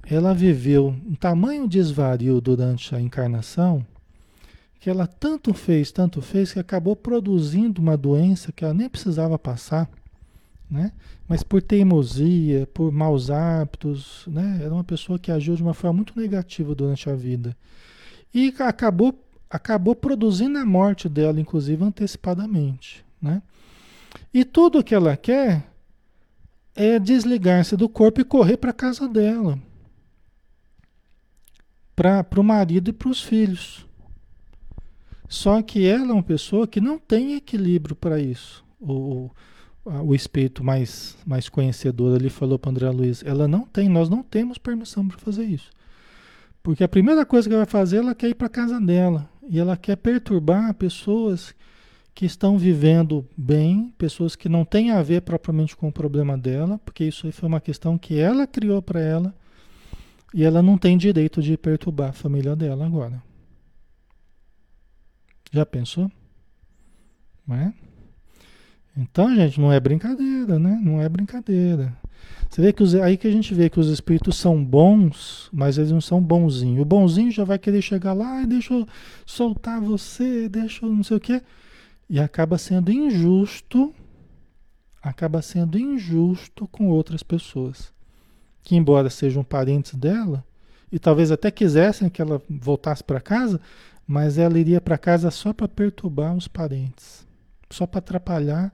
ela 0.10 0.34
viveu 0.34 0.88
um 1.06 1.16
tamanho 1.16 1.68
desvario 1.68 2.40
durante 2.40 2.96
a 2.96 3.02
encarnação 3.02 3.86
que 4.80 4.90
ela 4.90 5.08
tanto 5.08 5.54
fez, 5.54 5.92
tanto 5.92 6.22
fez, 6.22 6.54
que 6.54 6.60
acabou 6.60 6.96
produzindo 6.96 7.82
uma 7.82 7.98
doença 7.98 8.52
que 8.52 8.64
ela 8.64 8.74
nem 8.74 8.88
precisava 8.88 9.38
passar, 9.38 9.90
né? 10.70 10.92
Mas 11.28 11.44
por 11.44 11.62
teimosia, 11.62 12.68
por 12.74 12.92
maus 12.92 13.30
hábitos, 13.30 14.24
né? 14.28 14.60
Era 14.62 14.74
uma 14.74 14.84
pessoa 14.84 15.20
que 15.20 15.32
agiu 15.32 15.56
de 15.56 15.64
uma 15.64 15.74
forma 15.74 15.98
muito 15.98 16.18
negativa 16.18 16.74
durante 16.74 17.10
a 17.10 17.16
vida. 17.16 17.58
E 18.34 18.54
acabou, 18.60 19.20
acabou 19.50 19.96
produzindo 19.96 20.58
a 20.58 20.66
morte 20.66 21.10
dela, 21.10 21.40
inclusive 21.42 21.84
antecipadamente, 21.84 23.04
né? 23.22 23.42
E 24.34 24.46
tudo 24.46 24.84
que 24.84 24.96
ela 24.96 25.18
quer 25.18 25.67
é 26.78 26.98
desligar-se 26.98 27.76
do 27.76 27.90
corpo 27.90 28.22
e 28.22 28.24
correr 28.24 28.56
para 28.56 28.70
a 28.70 28.74
casa 28.74 29.08
dela 29.10 29.60
para 31.98 32.40
o 32.40 32.44
marido 32.44 32.92
e 32.92 32.94
para 32.94 33.10
os 33.10 33.24
filhos. 33.24 33.88
Só 35.28 35.62
que 35.64 35.86
ela 35.86 36.12
é 36.12 36.14
uma 36.14 36.24
pessoa 36.24 36.68
que 36.68 36.80
não 36.80 37.00
tem 37.00 37.34
equilíbrio 37.34 37.96
para 37.96 38.20
isso. 38.20 38.64
O, 38.80 39.32
o 39.84 40.14
espírito 40.14 40.64
mais, 40.64 41.18
mais 41.26 41.50
conhecedor 41.50 42.16
ali 42.16 42.30
falou 42.30 42.60
para 42.60 42.70
André 42.70 42.90
Luiz: 42.92 43.24
ela 43.26 43.48
não 43.48 43.66
tem, 43.66 43.90
nós 43.90 44.10
não 44.10 44.22
temos 44.22 44.60
permissão 44.60 45.08
para 45.08 45.18
fazer 45.18 45.46
isso. 45.46 45.72
Porque 46.62 46.84
a 46.84 46.88
primeira 46.88 47.26
coisa 47.26 47.50
que 47.50 47.56
ela 47.56 47.66
vai 47.66 47.72
fazer, 47.72 47.98
ela 47.98 48.14
quer 48.14 48.30
ir 48.30 48.36
para 48.36 48.48
casa 48.48 48.80
dela. 48.80 49.28
E 49.50 49.58
ela 49.58 49.76
quer 49.76 49.96
perturbar 49.96 50.74
pessoas 50.76 51.56
que 52.18 52.26
estão 52.26 52.58
vivendo 52.58 53.24
bem, 53.38 53.94
pessoas 53.96 54.36
que 54.36 54.50
não 54.50 54.66
têm 54.66 54.90
a 54.90 55.04
ver 55.04 55.22
propriamente 55.22 55.78
com 55.78 55.88
o 55.88 55.92
problema 55.92 56.36
dela, 56.36 56.80
porque 56.84 57.04
isso 57.04 57.32
foi 57.32 57.48
uma 57.48 57.62
questão 57.62 57.96
que 57.96 58.18
ela 58.18 58.48
criou 58.48 58.82
para 58.82 59.00
ela 59.00 59.36
e 60.34 60.44
ela 60.44 60.64
não 60.64 60.80
tem 60.80 60.98
direito 60.98 61.44
de 61.44 61.56
perturbar 61.56 62.10
a 62.10 62.14
família 62.14 62.56
dela 62.56 62.88
agora. 62.88 63.22
Já 65.52 65.64
pensou? 65.64 66.12
Não 67.48 67.56
é? 67.56 67.72
Então, 68.98 69.36
gente, 69.36 69.62
não 69.62 69.72
é 69.72 69.80
brincadeira, 69.80 70.58
né? 70.58 70.82
Não 70.84 71.00
é 71.00 71.08
brincadeira. 71.08 71.96
Você 72.50 72.64
vê 72.64 72.74
que 72.74 72.82
os, 72.82 72.96
aí 72.96 73.16
que 73.16 73.28
a 73.28 73.32
gente 73.32 73.54
vê 73.54 73.70
que 73.70 73.80
os 73.80 73.90
espíritos 73.90 74.38
são 74.38 74.66
bons, 74.66 75.52
mas 75.54 75.78
eles 75.78 75.92
não 75.92 76.02
são 76.02 76.20
bonzinhos. 76.20 76.82
O 76.82 76.86
bonzinho 76.86 77.30
já 77.30 77.44
vai 77.44 77.60
querer 77.60 77.84
chegar 77.84 78.14
lá, 78.14 78.42
e 78.42 78.48
deixa 78.48 78.74
eu 78.74 78.88
soltar 79.24 79.80
você, 79.80 80.50
deixa 80.50 80.84
eu 80.84 80.92
não 80.92 81.04
sei 81.04 81.18
o 81.18 81.20
quê. 81.20 81.44
E 82.10 82.20
acaba 82.20 82.58
sendo 82.58 82.92
injusto, 82.92 83.94
acaba 85.02 85.42
sendo 85.42 85.78
injusto 85.78 86.68
com 86.68 86.90
outras 86.90 87.22
pessoas 87.24 87.96
que 88.68 88.76
embora 88.76 89.10
sejam 89.10 89.46
parentes 89.46 89.96
dela, 89.96 90.44
e 90.92 91.00
talvez 91.00 91.32
até 91.32 91.50
quisessem 91.50 92.10
que 92.10 92.22
ela 92.22 92.42
voltasse 92.50 93.02
para 93.02 93.22
casa, 93.22 93.62
mas 94.06 94.38
ela 94.38 94.60
iria 94.60 94.82
para 94.82 94.98
casa 94.98 95.32
só 95.32 95.54
para 95.54 95.70
perturbar 95.70 96.36
os 96.36 96.50
parentes, 96.50 97.26
só 97.70 97.88
para 97.88 98.00
atrapalhar, 98.00 98.74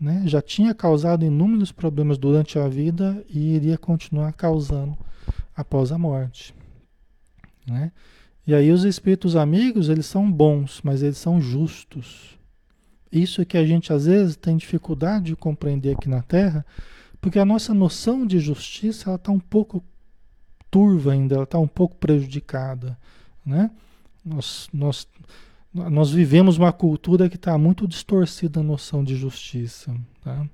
né? 0.00 0.24
Já 0.26 0.42
tinha 0.42 0.74
causado 0.74 1.24
inúmeros 1.24 1.70
problemas 1.70 2.18
durante 2.18 2.58
a 2.58 2.66
vida 2.66 3.24
e 3.28 3.54
iria 3.54 3.78
continuar 3.78 4.32
causando 4.32 4.98
após 5.54 5.92
a 5.92 5.98
morte, 5.98 6.52
né? 7.64 7.92
E 8.44 8.52
aí 8.52 8.72
os 8.72 8.82
espíritos 8.82 9.36
amigos, 9.36 9.88
eles 9.88 10.06
são 10.06 10.28
bons, 10.28 10.80
mas 10.82 11.00
eles 11.00 11.18
são 11.18 11.40
justos. 11.40 12.36
Isso 13.12 13.42
é 13.42 13.44
que 13.44 13.58
a 13.58 13.66
gente 13.66 13.92
às 13.92 14.06
vezes 14.06 14.36
tem 14.36 14.56
dificuldade 14.56 15.26
de 15.26 15.36
compreender 15.36 15.94
aqui 15.94 16.08
na 16.08 16.22
Terra, 16.22 16.64
porque 17.20 17.38
a 17.38 17.44
nossa 17.44 17.74
noção 17.74 18.26
de 18.26 18.38
justiça 18.38 19.10
ela 19.10 19.16
está 19.16 19.30
um 19.30 19.38
pouco 19.38 19.84
turva 20.70 21.12
ainda, 21.12 21.34
ela 21.34 21.44
está 21.44 21.58
um 21.58 21.68
pouco 21.68 21.94
prejudicada. 21.96 22.98
Né? 23.44 23.70
Nós, 24.24 24.68
nós, 24.72 25.06
nós 25.74 26.10
vivemos 26.10 26.56
uma 26.56 26.72
cultura 26.72 27.28
que 27.28 27.36
está 27.36 27.58
muito 27.58 27.86
distorcida 27.86 28.60
a 28.60 28.62
noção 28.62 29.04
de 29.04 29.14
justiça. 29.14 29.94
Tá? 30.22 30.46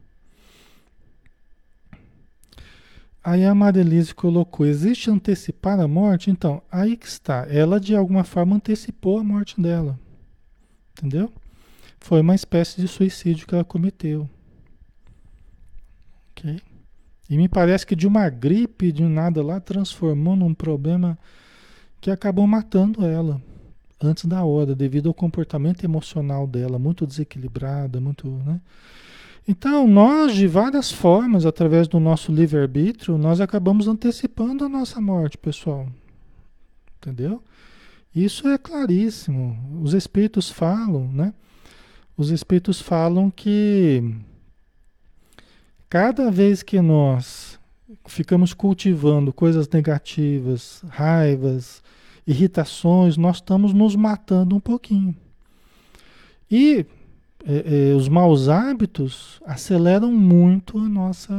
Aí 3.23 3.45
a 3.45 3.55
Marilise 3.55 4.15
colocou: 4.15 4.67
existe 4.67 5.11
antecipar 5.11 5.79
a 5.79 5.87
morte? 5.87 6.31
Então, 6.31 6.61
aí 6.73 6.97
que 6.97 7.07
está. 7.07 7.47
Ela 7.49 7.79
de 7.79 7.95
alguma 7.95 8.25
forma 8.25 8.57
antecipou 8.57 9.19
a 9.19 9.25
morte 9.25 9.61
dela. 9.61 9.99
Entendeu? 10.99 11.33
Foi 12.01 12.21
uma 12.21 12.35
espécie 12.35 12.81
de 12.81 12.89
suicídio 12.89 13.47
que 13.47 13.55
ela 13.55 13.65
cometeu. 13.65 14.29
Ok? 16.31 16.61
E 17.29 17.37
me 17.37 17.49
parece 17.49 17.87
que 17.87 17.95
de 17.95 18.07
uma 18.07 18.29
gripe, 18.31 18.91
de 18.91 19.03
nada 19.03 19.43
lá, 19.43 19.61
transformou 19.61 20.35
num 20.35 20.55
problema 20.55 21.19
que 22.01 22.11
acabou 22.11 22.47
matando 22.47 23.05
ela 23.05 23.41
antes 24.01 24.25
da 24.25 24.45
hora, 24.45 24.75
devido 24.75 25.09
ao 25.09 25.15
comportamento 25.15 25.85
emocional 25.85 26.47
dela, 26.47 26.79
muito 26.79 27.07
desequilibrada, 27.07 28.01
muito, 28.01 28.29
né? 28.47 28.61
Então, 29.47 29.89
nós, 29.89 30.35
de 30.35 30.47
várias 30.47 30.93
formas, 30.93 31.47
através 31.47 31.89
do 31.89 31.99
nosso 31.99 32.31
livre-arbítrio, 32.31 33.17
nós 33.17 33.41
acabamos 33.41 33.89
antecipando 33.89 34.65
a 34.65 34.69
nossa 34.69 35.01
morte, 35.01 35.39
pessoal. 35.39 35.89
Entendeu? 36.99 37.43
Isso 38.15 38.47
é 38.47 38.59
claríssimo. 38.59 39.81
Os 39.83 39.95
espíritos 39.95 40.51
falam, 40.51 41.11
né? 41.11 41.33
Os 42.19 42.31
espíritos 42.31 42.81
falam 42.81 43.31
que 43.31 44.03
Cada 45.89 46.31
vez 46.31 46.63
que 46.63 46.83
nós 46.83 47.59
ficamos 48.07 48.53
cultivando 48.53 49.33
coisas 49.33 49.67
negativas, 49.67 50.83
raivas, 50.89 51.83
irritações, 52.27 53.17
nós 53.17 53.37
estamos 53.37 53.73
nos 53.73 53.97
matando 53.97 54.55
um 54.55 54.61
pouquinho. 54.61 55.17
E 56.51 56.85
é, 57.47 57.91
é, 57.91 57.95
os 57.95 58.07
maus 58.07 58.51
hábitos 58.51 59.41
aceleram 59.47 60.13
muito 60.13 60.77
a 60.77 60.87
nossa, 60.87 61.33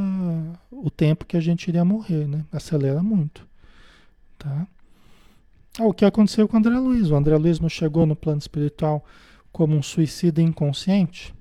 o 0.72 0.90
tempo 0.90 1.28
que 1.28 1.38
a 1.38 1.42
gente 1.42 1.68
iria 1.68 1.86
morrer, 1.86 2.28
né? 2.28 2.44
Acelera 2.52 3.04
muito, 3.04 3.48
tá? 4.36 4.68
Ah, 5.78 5.86
o 5.86 5.94
que 5.94 6.06
aconteceu 6.06 6.48
com 6.48 6.58
o 6.58 6.60
André 6.60 6.76
Luiz? 6.80 7.12
O 7.12 7.16
André 7.16 7.38
Luiz 7.38 7.60
não 7.60 7.70
chegou 7.70 8.08
no 8.08 8.16
plano 8.16 8.40
espiritual 8.40 9.06
como 9.60 9.76
um 9.76 9.84
suicida 9.84 10.42
inconsciente? 10.42 11.36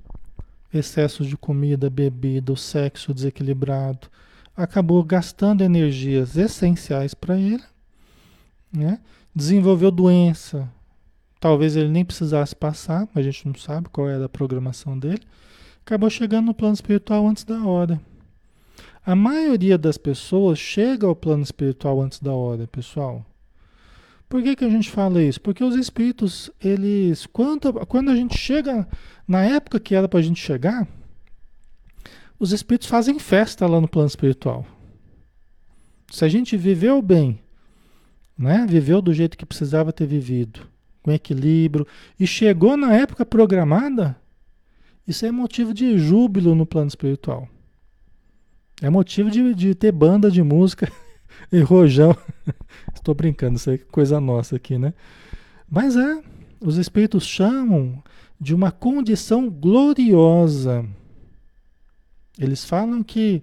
Excesso 0.74 1.24
de 1.24 1.36
comida, 1.36 1.88
bebida, 1.88 2.52
o 2.52 2.56
sexo 2.56 3.14
desequilibrado, 3.14 4.08
acabou 4.56 5.04
gastando 5.04 5.62
energias 5.62 6.36
essenciais 6.36 7.14
para 7.14 7.38
ele, 7.38 7.62
né? 8.72 8.98
desenvolveu 9.32 9.92
doença, 9.92 10.68
talvez 11.38 11.76
ele 11.76 11.90
nem 11.90 12.04
precisasse 12.04 12.56
passar, 12.56 13.06
mas 13.14 13.24
a 13.24 13.30
gente 13.30 13.46
não 13.46 13.54
sabe 13.54 13.88
qual 13.88 14.08
era 14.08 14.24
a 14.24 14.28
programação 14.28 14.98
dele, 14.98 15.22
acabou 15.86 16.10
chegando 16.10 16.46
no 16.46 16.54
plano 16.54 16.74
espiritual 16.74 17.24
antes 17.24 17.44
da 17.44 17.62
hora. 17.62 18.00
A 19.06 19.14
maioria 19.14 19.78
das 19.78 19.96
pessoas 19.96 20.58
chega 20.58 21.06
ao 21.06 21.14
plano 21.14 21.44
espiritual 21.44 22.02
antes 22.02 22.18
da 22.18 22.32
hora, 22.32 22.66
pessoal. 22.66 23.24
Por 24.28 24.42
que, 24.42 24.56
que 24.56 24.64
a 24.64 24.68
gente 24.68 24.90
fala 24.90 25.22
isso? 25.22 25.40
Porque 25.40 25.64
os 25.64 25.74
espíritos, 25.74 26.50
eles, 26.60 27.26
quando, 27.26 27.72
quando 27.86 28.10
a 28.10 28.16
gente 28.16 28.36
chega, 28.36 28.86
na 29.26 29.42
época 29.42 29.80
que 29.80 29.94
era 29.94 30.06
para 30.06 30.18
a 30.18 30.22
gente 30.22 30.40
chegar, 30.40 30.86
os 32.38 32.52
espíritos 32.52 32.88
fazem 32.88 33.18
festa 33.18 33.66
lá 33.66 33.80
no 33.80 33.88
plano 33.88 34.06
espiritual. 34.06 34.66
Se 36.10 36.24
a 36.24 36.28
gente 36.28 36.56
viveu 36.56 37.00
bem, 37.00 37.40
né? 38.36 38.66
viveu 38.68 39.00
do 39.02 39.12
jeito 39.12 39.36
que 39.36 39.46
precisava 39.46 39.92
ter 39.92 40.06
vivido, 40.06 40.60
com 41.02 41.10
equilíbrio, 41.10 41.86
e 42.20 42.26
chegou 42.26 42.76
na 42.76 42.94
época 42.94 43.24
programada, 43.24 44.16
isso 45.06 45.24
é 45.24 45.30
motivo 45.30 45.72
de 45.72 45.98
júbilo 45.98 46.54
no 46.54 46.66
plano 46.66 46.88
espiritual. 46.88 47.48
É 48.80 48.90
motivo 48.90 49.30
de, 49.30 49.54
de 49.54 49.74
ter 49.74 49.90
banda 49.90 50.30
de 50.30 50.42
música 50.42 50.90
e 51.52 51.60
rojão. 51.60 52.16
Estou 52.94 53.14
brincando, 53.14 53.56
isso 53.56 53.70
é 53.70 53.78
coisa 53.78 54.20
nossa 54.20 54.56
aqui, 54.56 54.78
né? 54.78 54.94
Mas 55.70 55.96
é, 55.96 56.22
os 56.60 56.76
espíritos 56.76 57.26
chamam 57.26 58.02
de 58.40 58.54
uma 58.54 58.70
condição 58.70 59.48
gloriosa. 59.50 60.86
Eles 62.38 62.64
falam 62.64 63.02
que 63.02 63.42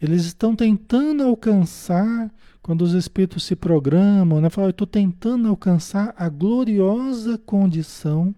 eles 0.00 0.24
estão 0.24 0.54
tentando 0.54 1.24
alcançar, 1.24 2.32
quando 2.62 2.82
os 2.82 2.92
espíritos 2.92 3.44
se 3.44 3.56
programam, 3.56 4.40
né? 4.40 4.48
Falam, 4.48 4.68
eu 4.68 4.72
estou 4.72 4.86
tentando 4.86 5.48
alcançar 5.48 6.14
a 6.16 6.28
gloriosa 6.28 7.36
condição 7.38 8.34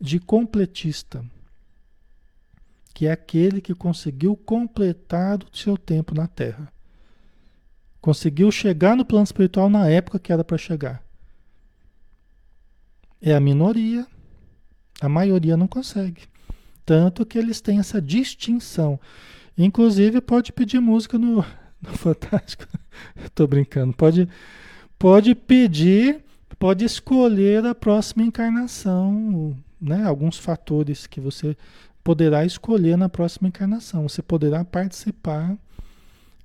de 0.00 0.20
completista, 0.20 1.24
que 2.94 3.06
é 3.06 3.12
aquele 3.12 3.60
que 3.60 3.74
conseguiu 3.74 4.36
completar 4.36 5.38
o 5.42 5.56
seu 5.56 5.76
tempo 5.76 6.14
na 6.14 6.28
Terra. 6.28 6.72
Conseguiu 8.00 8.50
chegar 8.50 8.96
no 8.96 9.04
plano 9.04 9.24
espiritual 9.24 9.68
na 9.68 9.88
época 9.88 10.18
que 10.18 10.32
era 10.32 10.42
para 10.42 10.56
chegar. 10.56 11.02
É 13.20 13.34
a 13.34 13.40
minoria. 13.40 14.06
A 15.00 15.08
maioria 15.08 15.56
não 15.56 15.68
consegue. 15.68 16.22
Tanto 16.84 17.26
que 17.26 17.38
eles 17.38 17.60
têm 17.60 17.78
essa 17.78 18.00
distinção. 18.00 18.98
Inclusive, 19.56 20.20
pode 20.20 20.52
pedir 20.52 20.80
música 20.80 21.18
no, 21.18 21.44
no 21.80 21.92
Fantástico. 21.96 22.66
Estou 23.22 23.46
brincando. 23.46 23.92
Pode, 23.94 24.28
pode 24.98 25.34
pedir, 25.34 26.24
pode 26.58 26.84
escolher 26.84 27.64
a 27.66 27.74
próxima 27.74 28.22
encarnação. 28.24 29.56
Né? 29.80 30.02
Alguns 30.04 30.38
fatores 30.38 31.06
que 31.06 31.20
você 31.20 31.56
poderá 32.02 32.44
escolher 32.44 32.96
na 32.96 33.08
próxima 33.08 33.48
encarnação. 33.48 34.08
Você 34.08 34.22
poderá 34.22 34.64
participar 34.64 35.56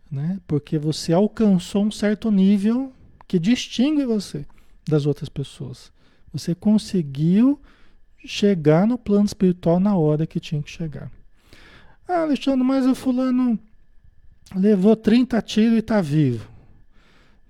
né? 0.10 0.40
Porque 0.48 0.78
você 0.78 1.14
alcançou 1.14 1.84
um 1.84 1.92
certo 1.92 2.32
nível 2.32 2.94
que 3.28 3.40
distingue 3.40 4.06
você 4.06 4.46
das 4.88 5.06
outras 5.06 5.30
pessoas. 5.30 5.92
Você 6.32 6.54
conseguiu 6.54 7.60
chegar 8.26 8.86
no 8.88 8.98
plano 8.98 9.26
espiritual 9.26 9.80
na 9.80 9.96
hora 9.96 10.26
que 10.26 10.40
tinha 10.40 10.62
que 10.62 10.70
chegar. 10.70 11.12
Ah, 12.08 12.22
Alexandre, 12.22 12.64
mas 12.64 12.86
o 12.86 12.94
fulano 12.94 13.58
levou 14.56 14.96
30 14.96 15.42
tiros 15.42 15.76
e 15.76 15.80
está 15.80 16.02
vivo. 16.02 16.48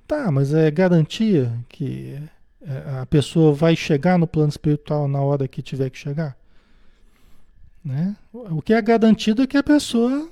Tá, 0.07 0.31
mas 0.31 0.53
é 0.53 0.69
garantia 0.69 1.51
que 1.67 2.19
é, 2.61 2.99
a 3.01 3.05
pessoa 3.05 3.53
vai 3.53 3.75
chegar 3.75 4.17
no 4.17 4.27
plano 4.27 4.49
espiritual 4.49 5.07
na 5.07 5.19
hora 5.19 5.47
que 5.47 5.61
tiver 5.61 5.89
que 5.89 5.97
chegar? 5.97 6.37
Né? 7.83 8.15
O 8.31 8.61
que 8.61 8.73
é 8.73 8.81
garantido 8.81 9.43
é 9.43 9.47
que 9.47 9.57
a 9.57 9.63
pessoa 9.63 10.29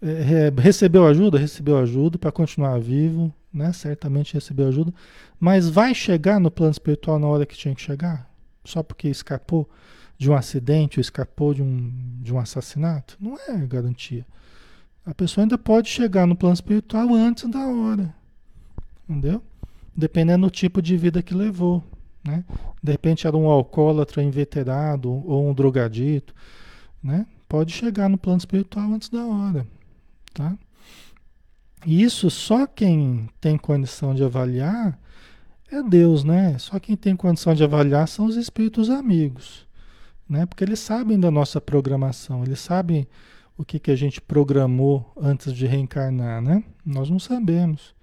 é, 0.00 0.52
recebeu 0.60 1.06
ajuda? 1.06 1.38
Recebeu 1.38 1.78
ajuda 1.78 2.18
para 2.18 2.30
continuar 2.30 2.78
vivo, 2.78 3.32
né? 3.52 3.72
Certamente 3.72 4.34
recebeu 4.34 4.68
ajuda. 4.68 4.92
Mas 5.38 5.68
vai 5.68 5.94
chegar 5.94 6.38
no 6.38 6.50
plano 6.50 6.72
espiritual 6.72 7.18
na 7.18 7.26
hora 7.26 7.46
que 7.46 7.56
tinha 7.56 7.74
que 7.74 7.82
chegar? 7.82 8.30
Só 8.64 8.82
porque 8.82 9.08
escapou 9.08 9.68
de 10.16 10.30
um 10.30 10.34
acidente 10.34 10.98
ou 10.98 11.00
escapou 11.00 11.54
de 11.54 11.62
um, 11.62 11.92
de 12.20 12.32
um 12.32 12.38
assassinato? 12.38 13.16
Não 13.20 13.36
é 13.48 13.56
garantia. 13.66 14.26
A 15.06 15.14
pessoa 15.14 15.44
ainda 15.44 15.56
pode 15.56 15.88
chegar 15.88 16.26
no 16.26 16.36
plano 16.36 16.54
espiritual 16.54 17.14
antes 17.14 17.48
da 17.48 17.66
hora. 17.66 18.14
Entendeu? 19.08 19.42
Dependendo 19.96 20.46
do 20.46 20.50
tipo 20.50 20.82
de 20.82 20.96
vida 20.96 21.22
que 21.22 21.34
levou. 21.34 21.82
Né? 22.22 22.44
De 22.82 22.92
repente 22.92 23.26
era 23.26 23.36
um 23.36 23.46
alcoólatra 23.46 24.22
inveterado 24.22 25.10
ou 25.10 25.48
um 25.48 25.54
drogadito. 25.54 26.34
Né? 27.02 27.26
Pode 27.48 27.72
chegar 27.72 28.08
no 28.08 28.18
plano 28.18 28.38
espiritual 28.38 28.92
antes 28.92 29.08
da 29.08 29.24
hora. 29.24 29.66
Tá? 30.38 30.56
E 31.84 32.00
isso 32.00 32.30
só 32.30 32.64
quem 32.64 33.28
tem 33.40 33.58
condição 33.58 34.14
de 34.14 34.22
avaliar 34.22 34.96
é 35.68 35.82
Deus, 35.82 36.22
né? 36.22 36.56
Só 36.58 36.78
quem 36.78 36.96
tem 36.96 37.16
condição 37.16 37.54
de 37.54 37.64
avaliar 37.64 38.06
são 38.06 38.26
os 38.26 38.36
espíritos 38.36 38.88
amigos, 38.88 39.66
né? 40.28 40.46
Porque 40.46 40.62
eles 40.62 40.78
sabem 40.78 41.18
da 41.18 41.28
nossa 41.28 41.60
programação, 41.60 42.44
eles 42.44 42.60
sabem 42.60 43.08
o 43.56 43.64
que, 43.64 43.80
que 43.80 43.90
a 43.90 43.96
gente 43.96 44.20
programou 44.20 45.12
antes 45.20 45.52
de 45.52 45.66
reencarnar, 45.66 46.40
né? 46.40 46.62
Nós 46.86 47.10
não 47.10 47.18
sabemos. 47.18 47.96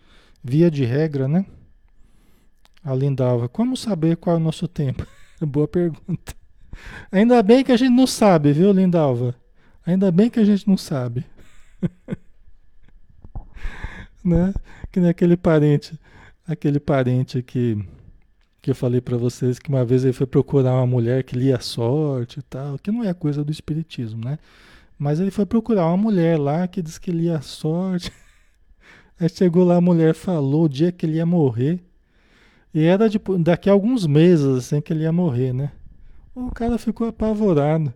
Via 0.44 0.70
de 0.70 0.84
regra, 0.84 1.30
né? 1.30 1.46
Lindalva, 2.86 3.48
como 3.48 3.78
saber 3.78 4.18
qual 4.18 4.36
é 4.36 4.40
o 4.40 4.44
nosso 4.44 4.68
tempo? 4.68 5.08
Boa 5.40 5.70
pergunta. 5.70 6.36
Ainda 7.10 7.42
bem 7.42 7.64
que 7.64 7.72
a 7.72 7.78
gente 7.78 7.94
não 7.94 8.06
sabe, 8.06 8.52
viu, 8.52 8.74
Lindalva? 8.74 9.34
Ainda 9.86 10.12
bem 10.12 10.30
que 10.30 10.40
a 10.42 10.44
gente 10.44 10.68
não 10.68 10.76
sabe. 10.76 11.26
né? 14.26 14.54
Que 14.92 15.00
nem 15.00 15.10
aquele 15.10 15.38
parente, 15.38 16.00
aquele 16.48 16.80
parente 16.80 17.42
que 17.42 17.78
que 18.66 18.72
eu 18.72 18.76
falei 18.76 19.00
para 19.00 19.16
vocês 19.16 19.60
que 19.60 19.70
uma 19.70 19.86
vez 19.86 20.04
ele 20.04 20.12
foi 20.12 20.26
procurar 20.26 20.74
uma 20.74 20.88
mulher 20.88 21.24
que 21.24 21.36
lia 21.36 21.60
sorte 21.60 22.40
e 22.40 22.42
tal, 22.42 22.80
que 22.80 22.92
não 22.92 23.04
é 23.04 23.14
coisa 23.14 23.44
do 23.44 23.52
espiritismo, 23.52 24.26
né? 24.26 24.40
Mas 24.98 25.20
ele 25.20 25.30
foi 25.30 25.46
procurar 25.46 25.86
uma 25.86 25.98
mulher 25.98 26.40
lá 26.40 26.68
que 26.68 26.82
diz 26.82 26.98
que 26.98 27.12
lia 27.12 27.42
sorte. 27.42 28.12
Aí 29.20 29.30
chegou 29.30 29.64
lá, 29.64 29.76
a 29.76 29.82
mulher 29.82 30.16
falou 30.16 30.66
o 30.66 30.70
dia 30.70 30.92
que 30.92 31.06
ele 31.06 31.18
ia 31.18 31.26
morrer. 31.28 31.80
E 32.74 32.84
era 32.84 33.08
tipo, 33.08 33.38
daqui 33.38 33.70
a 33.70 33.74
alguns 33.74 34.08
meses 34.08 34.48
assim 34.48 34.82
que 34.82 34.92
ele 34.92 35.04
ia 35.04 35.12
morrer, 35.12 35.54
né? 35.54 35.72
O 36.34 36.50
cara 36.50 36.80
ficou 36.80 37.08
apavorado. 37.08 37.94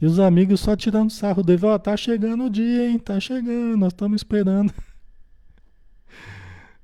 E 0.00 0.06
os 0.06 0.18
amigos 0.18 0.58
só 0.60 0.74
tirando 0.74 1.10
sarro 1.10 1.44
dele, 1.44 1.64
ó, 1.64 1.74
oh, 1.74 1.78
tá 1.78 1.96
chegando 1.96 2.44
o 2.44 2.50
dia, 2.50 2.90
hein? 2.90 2.98
Tá 2.98 3.20
chegando, 3.20 3.76
nós 3.76 3.92
estamos 3.92 4.16
esperando. 4.16 4.72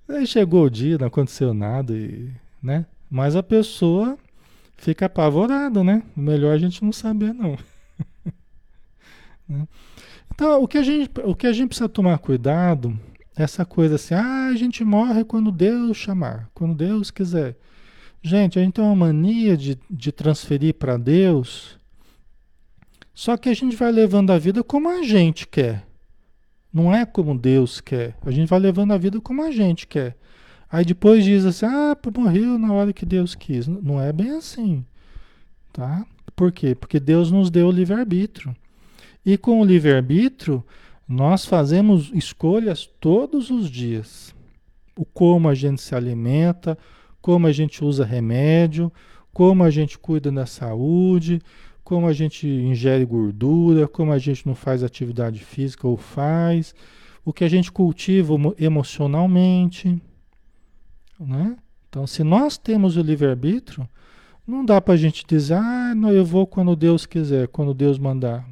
Aí 0.09 0.27
chegou 0.27 0.65
o 0.65 0.71
dia, 0.71 0.99
não 0.99 1.07
aconteceu 1.07 1.55
nada, 1.55 1.93
e, 1.95 2.31
né? 2.63 2.87
Mas 3.11 3.37
a 3.37 3.43
pessoa 3.43 4.19
fica 4.77 5.07
apavorada, 5.07 5.83
né? 5.83 6.03
Melhor 6.17 6.55
a 6.55 6.59
gente 6.59 6.83
não 6.85 6.93
saber, 6.93 7.33
não. 7.33 7.57
Né? 9.47 9.69
então, 10.33 10.63
o 10.63 10.67
que, 10.67 10.79
a 10.79 10.83
gente, 10.83 11.11
o 11.23 11.35
que 11.35 11.47
a 11.47 11.53
gente 11.53 11.69
precisa 11.69 11.87
tomar 11.87 12.17
cuidado 12.17 12.99
é 13.37 13.43
essa 13.43 13.63
coisa 13.63 13.97
assim, 13.97 14.15
ah, 14.15 14.47
a 14.47 14.57
gente 14.57 14.83
morre 14.83 15.23
quando 15.23 15.53
Deus 15.53 15.99
chamar, 15.99 16.49
quando 16.55 16.75
Deus 16.75 17.11
quiser. 17.11 17.55
Gente, 18.23 18.59
a 18.59 18.63
gente 18.63 18.73
tem 18.73 18.83
uma 18.85 18.97
mania 18.97 19.55
de, 19.55 19.79
de 19.91 20.11
transferir 20.11 20.73
para 20.73 20.97
Deus, 20.97 21.79
só 23.13 23.37
que 23.37 23.51
a 23.51 23.55
gente 23.55 23.77
vai 23.77 23.93
levando 23.93 24.31
a 24.31 24.39
vida 24.39 24.65
como 24.65 24.89
a 24.89 25.03
gente 25.03 25.47
quer. 25.47 25.87
Não 26.75 26.93
é 26.93 27.07
como 27.07 27.39
Deus 27.39 27.81
quer. 27.81 28.16
A 28.27 28.33
gente 28.33 28.49
vai 28.49 28.59
levando 28.59 28.91
a 28.91 28.99
vida 28.99 29.20
como 29.20 29.45
a 29.45 29.53
gente 29.53 29.87
quer. 29.87 30.16
Aí 30.68 30.85
depois 30.85 31.25
diz 31.25 31.45
assim: 31.45 31.66
ah, 31.66 31.97
morreu 32.18 32.59
na 32.59 32.72
hora 32.72 32.93
que 32.93 33.07
Deus 33.07 33.37
quis. 33.37 33.68
Não 33.68 34.01
é 34.01 34.12
bem 34.12 34.33
assim. 34.33 34.85
Tá? 35.72 36.05
Por 36.35 36.51
quê? 36.51 36.75
Porque 36.75 36.99
Deus 36.99 37.31
nos 37.31 37.49
deu 37.49 37.68
o 37.68 37.70
livre-arbítrio. 37.70 38.57
E 39.25 39.39
com 39.39 39.61
o 39.61 39.64
livre-arbítrio, 39.64 40.64
nós 41.07 41.45
fazemos 41.45 42.11
escolhas 42.12 42.91
todos 42.99 43.51
os 43.51 43.70
dias. 43.70 44.35
O 44.99 45.05
como 45.05 45.49
a 45.49 45.55
gente 45.55 45.81
se 45.81 45.95
alimenta, 45.95 46.77
como 47.22 47.47
a 47.47 47.53
gente 47.53 47.85
usa 47.85 48.05
remédio, 48.05 48.93
como 49.33 49.62
a 49.62 49.70
gente 49.70 49.97
cuida 49.97 50.33
da 50.33 50.45
saúde, 50.45 51.41
como 51.85 52.09
a 52.09 52.12
gente 52.12 52.49
ingere 52.49 53.05
gordura, 53.05 53.87
como 53.87 54.11
a 54.11 54.18
gente 54.18 54.47
não 54.47 54.55
faz 54.55 54.82
atividade 54.82 55.45
física 55.45 55.87
ou 55.87 55.97
faz, 55.99 56.74
o 57.24 57.32
que 57.32 57.45
a 57.45 57.49
gente 57.49 57.70
cultiva 57.70 58.35
emocionalmente, 58.59 60.01
né? 61.20 61.57
Então, 61.89 62.07
se 62.07 62.24
nós 62.24 62.59
temos 62.59 62.97
o 62.97 63.03
livre-arbítrio, 63.03 63.89
não 64.47 64.64
dá 64.64 64.80
para 64.80 64.95
a 64.95 64.97
gente 64.97 65.24
dizer, 65.26 65.55
ah, 65.55 65.95
não, 65.95 66.11
eu 66.11 66.24
vou 66.24 66.47
quando 66.47 66.74
Deus 66.74 67.07
quiser, 67.07 67.47
quando 67.49 67.72
Deus 67.72 67.99
mandar. 67.99 68.45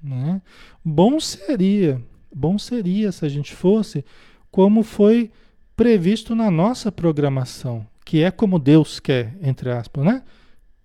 Né? 0.00 0.40
Bom 0.84 1.18
seria, 1.18 2.00
bom 2.32 2.58
seria 2.58 3.10
se 3.10 3.24
a 3.24 3.28
gente 3.28 3.54
fosse 3.54 4.04
como 4.50 4.82
foi 4.82 5.30
previsto 5.74 6.34
na 6.34 6.50
nossa 6.50 6.92
programação, 6.92 7.86
que 8.04 8.22
é 8.22 8.30
como 8.30 8.58
Deus 8.58 9.00
quer, 9.00 9.36
entre 9.42 9.70
aspas, 9.70 10.04
né? 10.04 10.22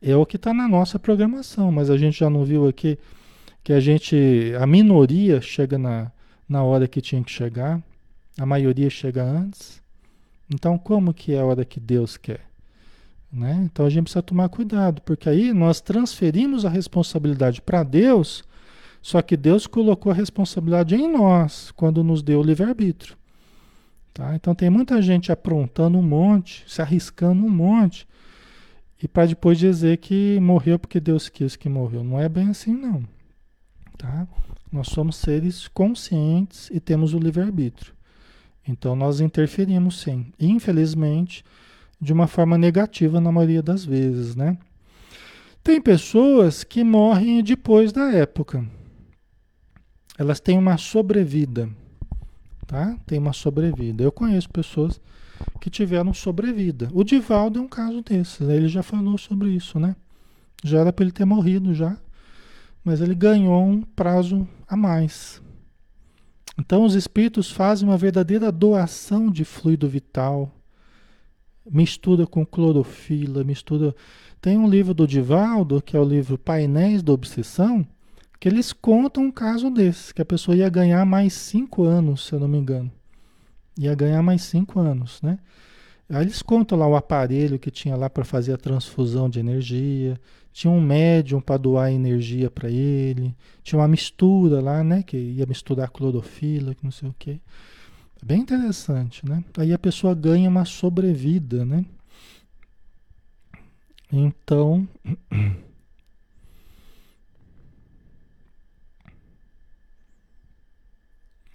É 0.01 0.15
o 0.15 0.25
que 0.25 0.37
está 0.37 0.53
na 0.53 0.67
nossa 0.67 0.97
programação, 0.97 1.71
mas 1.71 1.89
a 1.89 1.97
gente 1.97 2.19
já 2.19 2.29
não 2.29 2.45
viu 2.45 2.67
aqui 2.67 2.97
que 3.63 3.73
a 3.73 3.79
gente, 3.79 4.53
a 4.59 4.65
minoria 4.65 5.41
chega 5.41 5.77
na, 5.77 6.11
na 6.47 6.63
hora 6.63 6.87
que 6.87 7.01
tinha 7.01 7.23
que 7.23 7.31
chegar, 7.31 7.81
a 8.37 8.45
maioria 8.45 8.89
chega 8.89 9.23
antes. 9.23 9.81
Então, 10.51 10.77
como 10.77 11.13
que 11.13 11.33
é 11.33 11.39
a 11.39 11.45
hora 11.45 11.65
que 11.65 11.79
Deus 11.79 12.17
quer? 12.17 12.49
Né? 13.31 13.61
Então 13.71 13.85
a 13.85 13.89
gente 13.89 14.03
precisa 14.05 14.23
tomar 14.23 14.49
cuidado, 14.49 15.01
porque 15.03 15.29
aí 15.29 15.53
nós 15.53 15.79
transferimos 15.79 16.65
a 16.65 16.69
responsabilidade 16.69 17.61
para 17.61 17.83
Deus, 17.83 18.43
só 19.01 19.21
que 19.21 19.37
Deus 19.37 19.67
colocou 19.67 20.11
a 20.11 20.15
responsabilidade 20.15 20.95
em 20.95 21.11
nós 21.11 21.71
quando 21.71 22.03
nos 22.03 22.23
deu 22.23 22.39
o 22.39 22.43
livre-arbítrio. 22.43 23.15
Tá? 24.13 24.35
Então 24.35 24.55
tem 24.55 24.69
muita 24.69 25.01
gente 25.01 25.31
aprontando 25.31 25.97
um 25.97 26.01
monte, 26.01 26.63
se 26.67 26.81
arriscando 26.81 27.45
um 27.45 27.49
monte, 27.49 28.07
e 29.01 29.07
para 29.07 29.27
depois 29.27 29.57
dizer 29.57 29.97
que 29.97 30.39
morreu 30.41 30.77
porque 30.77 30.99
Deus 30.99 31.29
quis 31.29 31.55
que 31.55 31.69
morreu. 31.69 32.03
Não 32.03 32.19
é 32.19 32.27
bem 32.27 32.49
assim, 32.49 32.73
não. 32.73 33.03
Tá? 33.97 34.27
Nós 34.71 34.89
somos 34.89 35.15
seres 35.15 35.67
conscientes 35.67 36.69
e 36.71 36.79
temos 36.79 37.13
o 37.13 37.19
livre-arbítrio. 37.19 37.93
Então 38.67 38.95
nós 38.95 39.19
interferimos 39.19 40.01
sim. 40.01 40.31
Infelizmente, 40.39 41.43
de 41.99 42.13
uma 42.13 42.27
forma 42.27 42.57
negativa 42.57 43.19
na 43.19 43.31
maioria 43.31 43.63
das 43.63 43.83
vezes, 43.83 44.35
né? 44.35 44.57
Tem 45.63 45.81
pessoas 45.81 46.63
que 46.63 46.83
morrem 46.83 47.43
depois 47.43 47.91
da 47.91 48.11
época. 48.11 48.65
Elas 50.17 50.39
têm 50.39 50.57
uma 50.57 50.77
sobrevida, 50.77 51.69
tá? 52.67 52.97
Tem 53.05 53.17
uma 53.17 53.33
sobrevida. 53.33 54.03
Eu 54.03 54.11
conheço 54.11 54.49
pessoas 54.49 54.99
que 55.59 55.69
tiveram 55.69 56.13
sobrevida. 56.13 56.89
O 56.93 57.03
Divaldo 57.03 57.59
é 57.59 57.61
um 57.61 57.67
caso 57.67 58.01
desses. 58.01 58.39
Né? 58.39 58.55
Ele 58.55 58.67
já 58.67 58.83
falou 58.83 59.17
sobre 59.17 59.49
isso, 59.49 59.79
né? 59.79 59.95
Já 60.63 60.79
era 60.79 60.93
para 60.93 61.05
ele 61.05 61.11
ter 61.11 61.25
morrido 61.25 61.73
já, 61.73 61.97
mas 62.83 63.01
ele 63.01 63.15
ganhou 63.15 63.63
um 63.63 63.81
prazo 63.81 64.47
a 64.67 64.75
mais. 64.75 65.41
Então 66.57 66.83
os 66.83 66.95
espíritos 66.95 67.49
fazem 67.49 67.87
uma 67.87 67.97
verdadeira 67.97 68.51
doação 68.51 69.31
de 69.31 69.45
fluido 69.45 69.87
vital 69.87 70.53
mistura 71.71 72.25
com 72.25 72.45
clorofila, 72.45 73.43
mistura. 73.43 73.95
Tem 74.41 74.57
um 74.57 74.69
livro 74.69 74.93
do 74.93 75.07
Divaldo, 75.07 75.81
que 75.81 75.95
é 75.95 75.99
o 75.99 76.03
livro 76.03 76.37
Painéis 76.37 77.03
da 77.03 77.13
Obsessão, 77.13 77.85
que 78.39 78.47
eles 78.47 78.73
contam 78.73 79.25
um 79.25 79.31
caso 79.31 79.69
desse, 79.69 80.13
que 80.13 80.21
a 80.21 80.25
pessoa 80.25 80.55
ia 80.55 80.69
ganhar 80.69 81.05
mais 81.05 81.33
cinco 81.33 81.83
anos, 81.83 82.25
se 82.25 82.33
eu 82.33 82.39
não 82.39 82.47
me 82.47 82.57
engano. 82.57 82.91
Ia 83.79 83.95
ganhar 83.95 84.21
mais 84.21 84.41
cinco 84.41 84.77
anos, 84.77 85.21
né? 85.21 85.39
Aí 86.09 86.23
eles 86.23 86.41
contam 86.41 86.77
lá 86.77 86.85
o 86.85 86.97
aparelho 86.97 87.57
que 87.57 87.71
tinha 87.71 87.95
lá 87.95 88.09
para 88.09 88.25
fazer 88.25 88.51
a 88.53 88.57
transfusão 88.57 89.29
de 89.29 89.39
energia, 89.39 90.19
tinha 90.51 90.69
um 90.69 90.81
médium 90.81 91.39
para 91.39 91.55
doar 91.55 91.89
energia 91.91 92.51
para 92.51 92.69
ele, 92.69 93.33
tinha 93.63 93.79
uma 93.79 93.87
mistura 93.87 94.59
lá, 94.59 94.83
né, 94.83 95.01
que 95.03 95.15
ia 95.15 95.45
misturar 95.45 95.89
clorofila, 95.89 96.75
que 96.75 96.83
não 96.83 96.91
sei 96.91 97.07
o 97.07 97.15
quê. 97.17 97.39
Bem 98.21 98.41
interessante, 98.41 99.25
né? 99.25 99.41
Aí 99.57 99.71
a 99.71 99.79
pessoa 99.79 100.13
ganha 100.13 100.49
uma 100.49 100.65
sobrevida, 100.65 101.63
né? 101.63 101.85
Então. 104.11 104.85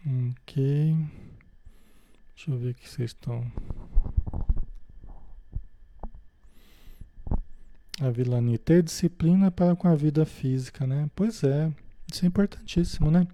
ok. 0.06 1.23
Deixa 2.46 2.50
eu 2.50 2.58
ver 2.58 2.70
o 2.72 2.74
que 2.74 2.90
vocês 2.90 3.10
estão. 3.12 3.42
A 8.02 8.10
vilania 8.10 8.58
ter 8.58 8.82
disciplina 8.82 9.50
para 9.50 9.74
com 9.74 9.88
a 9.88 9.94
vida 9.94 10.26
física, 10.26 10.86
né? 10.86 11.08
Pois 11.16 11.42
é, 11.42 11.72
isso 12.12 12.22
é 12.22 12.28
importantíssimo, 12.28 13.10
né? 13.10 13.26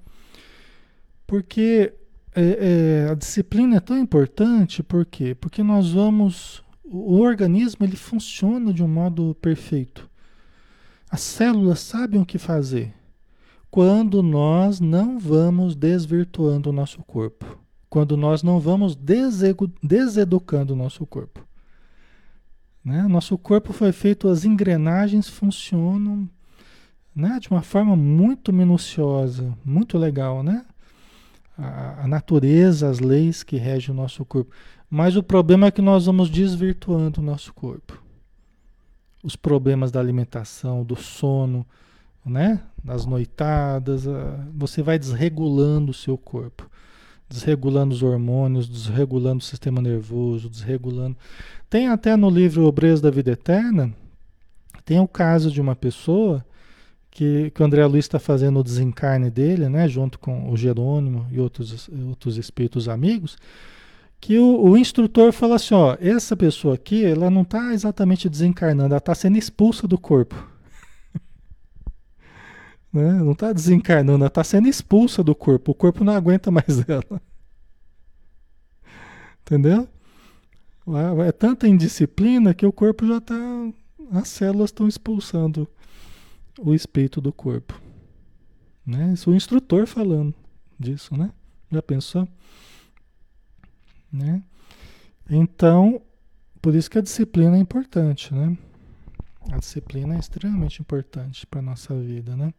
Porque 1.26 1.92
é, 2.36 3.04
é, 3.06 3.10
a 3.10 3.14
disciplina 3.14 3.78
é 3.78 3.80
tão 3.80 3.98
importante, 3.98 4.80
por 4.80 5.04
quê? 5.04 5.34
Porque 5.34 5.60
nós 5.60 5.90
vamos. 5.90 6.62
O 6.84 7.18
organismo 7.18 7.84
ele 7.84 7.96
funciona 7.96 8.72
de 8.72 8.84
um 8.84 8.88
modo 8.88 9.34
perfeito. 9.42 10.08
As 11.10 11.20
células 11.20 11.80
sabem 11.80 12.20
o 12.20 12.26
que 12.26 12.38
fazer 12.38 12.94
quando 13.72 14.22
nós 14.22 14.78
não 14.78 15.18
vamos 15.18 15.74
desvirtuando 15.74 16.70
o 16.70 16.72
nosso 16.72 17.02
corpo, 17.02 17.58
quando 17.90 18.16
nós 18.16 18.42
não 18.42 18.58
vamos 18.58 18.96
deseducando 19.82 20.72
o 20.72 20.76
nosso 20.76 21.04
corpo. 21.04 21.44
Né? 22.82 23.02
Nosso 23.08 23.36
corpo 23.36 23.72
foi 23.72 23.92
feito, 23.92 24.28
as 24.28 24.44
engrenagens 24.46 25.28
funcionam 25.28 26.26
né? 27.14 27.38
de 27.40 27.50
uma 27.50 27.60
forma 27.60 27.94
muito 27.94 28.52
minuciosa, 28.52 29.52
muito 29.64 29.98
legal, 29.98 30.42
né? 30.42 30.64
a, 31.58 32.08
natureza, 32.08 32.88
as 32.88 33.00
leis 33.00 33.42
que 33.42 33.56
regem 33.56 33.90
o 33.90 33.96
nosso 33.96 34.24
corpo. 34.24 34.50
Mas 34.88 35.16
o 35.16 35.22
problema 35.22 35.66
é 35.66 35.70
que 35.70 35.82
nós 35.82 36.06
vamos 36.06 36.30
desvirtuando 36.30 37.20
o 37.20 37.24
nosso 37.24 37.52
corpo. 37.52 38.02
Os 39.22 39.36
problemas 39.36 39.92
da 39.92 40.00
alimentação, 40.00 40.82
do 40.82 40.96
sono, 40.96 41.66
né? 42.24 42.62
Das 42.82 43.04
noitadas, 43.04 44.04
você 44.54 44.82
vai 44.82 44.98
desregulando 44.98 45.90
o 45.90 45.94
seu 45.94 46.16
corpo, 46.16 46.69
desregulando 47.30 47.94
os 47.94 48.02
hormônios, 48.02 48.68
desregulando 48.68 49.38
o 49.38 49.46
sistema 49.46 49.80
nervoso, 49.80 50.50
desregulando. 50.50 51.16
Tem 51.70 51.86
até 51.86 52.16
no 52.16 52.28
livro 52.28 52.66
Obreiros 52.66 53.00
da 53.00 53.10
Vida 53.10 53.30
Eterna, 53.30 53.94
tem 54.84 54.98
o 54.98 55.06
caso 55.06 55.52
de 55.52 55.60
uma 55.60 55.76
pessoa 55.76 56.44
que, 57.08 57.52
que 57.54 57.62
o 57.62 57.64
André 57.64 57.86
Luiz 57.86 58.04
está 58.04 58.18
fazendo 58.18 58.58
o 58.58 58.64
desencarne 58.64 59.30
dele, 59.30 59.68
né, 59.68 59.86
junto 59.86 60.18
com 60.18 60.50
o 60.50 60.56
Jerônimo 60.56 61.26
e 61.30 61.38
outros, 61.38 61.88
outros 62.08 62.36
espíritos 62.36 62.88
amigos, 62.88 63.38
que 64.20 64.36
o, 64.36 64.62
o 64.62 64.76
instrutor 64.76 65.32
fala 65.32 65.54
assim, 65.54 65.74
ó, 65.74 65.96
essa 66.00 66.36
pessoa 66.36 66.74
aqui, 66.74 67.04
ela 67.04 67.30
não 67.30 67.42
está 67.42 67.72
exatamente 67.72 68.28
desencarnando, 68.28 68.92
ela 68.92 68.98
está 68.98 69.14
sendo 69.14 69.38
expulsa 69.38 69.86
do 69.86 69.96
corpo. 69.96 70.50
Né? 72.92 73.12
Não 73.12 73.32
está 73.32 73.52
desencarnando, 73.52 74.18
ela 74.18 74.26
está 74.26 74.42
sendo 74.42 74.68
expulsa 74.68 75.22
do 75.22 75.34
corpo, 75.34 75.72
o 75.72 75.74
corpo 75.74 76.04
não 76.04 76.12
aguenta 76.12 76.50
mais 76.52 76.88
ela. 76.88 77.20
Entendeu? 79.42 79.88
É 81.26 81.32
tanta 81.32 81.68
indisciplina 81.68 82.54
que 82.54 82.66
o 82.66 82.72
corpo 82.72 83.06
já 83.06 83.18
está, 83.18 83.36
as 84.12 84.28
células 84.28 84.70
estão 84.70 84.88
expulsando 84.88 85.68
o 86.58 86.74
espírito 86.74 87.20
do 87.20 87.32
corpo. 87.32 87.80
Né? 88.84 89.12
Isso 89.12 89.30
é 89.30 89.32
o 89.32 89.36
instrutor 89.36 89.86
falando 89.86 90.34
disso, 90.78 91.16
né? 91.16 91.30
Já 91.70 91.82
pensou? 91.82 92.26
Né? 94.12 94.42
Então, 95.28 96.02
por 96.60 96.74
isso 96.74 96.90
que 96.90 96.98
a 96.98 97.02
disciplina 97.02 97.56
é 97.56 97.60
importante, 97.60 98.34
né? 98.34 98.56
A 99.52 99.58
disciplina 99.58 100.16
é 100.16 100.18
extremamente 100.18 100.80
importante 100.80 101.46
para 101.46 101.60
a 101.60 101.62
nossa 101.62 101.94
vida, 101.94 102.36
né? 102.36 102.52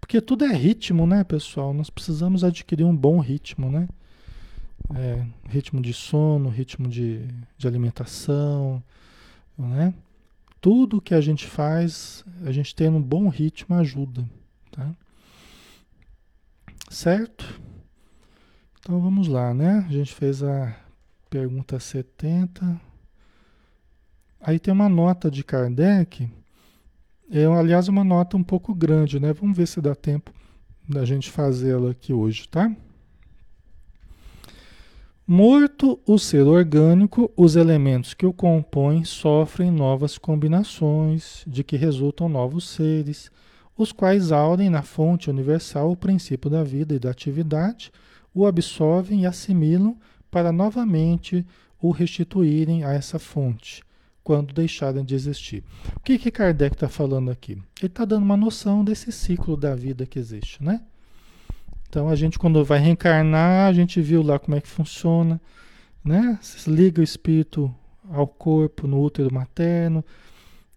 Porque 0.00 0.20
tudo 0.20 0.44
é 0.44 0.52
ritmo, 0.52 1.06
né, 1.06 1.24
pessoal? 1.24 1.72
Nós 1.72 1.90
precisamos 1.90 2.44
adquirir 2.44 2.84
um 2.84 2.96
bom 2.96 3.18
ritmo, 3.20 3.70
né? 3.70 3.88
É, 4.94 5.26
ritmo 5.48 5.80
de 5.82 5.92
sono, 5.92 6.48
ritmo 6.48 6.88
de, 6.88 7.26
de 7.56 7.66
alimentação, 7.66 8.82
né? 9.56 9.92
Tudo 10.60 11.00
que 11.00 11.14
a 11.14 11.20
gente 11.20 11.46
faz, 11.46 12.24
a 12.44 12.50
gente 12.50 12.74
tendo 12.74 12.96
um 12.96 13.02
bom 13.02 13.28
ritmo 13.28 13.76
ajuda, 13.76 14.28
tá? 14.70 14.94
Certo? 16.90 17.60
Então 18.80 19.00
vamos 19.00 19.28
lá, 19.28 19.52
né? 19.52 19.84
A 19.88 19.92
gente 19.92 20.14
fez 20.14 20.42
a 20.42 20.74
pergunta 21.28 21.78
70. 21.78 22.80
Aí 24.40 24.58
tem 24.58 24.72
uma 24.72 24.88
nota 24.88 25.30
de 25.30 25.44
Kardec, 25.44 26.28
é 27.30 27.44
aliás 27.44 27.88
uma 27.88 28.04
nota 28.04 28.36
um 28.36 28.42
pouco 28.42 28.74
grande, 28.74 29.20
né? 29.20 29.32
Vamos 29.32 29.56
ver 29.56 29.66
se 29.66 29.80
dá 29.80 29.94
tempo 29.94 30.32
da 30.88 31.04
gente 31.04 31.30
fazê-la 31.30 31.90
aqui 31.90 32.12
hoje, 32.12 32.48
tá? 32.48 32.74
Morto 35.26 36.00
o 36.06 36.18
ser 36.18 36.46
orgânico, 36.46 37.30
os 37.36 37.54
elementos 37.54 38.14
que 38.14 38.24
o 38.24 38.32
compõem 38.32 39.04
sofrem 39.04 39.70
novas 39.70 40.16
combinações, 40.16 41.44
de 41.46 41.62
que 41.62 41.76
resultam 41.76 42.30
novos 42.30 42.66
seres, 42.66 43.30
os 43.76 43.92
quais 43.92 44.32
aurem 44.32 44.70
na 44.70 44.80
fonte 44.80 45.28
universal 45.28 45.92
o 45.92 45.96
princípio 45.96 46.48
da 46.48 46.64
vida 46.64 46.94
e 46.94 46.98
da 46.98 47.10
atividade, 47.10 47.92
o 48.34 48.46
absorvem 48.46 49.22
e 49.22 49.26
assimilam 49.26 49.98
para 50.30 50.50
novamente 50.50 51.44
o 51.80 51.90
restituírem 51.90 52.82
a 52.82 52.92
essa 52.94 53.18
fonte, 53.18 53.82
quando 54.28 54.52
deixarem 54.52 55.02
de 55.02 55.14
existir. 55.14 55.64
O 55.96 56.00
que, 56.00 56.18
que 56.18 56.30
Kardec 56.30 56.76
está 56.76 56.86
falando 56.86 57.30
aqui? 57.30 57.52
Ele 57.52 57.86
está 57.86 58.04
dando 58.04 58.24
uma 58.24 58.36
noção 58.36 58.84
desse 58.84 59.10
ciclo 59.10 59.56
da 59.56 59.74
vida 59.74 60.04
que 60.04 60.18
existe, 60.18 60.62
né? 60.62 60.82
Então 61.88 62.10
a 62.10 62.14
gente 62.14 62.38
quando 62.38 62.62
vai 62.62 62.78
reencarnar, 62.78 63.70
a 63.70 63.72
gente 63.72 64.02
viu 64.02 64.22
lá 64.22 64.38
como 64.38 64.54
é 64.54 64.60
que 64.60 64.68
funciona, 64.68 65.40
né? 66.04 66.38
Se 66.42 66.68
liga 66.70 67.00
o 67.00 67.02
espírito 67.02 67.74
ao 68.10 68.28
corpo 68.28 68.86
no 68.86 69.00
útero 69.02 69.32
materno, 69.32 70.04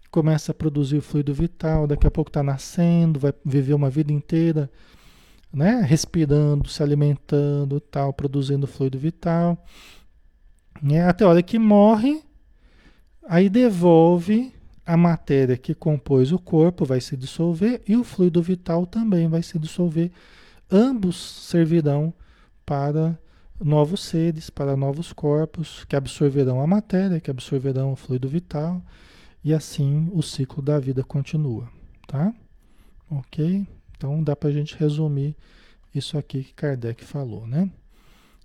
começa 0.09 0.53
a 0.53 0.55
produzir 0.55 0.99
o 0.99 1.01
fluido 1.01 1.33
vital, 1.33 1.85
daqui 1.85 2.07
a 2.07 2.11
pouco 2.11 2.29
está 2.29 2.41
nascendo, 2.41 3.19
vai 3.19 3.33
viver 3.43 3.73
uma 3.73 3.89
vida 3.89 4.13
inteira, 4.13 4.71
né? 5.51 5.81
Respirando, 5.81 6.69
se 6.69 6.81
alimentando, 6.81 7.81
tal, 7.81 8.13
produzindo 8.13 8.65
fluido 8.65 8.97
vital. 8.97 9.61
Né? 10.81 11.05
Até 11.05 11.25
a 11.25 11.27
hora 11.27 11.43
que 11.43 11.59
morre, 11.59 12.23
aí 13.27 13.49
devolve 13.49 14.53
a 14.85 14.97
matéria 14.97 15.57
que 15.57 15.73
compôs 15.73 16.31
o 16.31 16.39
corpo, 16.39 16.85
vai 16.85 16.99
se 16.99 17.15
dissolver 17.15 17.81
e 17.87 17.95
o 17.95 18.03
fluido 18.03 18.41
vital 18.41 18.85
também 18.85 19.27
vai 19.27 19.43
se 19.43 19.57
dissolver 19.59 20.11
ambos 20.71 21.17
servirão 21.47 22.13
para 22.65 23.19
novos 23.59 24.03
seres, 24.03 24.49
para 24.49 24.75
novos 24.75 25.13
corpos 25.13 25.85
que 25.85 25.95
absorverão 25.95 26.61
a 26.61 26.67
matéria, 26.67 27.19
que 27.19 27.29
absorverão 27.29 27.91
o 27.91 27.95
fluido 27.95 28.27
vital, 28.27 28.81
e 29.43 29.53
assim 29.53 30.09
o 30.13 30.21
ciclo 30.21 30.63
da 30.63 30.79
vida 30.79 31.03
continua, 31.03 31.69
tá? 32.07 32.33
Ok? 33.09 33.67
Então 33.97 34.23
dá 34.23 34.35
para 34.35 34.49
a 34.49 34.53
gente 34.53 34.75
resumir 34.77 35.35
isso 35.93 36.17
aqui 36.17 36.43
que 36.43 36.53
Kardec 36.53 37.03
falou, 37.03 37.45
né? 37.45 37.69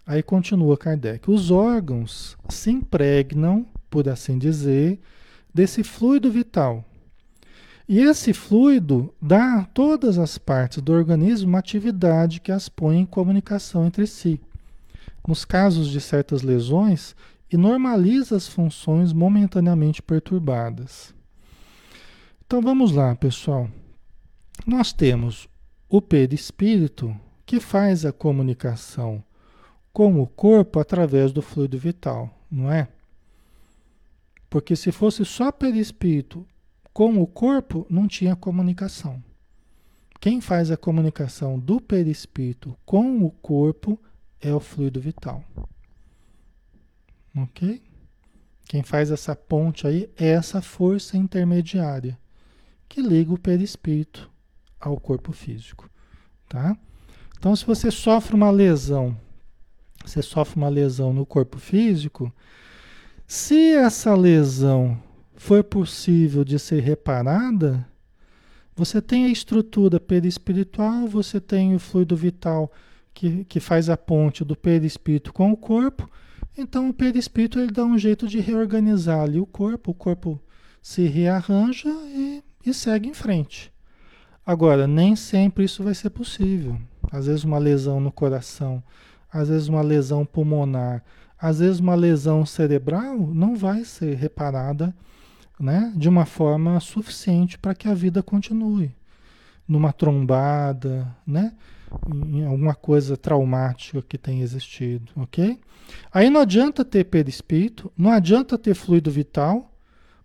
Aí 0.06 0.22
continua 0.22 0.76
Kardec: 0.76 1.30
os 1.30 1.50
órgãos 1.50 2.36
se 2.48 2.70
impregnam, 2.70 3.66
por 3.88 4.08
assim 4.08 4.38
dizer, 4.38 5.00
desse 5.52 5.82
fluido 5.82 6.30
vital 6.30 6.84
e 7.88 8.00
esse 8.00 8.32
fluido 8.32 9.14
dá 9.22 9.60
a 9.60 9.64
todas 9.64 10.18
as 10.18 10.36
partes 10.38 10.82
do 10.82 10.92
organismo 10.92 11.48
uma 11.48 11.60
atividade 11.60 12.40
que 12.40 12.50
as 12.50 12.68
põe 12.68 12.98
em 12.98 13.06
comunicação 13.06 13.86
entre 13.86 14.08
si. 14.08 14.40
Nos 15.26 15.44
casos 15.44 15.88
de 15.88 16.00
certas 16.00 16.42
lesões, 16.42 17.14
e 17.50 17.56
normaliza 17.56 18.36
as 18.36 18.48
funções 18.48 19.12
momentaneamente 19.12 20.02
perturbadas. 20.02 21.14
Então 22.44 22.60
vamos 22.60 22.90
lá, 22.90 23.14
pessoal. 23.14 23.70
Nós 24.66 24.92
temos 24.92 25.48
o 25.88 26.02
perispírito 26.02 27.16
que 27.44 27.60
faz 27.60 28.04
a 28.04 28.12
comunicação 28.12 29.22
com 29.92 30.20
o 30.20 30.26
corpo 30.26 30.80
através 30.80 31.30
do 31.30 31.40
fluido 31.40 31.78
vital, 31.78 32.36
não 32.50 32.70
é? 32.70 32.88
Porque 34.48 34.76
se 34.76 34.92
fosse 34.92 35.24
só 35.24 35.50
perispírito 35.50 36.46
com 36.92 37.20
o 37.20 37.26
corpo 37.26 37.86
não 37.90 38.08
tinha 38.08 38.34
comunicação. 38.34 39.22
Quem 40.20 40.40
faz 40.40 40.70
a 40.70 40.76
comunicação 40.76 41.58
do 41.58 41.80
perispírito 41.80 42.76
com 42.84 43.24
o 43.24 43.30
corpo 43.30 44.00
é 44.40 44.52
o 44.52 44.60
fluido 44.60 45.00
vital. 45.00 45.44
Ok? 47.36 47.82
Quem 48.64 48.82
faz 48.82 49.10
essa 49.10 49.36
ponte 49.36 49.86
aí 49.86 50.10
é 50.16 50.28
essa 50.28 50.62
força 50.62 51.16
intermediária 51.16 52.18
que 52.88 53.00
liga 53.02 53.32
o 53.32 53.38
perispírito 53.38 54.30
ao 54.80 54.98
corpo 54.98 55.32
físico, 55.32 55.90
tá? 56.48 56.76
Então, 57.38 57.54
se 57.54 57.64
você 57.64 57.90
sofre 57.90 58.34
uma 58.34 58.50
lesão, 58.50 59.16
você 60.04 60.22
sofre 60.22 60.56
uma 60.56 60.68
lesão 60.68 61.12
no 61.12 61.26
corpo 61.26 61.58
físico, 61.58 62.32
se 63.26 63.72
essa 63.72 64.14
lesão 64.14 65.00
for 65.34 65.64
possível 65.64 66.44
de 66.44 66.58
ser 66.58 66.80
reparada, 66.80 67.86
você 68.74 69.00
tem 69.00 69.24
a 69.24 69.28
estrutura 69.28 69.98
perispiritual, 69.98 71.06
você 71.06 71.40
tem 71.40 71.74
o 71.74 71.78
fluido 71.78 72.14
vital 72.14 72.70
que, 73.12 73.44
que 73.44 73.58
faz 73.58 73.88
a 73.88 73.96
ponte 73.96 74.44
do 74.44 74.54
perispírito 74.54 75.32
com 75.32 75.50
o 75.50 75.56
corpo. 75.56 76.08
Então 76.56 76.88
o 76.88 76.94
perispírito 76.94 77.58
ele 77.58 77.72
dá 77.72 77.84
um 77.84 77.98
jeito 77.98 78.28
de 78.28 78.38
reorganizar 78.38 79.22
ali 79.22 79.40
o 79.40 79.46
corpo, 79.46 79.90
o 79.90 79.94
corpo 79.94 80.40
se 80.80 81.06
rearranja 81.06 81.88
e, 81.88 82.44
e 82.64 82.72
segue 82.72 83.08
em 83.08 83.14
frente. 83.14 83.72
Agora, 84.44 84.86
nem 84.86 85.16
sempre 85.16 85.64
isso 85.64 85.82
vai 85.82 85.94
ser 85.94 86.10
possível. 86.10 86.78
Às 87.10 87.26
vezes 87.26 87.42
uma 87.42 87.58
lesão 87.58 87.98
no 87.98 88.12
coração, 88.12 88.82
às 89.32 89.48
vezes 89.48 89.66
uma 89.66 89.82
lesão 89.82 90.24
pulmonar, 90.24 91.02
às 91.38 91.58
vezes 91.58 91.80
uma 91.80 91.94
lesão 91.94 92.46
cerebral 92.46 93.18
não 93.18 93.54
vai 93.54 93.84
ser 93.84 94.16
reparada 94.16 94.94
né, 95.58 95.92
de 95.96 96.08
uma 96.08 96.24
forma 96.24 96.78
suficiente 96.80 97.58
para 97.58 97.74
que 97.74 97.88
a 97.88 97.94
vida 97.94 98.22
continue. 98.22 98.94
Numa 99.66 99.92
trombada, 99.92 101.14
né, 101.26 101.52
em 102.28 102.44
alguma 102.44 102.74
coisa 102.74 103.16
traumática 103.16 104.02
que 104.02 104.18
tenha 104.18 104.42
existido, 104.42 105.12
ok? 105.16 105.58
Aí 106.12 106.30
não 106.30 106.40
adianta 106.40 106.84
ter 106.84 107.04
perispírito, 107.04 107.92
não 107.96 108.10
adianta 108.10 108.58
ter 108.58 108.74
fluido 108.74 109.10
vital, 109.10 109.72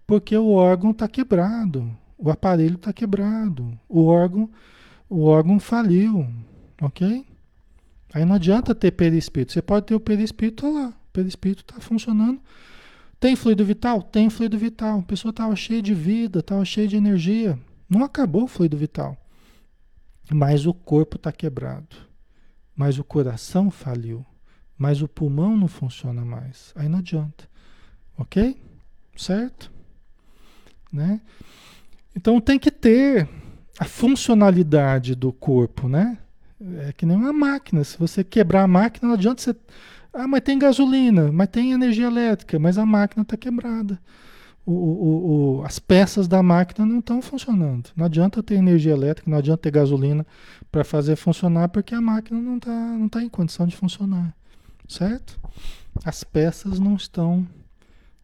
porque 0.05 0.35
o 0.35 0.49
órgão 0.51 0.91
está 0.91 1.07
quebrado, 1.07 1.89
o 2.17 2.29
aparelho 2.29 2.75
está 2.75 2.91
quebrado, 2.91 3.77
o 3.87 4.05
órgão, 4.05 4.49
o 5.09 5.23
órgão 5.23 5.59
faliu, 5.59 6.27
ok? 6.81 7.25
Aí 8.13 8.25
não 8.25 8.35
adianta 8.35 8.75
ter 8.75 8.91
perispírito. 8.91 9.53
Você 9.53 9.61
pode 9.61 9.85
ter 9.85 9.95
o 9.95 9.99
perispírito 9.99 10.71
lá, 10.71 10.93
perispírito 11.11 11.61
está 11.61 11.79
funcionando 11.79 12.41
tem 13.21 13.35
fluido 13.35 13.63
vital? 13.63 14.01
Tem 14.01 14.31
fluido 14.31 14.57
vital. 14.57 14.97
A 14.97 15.03
pessoa 15.03 15.29
estava 15.29 15.55
cheia 15.55 15.79
de 15.79 15.93
vida, 15.93 16.39
estava 16.39 16.65
cheia 16.65 16.87
de 16.87 16.95
energia. 16.95 17.57
Não 17.87 18.03
acabou 18.03 18.45
o 18.45 18.47
fluido 18.47 18.75
vital. 18.75 19.15
Mas 20.31 20.65
o 20.65 20.73
corpo 20.73 21.17
está 21.17 21.31
quebrado. 21.31 21.95
Mas 22.75 22.97
o 22.97 23.03
coração 23.03 23.69
faliu. 23.69 24.25
Mas 24.75 25.03
o 25.03 25.07
pulmão 25.07 25.55
não 25.55 25.67
funciona 25.67 26.25
mais. 26.25 26.73
Aí 26.75 26.89
não 26.89 26.97
adianta. 26.97 27.47
Ok? 28.17 28.59
Certo? 29.15 29.71
Né? 30.91 31.21
Então 32.15 32.41
tem 32.41 32.57
que 32.57 32.71
ter 32.71 33.29
a 33.77 33.85
funcionalidade 33.85 35.13
do 35.13 35.31
corpo, 35.31 35.87
né? 35.87 36.17
É 36.87 36.91
que 36.91 37.05
nem 37.05 37.17
uma 37.17 37.31
máquina. 37.31 37.83
Se 37.83 37.99
você 37.99 38.23
quebrar 38.23 38.63
a 38.63 38.67
máquina, 38.67 39.09
não 39.09 39.13
adianta 39.13 39.43
você 39.43 39.55
ah, 40.13 40.27
mas 40.27 40.41
tem 40.41 40.59
gasolina, 40.59 41.31
mas 41.31 41.47
tem 41.47 41.71
energia 41.71 42.07
elétrica, 42.07 42.59
mas 42.59 42.77
a 42.77 42.85
máquina 42.85 43.23
está 43.23 43.37
quebrada. 43.37 43.99
O, 44.65 44.73
o, 44.73 45.59
o, 45.59 45.63
as 45.63 45.79
peças 45.79 46.27
da 46.27 46.43
máquina 46.43 46.85
não 46.85 46.99
estão 46.99 47.21
funcionando. 47.21 47.89
Não 47.95 48.05
adianta 48.05 48.43
ter 48.43 48.55
energia 48.55 48.91
elétrica, 48.93 49.29
não 49.29 49.37
adianta 49.37 49.63
ter 49.63 49.71
gasolina 49.71 50.25
para 50.71 50.83
fazer 50.83 51.15
funcionar, 51.15 51.69
porque 51.69 51.95
a 51.95 52.01
máquina 52.01 52.39
não 52.39 52.57
está 52.57 52.71
não 52.71 53.09
tá 53.09 53.23
em 53.23 53.29
condição 53.29 53.65
de 53.65 53.75
funcionar. 53.75 54.35
Certo? 54.87 55.39
As 56.03 56.23
peças 56.23 56.79
não 56.79 56.95
estão, 56.95 57.47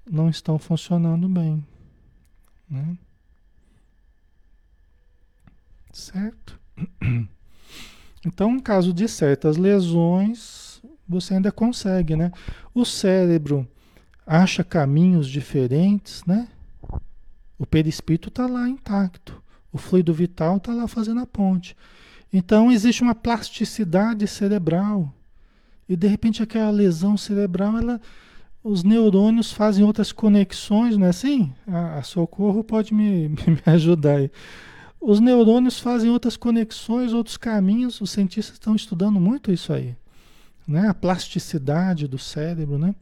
não 0.10 0.30
estão 0.30 0.60
funcionando 0.60 1.28
bem. 1.28 1.66
Né? 2.70 2.98
Certo? 5.92 6.60
Então, 8.26 8.52
no 8.52 8.62
caso 8.62 8.92
de 8.92 9.08
certas 9.08 9.56
lesões, 9.56 10.67
você 11.08 11.36
ainda 11.36 11.52
consegue, 11.52 12.16
né? 12.16 12.32
O 12.74 12.84
cérebro 12.84 13.68
acha 14.26 14.64
caminhos 14.64 15.28
diferentes, 15.28 16.24
né? 16.26 16.48
O 17.58 17.66
perispírito 17.66 18.28
está 18.28 18.46
lá 18.46 18.68
intacto. 18.68 19.42
O 19.72 19.78
fluido 19.78 20.14
vital 20.14 20.58
está 20.58 20.74
lá 20.74 20.88
fazendo 20.88 21.22
a 21.22 21.26
ponte. 21.26 21.76
Então 22.32 22.72
existe 22.72 23.02
uma 23.02 23.16
plasticidade 23.16 24.28
cerebral. 24.28 25.14
E 25.88 25.96
de 25.96 26.08
repente 26.08 26.44
aquela 26.44 26.70
lesão 26.70 27.16
cerebral, 27.16 27.78
ela, 27.78 28.02
os 28.62 28.84
neurônios 28.84 29.52
fazem 29.52 29.86
outras 29.86 30.12
conexões, 30.12 30.98
não 30.98 31.08
é 31.08 31.10
assim? 31.10 31.54
A, 31.66 32.00
a 32.00 32.04
Socorro 32.04 32.64
pode 32.64 32.94
me, 32.94 33.30
me 33.30 33.62
ajudar 33.66 34.18
aí. 34.18 34.32
Os 35.00 35.22
neurônios 35.22 35.80
fazem 35.80 36.10
outras 36.10 36.36
conexões, 36.36 37.14
outros 37.14 37.38
caminhos. 37.38 38.02
Os 38.02 38.10
cientistas 38.12 38.56
estão 38.56 38.76
estudando 38.76 39.20
muito 39.22 39.52
isso 39.52 39.72
aí 39.72 39.96
né? 40.68 40.88
a 40.88 40.94
plasticidade 40.94 42.08
do 42.08 42.18
cérebro. 42.18 42.78
Né? 42.78 42.94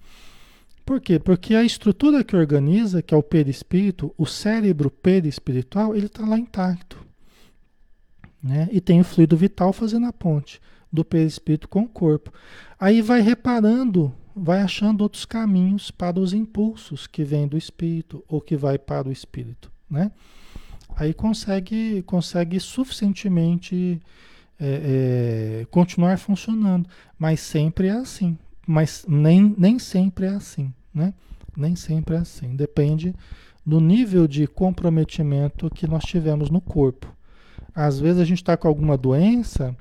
Por 0.86 1.02
quê? 1.02 1.18
Porque 1.18 1.56
a 1.56 1.64
estrutura 1.64 2.24
que 2.24 2.36
organiza, 2.36 3.02
que 3.02 3.14
é 3.14 3.18
o 3.18 3.24
perispírito, 3.24 4.14
o 4.18 4.26
cérebro 4.26 4.90
perispiritual, 4.90 5.96
ele 5.96 6.06
está 6.06 6.26
lá 6.26 6.38
intacto. 6.38 7.04
Né? 8.42 8.70
E 8.72 8.80
tem 8.80 9.02
o 9.02 9.04
fluido 9.04 9.36
vital 9.36 9.74
fazendo 9.74 10.06
a 10.06 10.14
ponte 10.14 10.62
do 10.92 11.04
perispírito 11.04 11.68
com 11.68 11.82
o 11.82 11.90
corpo. 11.90 12.32
Aí 12.80 13.02
vai 13.02 13.22
reparando 13.22 14.14
vai 14.36 14.62
achando 14.62 15.02
outros 15.02 15.24
caminhos 15.24 15.90
para 15.90 16.20
os 16.20 16.34
impulsos 16.34 17.08
que 17.08 17.24
vêm 17.24 17.48
do 17.48 17.58
espírito 17.58 18.24
ou 18.28 18.42
que 18.42 18.58
vai 18.58 18.78
para 18.78 19.08
o 19.08 19.12
espírito, 19.12 19.72
né? 19.90 20.12
Aí 20.98 21.14
consegue, 21.14 22.04
consegue 22.04 22.60
suficientemente 22.60 24.02
é, 24.60 25.62
é, 25.62 25.66
continuar 25.66 26.18
funcionando, 26.18 26.90
mas 27.18 27.40
sempre 27.40 27.88
é 27.88 27.92
assim. 27.92 28.38
Mas 28.66 29.06
nem, 29.08 29.54
nem 29.58 29.78
sempre 29.78 30.26
é 30.26 30.30
assim, 30.30 30.74
né? 30.94 31.14
Nem 31.56 31.76
sempre 31.76 32.16
é 32.16 32.20
assim. 32.20 32.56
Depende 32.56 33.14
do 33.66 33.80
nível 33.80 34.28
de 34.28 34.48
comprometimento 34.48 35.70
que 35.70 35.88
nós 35.88 36.04
tivemos 36.04 36.50
no 36.50 36.62
corpo. 36.62 37.14
Às 37.74 38.00
vezes 38.00 38.22
a 38.22 38.26
gente 38.26 38.38
está 38.38 38.56
com 38.56 38.68
alguma 38.68 38.98
doença 38.98 39.76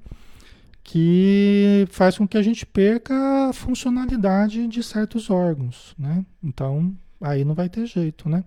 que 0.83 1.87
faz 1.91 2.19
com 2.19 2.29
que 2.29 2.37
a 2.37 2.43
gente 2.43 2.67
perca 2.67 3.49
a 3.49 3.53
funcionalidade 3.53 4.67
de 4.67 4.83
certos 4.83 5.31
órgãos, 5.31 5.95
né? 5.99 6.25
Então, 6.43 6.95
aí 7.21 7.45
não 7.45 7.55
vai 7.55 7.69
ter 7.69 7.87
jeito, 7.87 8.29
né? 8.29 8.45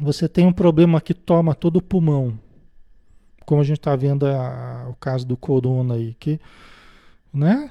Você 0.00 0.28
tem 0.28 0.46
um 0.46 0.52
problema 0.52 1.00
que 1.00 1.14
toma 1.14 1.54
todo 1.54 1.76
o 1.76 1.82
pulmão, 1.82 2.38
como 3.44 3.60
a 3.60 3.64
gente 3.64 3.78
está 3.78 3.94
vendo 3.96 4.26
a, 4.26 4.88
o 4.90 4.94
caso 4.94 5.26
do 5.26 5.36
corona 5.36 5.94
aí, 5.94 6.14
que, 6.18 6.40
né? 7.32 7.70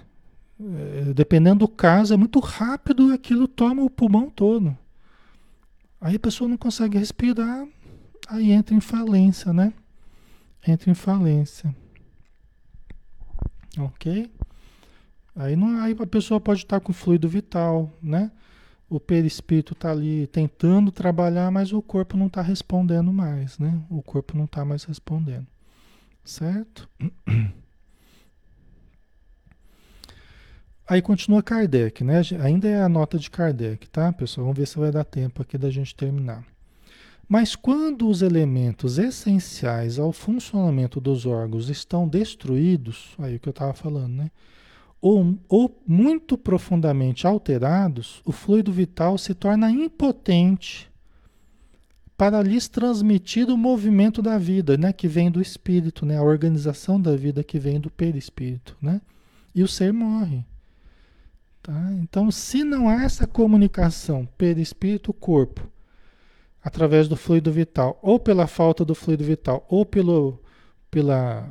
É, 0.60 1.14
dependendo 1.14 1.60
do 1.60 1.68
caso, 1.68 2.14
é 2.14 2.18
muito 2.18 2.40
rápido 2.40 3.12
aquilo 3.12 3.48
toma 3.48 3.84
o 3.84 3.90
pulmão 3.90 4.30
todo. 4.30 4.78
Aí 6.00 6.16
a 6.16 6.20
pessoa 6.20 6.48
não 6.48 6.58
consegue 6.58 6.98
respirar, 6.98 7.68
aí 8.28 8.52
entra 8.52 8.76
em 8.76 8.82
falência, 8.82 9.52
né? 9.54 9.74
Entra 10.68 10.92
em 10.92 10.96
falência. 10.96 11.76
Ok? 13.78 14.30
Aí, 15.36 15.56
não, 15.56 15.80
aí 15.82 15.96
a 15.98 16.08
pessoa 16.08 16.40
pode 16.40 16.62
estar 16.62 16.80
com 16.80 16.92
fluido 16.92 17.28
vital, 17.28 17.92
né? 18.02 18.32
O 18.90 19.00
perispírito 19.00 19.74
está 19.74 19.92
ali 19.92 20.28
tentando 20.28 20.92
trabalhar, 20.92 21.50
mas 21.50 21.72
o 21.72 21.82
corpo 21.82 22.18
não 22.18 22.28
está 22.28 22.42
respondendo 22.42 23.12
mais, 23.14 23.58
né? 23.58 23.82
O 23.90 24.02
corpo 24.02 24.38
não 24.38 24.46
está 24.46 24.66
mais 24.66 24.84
respondendo. 24.84 25.48
Certo? 26.24 26.88
Aí 30.88 31.02
continua 31.02 31.42
Kardec, 31.42 32.04
né? 32.04 32.22
Ainda 32.44 32.68
é 32.68 32.82
a 32.82 32.90
nota 32.90 33.18
de 33.18 33.32
Kardec, 33.32 33.90
tá, 33.90 34.12
pessoal? 34.12 34.48
Vamos 34.48 34.60
ver 34.60 34.68
se 34.68 34.78
vai 34.78 34.92
dar 34.92 35.06
tempo 35.06 35.42
aqui 35.42 35.58
da 35.58 35.70
gente 35.70 35.96
terminar. 35.96 36.46
Mas 37.30 37.56
quando 37.56 38.10
os 38.10 38.22
elementos 38.22 38.98
essenciais 38.98 39.98
ao 39.98 40.12
funcionamento 40.12 41.00
dos 41.00 41.26
órgãos 41.26 41.70
estão 41.70 42.06
destruídos, 42.06 43.16
aí 43.18 43.38
o 43.38 43.40
que 43.40 43.48
eu 43.48 43.52
estava 43.52 43.74
falando, 43.74 44.14
né? 44.16 44.32
Ou, 45.00 45.38
ou 45.48 45.82
muito 45.88 46.38
profundamente 46.38 47.26
alterados, 47.26 48.22
o 48.26 48.34
fluido 48.34 48.74
vital 48.74 49.18
se 49.18 49.34
torna 49.34 49.72
impotente 49.72 50.91
para 52.22 52.40
lhes 52.44 52.68
transmitir 52.68 53.50
o 53.50 53.58
movimento 53.58 54.22
da 54.22 54.38
vida, 54.38 54.78
né? 54.78 54.94
Que 54.94 55.08
vem 55.08 55.32
do 55.32 55.42
espírito, 55.42 56.06
né? 56.06 56.20
A 56.20 56.22
organização 56.22 57.02
da 57.02 57.16
vida 57.16 57.44
que 57.44 57.58
vem 57.58 57.80
do 57.80 57.90
perispírito, 57.90 58.78
né? 58.80 59.02
E 59.56 59.64
o 59.64 59.68
ser 59.68 59.92
morre. 59.92 60.46
Tá? 61.64 61.74
Então, 61.94 62.30
se 62.30 62.64
não 62.64 62.88
há 62.88 63.06
essa 63.06 63.26
comunicação 63.26 64.30
perispírito-corpo, 64.38 65.68
através 66.64 67.08
do 67.08 67.16
fluido 67.16 67.52
vital, 67.52 67.98
ou 68.04 68.20
pela 68.20 68.46
falta 68.46 68.86
do 68.86 68.94
fluido 68.94 69.24
vital, 69.24 69.66
ou 69.68 69.84
pelo, 69.84 70.40
pela, 70.92 71.50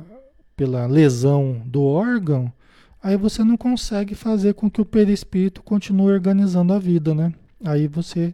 pela 0.55 0.85
lesão 0.85 1.61
do 1.65 1.83
órgão, 1.83 2.49
aí 3.03 3.17
você 3.17 3.43
não 3.43 3.57
consegue 3.57 4.15
fazer 4.15 4.53
com 4.53 4.71
que 4.71 4.79
o 4.79 4.85
perispírito 4.85 5.61
continue 5.63 6.13
organizando 6.13 6.71
a 6.71 6.79
vida, 6.79 7.13
né? 7.13 7.33
Aí 7.61 7.89
você, 7.89 8.33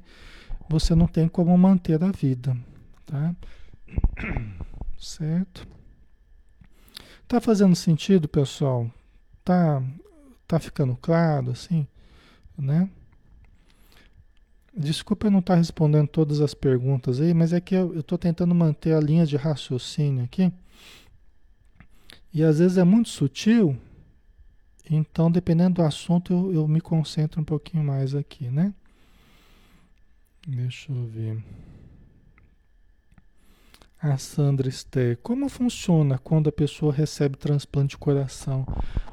você 0.69 0.93
não 0.93 1.07
tem 1.07 1.27
como 1.27 1.57
manter 1.57 2.01
a 2.03 2.11
vida, 2.11 2.55
tá? 3.05 3.35
Certo? 4.97 5.67
Tá 7.27 7.39
fazendo 7.39 7.75
sentido, 7.75 8.27
pessoal? 8.27 8.89
Tá, 9.43 9.83
tá 10.47 10.59
ficando 10.59 10.95
claro, 10.95 11.51
assim, 11.51 11.87
né? 12.57 12.89
Desculpa 14.75 15.27
eu 15.27 15.31
não 15.31 15.39
estar 15.39 15.53
tá 15.53 15.57
respondendo 15.57 16.07
todas 16.07 16.39
as 16.39 16.53
perguntas 16.53 17.19
aí, 17.19 17.33
mas 17.33 17.51
é 17.51 17.59
que 17.59 17.75
eu 17.75 17.99
estou 17.99 18.17
tentando 18.17 18.53
manter 18.53 18.93
a 18.93 18.99
linha 18.99 19.25
de 19.25 19.35
raciocínio 19.35 20.23
aqui. 20.23 20.51
E 22.33 22.43
às 22.43 22.59
vezes 22.59 22.77
é 22.77 22.83
muito 22.83 23.09
sutil, 23.09 23.75
então 24.89 25.31
dependendo 25.31 25.75
do 25.75 25.81
assunto 25.81 26.31
eu, 26.31 26.53
eu 26.53 26.67
me 26.67 26.79
concentro 26.79 27.41
um 27.41 27.43
pouquinho 27.43 27.83
mais 27.83 28.13
aqui, 28.13 28.49
né? 28.49 28.73
Deixa 30.49 30.93
eu 30.93 31.05
ver. 31.07 31.43
A 34.01 34.17
Sandra 34.17 34.69
Esther, 34.69 35.17
como 35.17 35.49
funciona 35.49 36.17
quando 36.17 36.47
a 36.47 36.53
pessoa 36.53 36.93
recebe 36.93 37.35
transplante 37.35 37.89
de 37.89 37.97
coração? 37.97 38.65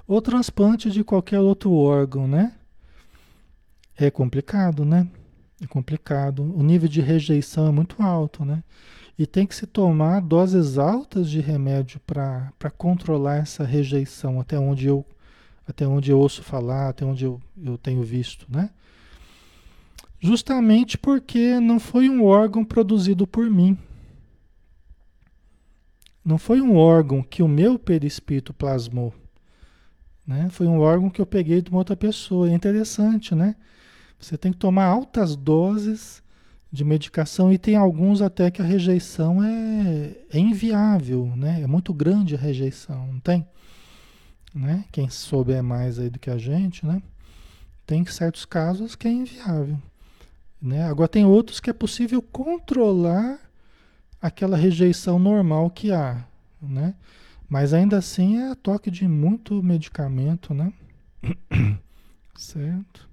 Ou 0.06 0.22
transplante 0.22 0.92
de 0.92 1.02
qualquer 1.02 1.40
outro 1.40 1.72
órgão, 1.72 2.28
né? 2.28 2.54
É 3.96 4.12
complicado, 4.12 4.84
né? 4.84 5.08
É 5.60 5.66
complicado. 5.66 6.44
O 6.56 6.62
nível 6.62 6.88
de 6.88 7.00
rejeição 7.00 7.66
é 7.66 7.72
muito 7.72 8.00
alto, 8.00 8.44
né? 8.44 8.62
E 9.18 9.26
tem 9.26 9.44
que 9.44 9.56
se 9.56 9.66
tomar 9.66 10.20
doses 10.20 10.78
altas 10.78 11.28
de 11.28 11.40
remédio 11.40 11.98
para 12.06 12.70
controlar 12.78 13.38
essa 13.38 13.64
rejeição, 13.64 14.40
até 14.40 14.56
onde 14.56 14.86
eu 14.86 15.04
até 15.66 15.84
onde 15.84 16.12
eu 16.12 16.18
ouço 16.20 16.44
falar, 16.44 16.90
até 16.90 17.04
onde 17.04 17.24
eu, 17.24 17.40
eu 17.60 17.76
tenho 17.76 18.04
visto, 18.04 18.46
né? 18.48 18.70
Justamente 20.24 20.96
porque 20.96 21.60
não 21.60 21.78
foi 21.78 22.08
um 22.08 22.24
órgão 22.24 22.64
produzido 22.64 23.26
por 23.26 23.50
mim. 23.50 23.76
Não 26.24 26.38
foi 26.38 26.62
um 26.62 26.76
órgão 26.76 27.22
que 27.22 27.42
o 27.42 27.46
meu 27.46 27.78
perispírito 27.78 28.54
plasmou. 28.54 29.12
Né? 30.26 30.48
Foi 30.48 30.66
um 30.66 30.80
órgão 30.80 31.10
que 31.10 31.20
eu 31.20 31.26
peguei 31.26 31.60
de 31.60 31.68
uma 31.68 31.76
outra 31.76 31.94
pessoa. 31.94 32.48
É 32.48 32.54
interessante, 32.54 33.34
né? 33.34 33.54
Você 34.18 34.38
tem 34.38 34.50
que 34.50 34.56
tomar 34.56 34.86
altas 34.86 35.36
doses 35.36 36.22
de 36.72 36.84
medicação 36.84 37.52
e 37.52 37.58
tem 37.58 37.76
alguns 37.76 38.22
até 38.22 38.50
que 38.50 38.62
a 38.62 38.64
rejeição 38.64 39.44
é, 39.44 40.16
é 40.30 40.38
inviável, 40.38 41.36
né? 41.36 41.60
É 41.60 41.66
muito 41.66 41.92
grande 41.92 42.34
a 42.34 42.38
rejeição, 42.38 43.08
não 43.08 43.20
tem? 43.20 43.46
Né? 44.54 44.86
Quem 44.90 45.10
souber 45.10 45.62
mais 45.62 45.98
aí 45.98 46.08
do 46.08 46.18
que 46.18 46.30
a 46.30 46.38
gente, 46.38 46.86
né? 46.86 47.02
Tem 47.84 48.02
certos 48.06 48.46
casos 48.46 48.96
que 48.96 49.06
é 49.06 49.10
inviável. 49.10 49.78
Né? 50.64 50.82
Agora 50.82 51.06
tem 51.06 51.26
outros 51.26 51.60
que 51.60 51.68
é 51.68 51.74
possível 51.74 52.22
controlar 52.22 53.38
aquela 54.18 54.56
rejeição 54.56 55.18
normal 55.18 55.68
que 55.68 55.92
há, 55.92 56.26
né? 56.58 56.94
Mas 57.46 57.74
ainda 57.74 57.98
assim 57.98 58.38
é 58.38 58.54
toque 58.54 58.90
de 58.90 59.06
muito 59.06 59.62
medicamento, 59.62 60.54
né? 60.54 60.72
certo? 62.34 63.06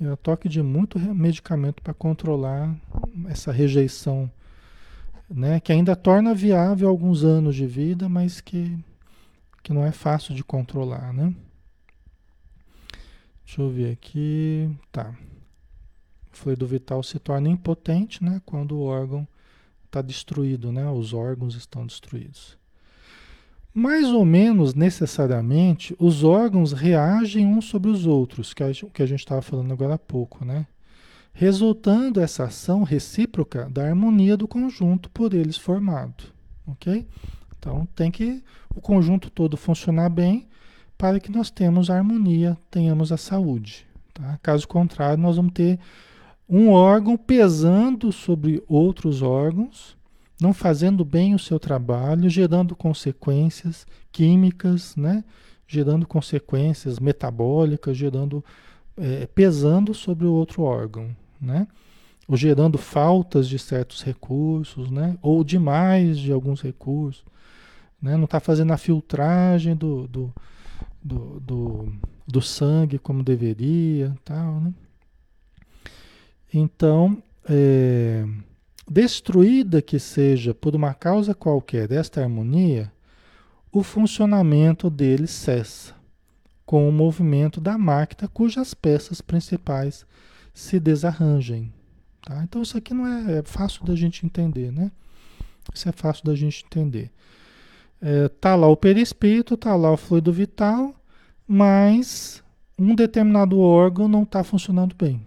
É 0.00 0.16
toque 0.16 0.48
de 0.48 0.62
muito 0.62 0.98
medicamento 0.98 1.82
para 1.82 1.92
controlar 1.92 2.74
essa 3.28 3.52
rejeição, 3.52 4.30
né? 5.28 5.60
Que 5.60 5.72
ainda 5.72 5.94
torna 5.94 6.34
viável 6.34 6.88
alguns 6.88 7.22
anos 7.22 7.54
de 7.54 7.66
vida, 7.66 8.08
mas 8.08 8.40
que, 8.40 8.78
que 9.62 9.74
não 9.74 9.84
é 9.84 9.92
fácil 9.92 10.34
de 10.34 10.42
controlar, 10.42 11.12
né? 11.12 11.34
Deixa 13.54 13.62
eu 13.62 13.70
ver 13.70 13.92
aqui. 13.92 14.68
Tá. 14.90 15.14
O 16.32 16.36
fluido 16.36 16.66
vital 16.66 17.04
se 17.04 17.20
torna 17.20 17.48
impotente, 17.48 18.24
né? 18.24 18.42
Quando 18.44 18.74
o 18.74 18.82
órgão 18.82 19.28
está 19.86 20.02
destruído, 20.02 20.72
né? 20.72 20.90
Os 20.90 21.12
órgãos 21.12 21.54
estão 21.54 21.86
destruídos. 21.86 22.58
Mais 23.72 24.08
ou 24.08 24.24
menos 24.24 24.74
necessariamente, 24.74 25.94
os 26.00 26.24
órgãos 26.24 26.72
reagem 26.72 27.46
uns 27.46 27.66
sobre 27.66 27.88
os 27.88 28.06
outros, 28.06 28.52
que 28.52 28.60
é 28.60 28.72
o 28.82 28.90
que 28.90 29.04
a 29.04 29.06
gente 29.06 29.20
estava 29.20 29.40
falando 29.40 29.70
agora 29.70 29.94
há 29.94 29.98
pouco, 29.98 30.44
né? 30.44 30.66
Resultando 31.32 32.20
essa 32.20 32.44
ação 32.44 32.82
recíproca 32.82 33.70
da 33.70 33.86
harmonia 33.86 34.36
do 34.36 34.48
conjunto 34.48 35.08
por 35.10 35.32
eles 35.32 35.56
formado, 35.56 36.24
ok? 36.66 37.06
Então 37.56 37.86
tem 37.94 38.10
que 38.10 38.42
o 38.74 38.80
conjunto 38.80 39.30
todo 39.30 39.56
funcionar 39.56 40.08
bem 40.08 40.48
para 40.96 41.20
que 41.20 41.30
nós 41.30 41.50
tenhamos 41.50 41.90
a 41.90 41.96
harmonia, 41.96 42.56
tenhamos 42.70 43.12
a 43.12 43.16
saúde. 43.16 43.86
Tá? 44.12 44.38
Caso 44.42 44.66
contrário, 44.66 45.22
nós 45.22 45.36
vamos 45.36 45.52
ter 45.52 45.78
um 46.48 46.70
órgão 46.70 47.16
pesando 47.16 48.12
sobre 48.12 48.62
outros 48.68 49.22
órgãos 49.22 49.96
não 50.40 50.52
fazendo 50.52 51.04
bem 51.04 51.34
o 51.34 51.38
seu 51.38 51.58
trabalho, 51.58 52.28
gerando 52.28 52.74
consequências 52.74 53.86
químicas, 54.10 54.96
né? 54.96 55.24
gerando 55.66 56.06
consequências 56.06 56.98
metabólicas, 56.98 57.96
gerando 57.96 58.44
é, 58.96 59.26
pesando 59.26 59.94
sobre 59.94 60.26
o 60.26 60.32
outro 60.32 60.62
órgão, 60.62 61.14
né? 61.40 61.66
ou 62.28 62.36
gerando 62.36 62.78
faltas 62.78 63.48
de 63.48 63.58
certos 63.58 64.02
recursos, 64.02 64.90
né? 64.90 65.16
ou 65.22 65.42
demais 65.44 66.18
de 66.18 66.32
alguns 66.32 66.60
recursos, 66.60 67.24
né? 68.00 68.16
não 68.16 68.24
está 68.24 68.40
fazendo 68.40 68.72
a 68.72 68.76
filtragem 68.76 69.74
do, 69.74 70.06
do, 70.08 70.34
do, 71.04 71.38
do, 71.40 71.92
do 72.26 72.40
sangue 72.40 72.98
como 72.98 73.22
deveria, 73.22 74.16
tal, 74.24 74.60
né? 74.60 74.74
Então, 76.52 77.22
é, 77.48 78.24
destruída 78.88 79.82
que 79.82 79.98
seja 79.98 80.54
por 80.54 80.74
uma 80.74 80.94
causa 80.94 81.34
qualquer 81.34 81.90
esta 81.92 82.22
harmonia, 82.22 82.90
o 83.70 83.82
funcionamento 83.82 84.88
dele 84.88 85.26
cessa 85.26 85.94
com 86.64 86.88
o 86.88 86.92
movimento 86.92 87.60
da 87.60 87.76
máquina 87.76 88.28
cujas 88.28 88.72
peças 88.72 89.20
principais 89.20 90.06
se 90.54 90.80
desarranjem. 90.80 91.72
Tá? 92.22 92.42
Então 92.42 92.62
isso 92.62 92.78
aqui 92.78 92.94
não 92.94 93.06
é, 93.06 93.40
é 93.40 93.42
fácil 93.42 93.84
da 93.84 93.94
gente 93.94 94.24
entender, 94.24 94.72
né? 94.72 94.90
Isso 95.74 95.88
é 95.88 95.92
fácil 95.92 96.24
da 96.24 96.34
gente 96.34 96.64
entender. 96.64 97.10
É, 98.00 98.28
tá 98.28 98.54
lá 98.54 98.66
o 98.66 98.76
perispírito, 98.76 99.56
tá 99.56 99.74
lá 99.74 99.92
o 99.92 99.96
fluido 99.96 100.32
vital, 100.32 100.94
mas 101.46 102.42
um 102.78 102.94
determinado 102.94 103.58
órgão 103.60 104.08
não 104.08 104.24
está 104.24 104.42
funcionando 104.42 104.94
bem, 104.94 105.24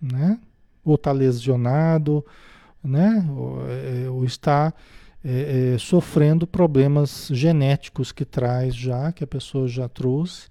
né? 0.00 0.38
Ou 0.84 0.94
está 0.94 1.12
lesionado, 1.12 2.24
né? 2.82 3.26
Ou, 3.30 3.62
é, 3.68 4.10
ou 4.10 4.24
está 4.24 4.72
é, 5.24 5.74
é, 5.74 5.78
sofrendo 5.78 6.46
problemas 6.46 7.28
genéticos 7.32 8.12
que 8.12 8.24
traz 8.24 8.74
já, 8.74 9.12
que 9.12 9.24
a 9.24 9.26
pessoa 9.26 9.66
já 9.68 9.88
trouxe, 9.88 10.48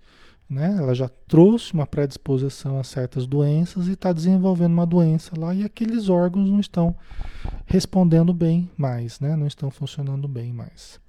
né? 0.50 0.76
Ela 0.78 0.96
já 0.96 1.08
trouxe 1.28 1.74
uma 1.74 1.86
predisposição 1.86 2.80
a 2.80 2.84
certas 2.84 3.28
doenças 3.28 3.88
e 3.88 3.92
está 3.92 4.12
desenvolvendo 4.12 4.74
uma 4.74 4.86
doença 4.86 5.32
lá 5.38 5.54
e 5.54 5.64
aqueles 5.64 6.10
órgãos 6.10 6.50
não 6.50 6.60
estão 6.60 6.96
respondendo 7.66 8.34
bem 8.34 8.70
mais, 8.76 9.20
né? 9.20 9.36
Não 9.36 9.46
estão 9.46 9.70
funcionando 9.70 10.28
bem 10.28 10.52
mais. 10.52 11.00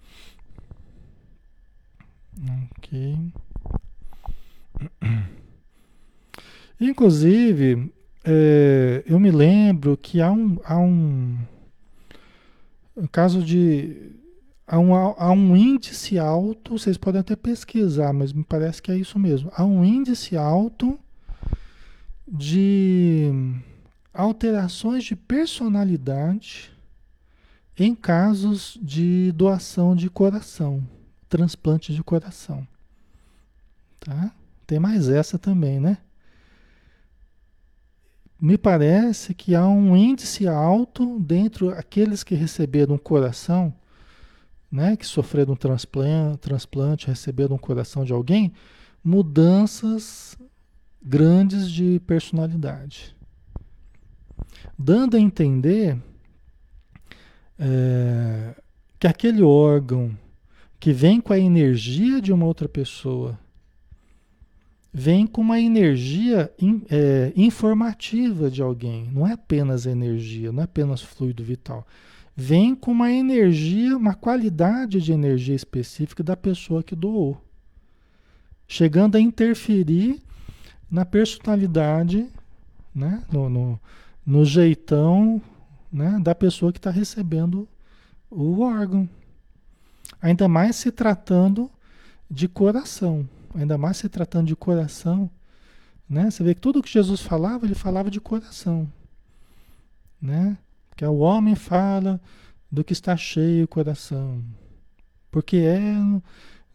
Ok. 2.78 3.16
Inclusive, 6.78 7.93
é, 8.24 9.03
eu 9.07 9.18
me 9.18 9.30
lembro 9.30 9.97
que 9.97 10.20
há 10.20 10.30
um, 10.30 10.59
há 10.64 10.78
um, 10.78 11.38
um 12.97 13.07
caso 13.07 13.43
de 13.43 14.20
há 14.71 14.79
um, 14.79 14.95
há 14.95 15.33
um 15.33 15.57
índice 15.57 16.16
alto, 16.16 16.79
vocês 16.79 16.97
podem 16.97 17.21
até 17.21 17.35
pesquisar, 17.35 18.12
mas 18.12 18.33
me 18.33 18.45
parece 18.45 18.81
que 18.81 18.93
é 18.93 18.97
isso 18.97 19.18
mesmo. 19.18 19.51
Há 19.53 19.64
um 19.64 19.85
índice 19.85 20.37
alto 20.37 20.97
de 22.27 23.33
alterações 24.14 25.03
de 25.03 25.16
personalidade 25.16 26.71
em 27.77 27.97
casos 27.97 28.79
de 28.81 29.33
doação 29.33 29.97
de 29.97 30.09
coração, 30.09 30.87
transplante 31.29 31.93
de 31.93 32.05
coração. 32.05 32.64
Tá? 33.99 34.31
Tem 34.68 34.79
mais 34.79 35.09
essa 35.09 35.37
também, 35.37 35.81
né? 35.81 35.99
Me 38.41 38.57
parece 38.57 39.35
que 39.35 39.53
há 39.53 39.66
um 39.66 39.97
índice 39.97 40.47
alto 40.47 41.18
dentro 41.18 41.71
aqueles 41.71 42.23
que 42.23 42.37
receberam 42.37 42.97
coração 42.97 43.75
né, 44.71 44.97
que 44.97 45.07
sofreram 45.07 45.55
um 45.55 46.37
transplante, 46.37 47.09
receberam 47.09 47.57
um 47.57 47.59
coração 47.59 48.05
de 48.05 48.12
alguém, 48.12 48.53
mudanças 49.03 50.39
grandes 51.03 51.71
de 51.71 52.01
personalidade. 52.07 53.16
Dando 54.79 55.16
a 55.16 55.21
entender 55.21 55.99
é, 57.59 58.55
que 58.99 59.07
aquele 59.07 59.43
órgão 59.43 60.16
que 60.79 60.93
vem 60.93 61.21
com 61.21 61.33
a 61.33 61.39
energia 61.39 62.21
de 62.21 62.33
uma 62.33 62.47
outra 62.47 62.68
pessoa, 62.68 63.39
vem 64.93 65.27
com 65.27 65.41
uma 65.41 65.61
energia 65.61 66.53
in, 66.59 66.83
é, 66.91 67.33
informativa 67.37 68.51
de 68.51 68.62
alguém, 68.62 69.11
não 69.12 69.27
é 69.27 69.33
apenas 69.33 69.85
energia, 69.85 70.51
não 70.53 70.62
é 70.62 70.64
apenas 70.64 71.03
fluido 71.03 71.45
vital 71.45 71.87
vem 72.41 72.74
com 72.74 72.91
uma 72.91 73.12
energia, 73.12 73.95
uma 73.95 74.14
qualidade 74.14 74.99
de 74.99 75.12
energia 75.12 75.55
específica 75.55 76.22
da 76.22 76.34
pessoa 76.34 76.82
que 76.82 76.97
doou, 76.97 77.38
chegando 78.66 79.16
a 79.16 79.20
interferir 79.20 80.22
na 80.91 81.05
personalidade, 81.05 82.26
né, 82.95 83.22
no, 83.30 83.51
no, 83.51 83.80
no 84.24 84.45
jeitão 84.47 85.41
né, 85.93 86.18
da 86.22 86.34
pessoa 86.34 86.72
que 86.72 86.78
está 86.78 86.91
recebendo 86.91 87.68
o 88.30 88.61
órgão. 88.62 89.07
Ainda 90.22 90.49
mais 90.49 90.76
se 90.76 90.91
tratando 90.91 91.70
de 92.28 92.49
coração, 92.49 93.28
ainda 93.55 93.76
mais 93.76 93.99
se 93.99 94.09
tratando 94.09 94.47
de 94.47 94.57
coração, 94.57 95.30
né? 96.09 96.30
Você 96.30 96.43
vê 96.43 96.55
que 96.55 96.61
tudo 96.61 96.82
que 96.82 96.91
Jesus 96.91 97.20
falava, 97.20 97.66
ele 97.66 97.74
falava 97.74 98.11
de 98.11 98.20
coração, 98.20 98.91
né? 100.20 100.57
Que 101.01 101.07
o 101.07 101.20
homem 101.20 101.55
fala 101.55 102.20
do 102.70 102.84
que 102.84 102.92
está 102.92 103.16
cheio 103.16 103.64
o 103.64 103.68
coração. 103.68 104.44
Porque 105.30 105.57
é, 105.57 105.82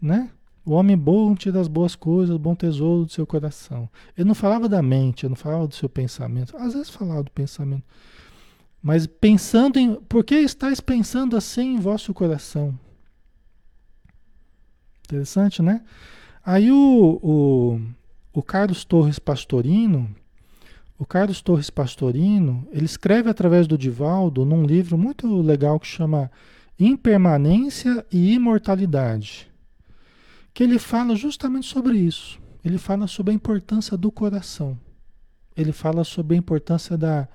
né? 0.02 0.32
O 0.66 0.72
homem 0.72 0.98
bom 0.98 1.36
tira 1.36 1.62
as 1.62 1.68
boas 1.68 1.96
coisas, 1.96 2.36
o 2.36 2.40
bom 2.40 2.56
tesouro 2.56 3.06
do 3.06 3.12
seu 3.12 3.28
coração. 3.28 3.88
Ele 4.18 4.28
não 4.28 4.34
falava 4.34 4.68
da 4.68 4.82
mente, 4.82 5.28
ele 5.28 5.30
não 5.30 5.36
falava 5.36 5.68
do 5.68 5.76
seu 5.76 5.88
pensamento. 5.88 6.58
Às 6.58 6.74
vezes 6.74 6.90
falava 6.90 7.22
do 7.22 7.30
pensamento. 7.30 7.84
Mas 8.82 9.06
pensando 9.06 9.78
em. 9.78 9.94
Por 9.94 10.24
que 10.24 10.34
estáis 10.34 10.80
pensando 10.80 11.38
assim 11.38 11.76
em 11.76 11.80
vosso 11.80 12.12
coração? 12.12 12.74
Interessante, 15.04 15.62
né? 15.62 15.84
Aí 16.44 16.72
o, 16.72 17.20
o, 17.22 17.80
o 18.34 18.42
Carlos 18.42 18.84
Torres 18.84 19.20
Pastorino, 19.20 20.10
o 20.98 21.06
Carlos 21.06 21.42
Torres 21.42 21.70
Pastorino, 21.70 22.68
ele 22.72 22.86
escreve 22.86 23.30
através 23.30 23.68
do 23.68 23.78
Divaldo 23.78 24.46
num 24.46 24.64
livro 24.64 24.98
muito 24.98 25.42
legal 25.42 25.80
que 25.80 25.88
chama 25.88 26.32
Impermanência 26.80 28.06
e 28.12 28.34
Imortalidade, 28.34 29.52
que 30.54 30.64
ele 30.64 30.80
fala 30.80 31.16
justamente 31.16 31.68
sobre 31.68 31.98
isso. 31.98 32.40
Ele 32.64 32.78
fala 32.78 33.08
sobre 33.08 33.32
a 33.32 33.36
importância 33.36 33.96
do 33.96 34.12
coração. 34.12 34.78
Ele 35.56 35.72
fala 35.72 36.04
sobre 36.04 36.36
a 36.36 36.40
importância 36.40 36.98
da, 36.98 37.28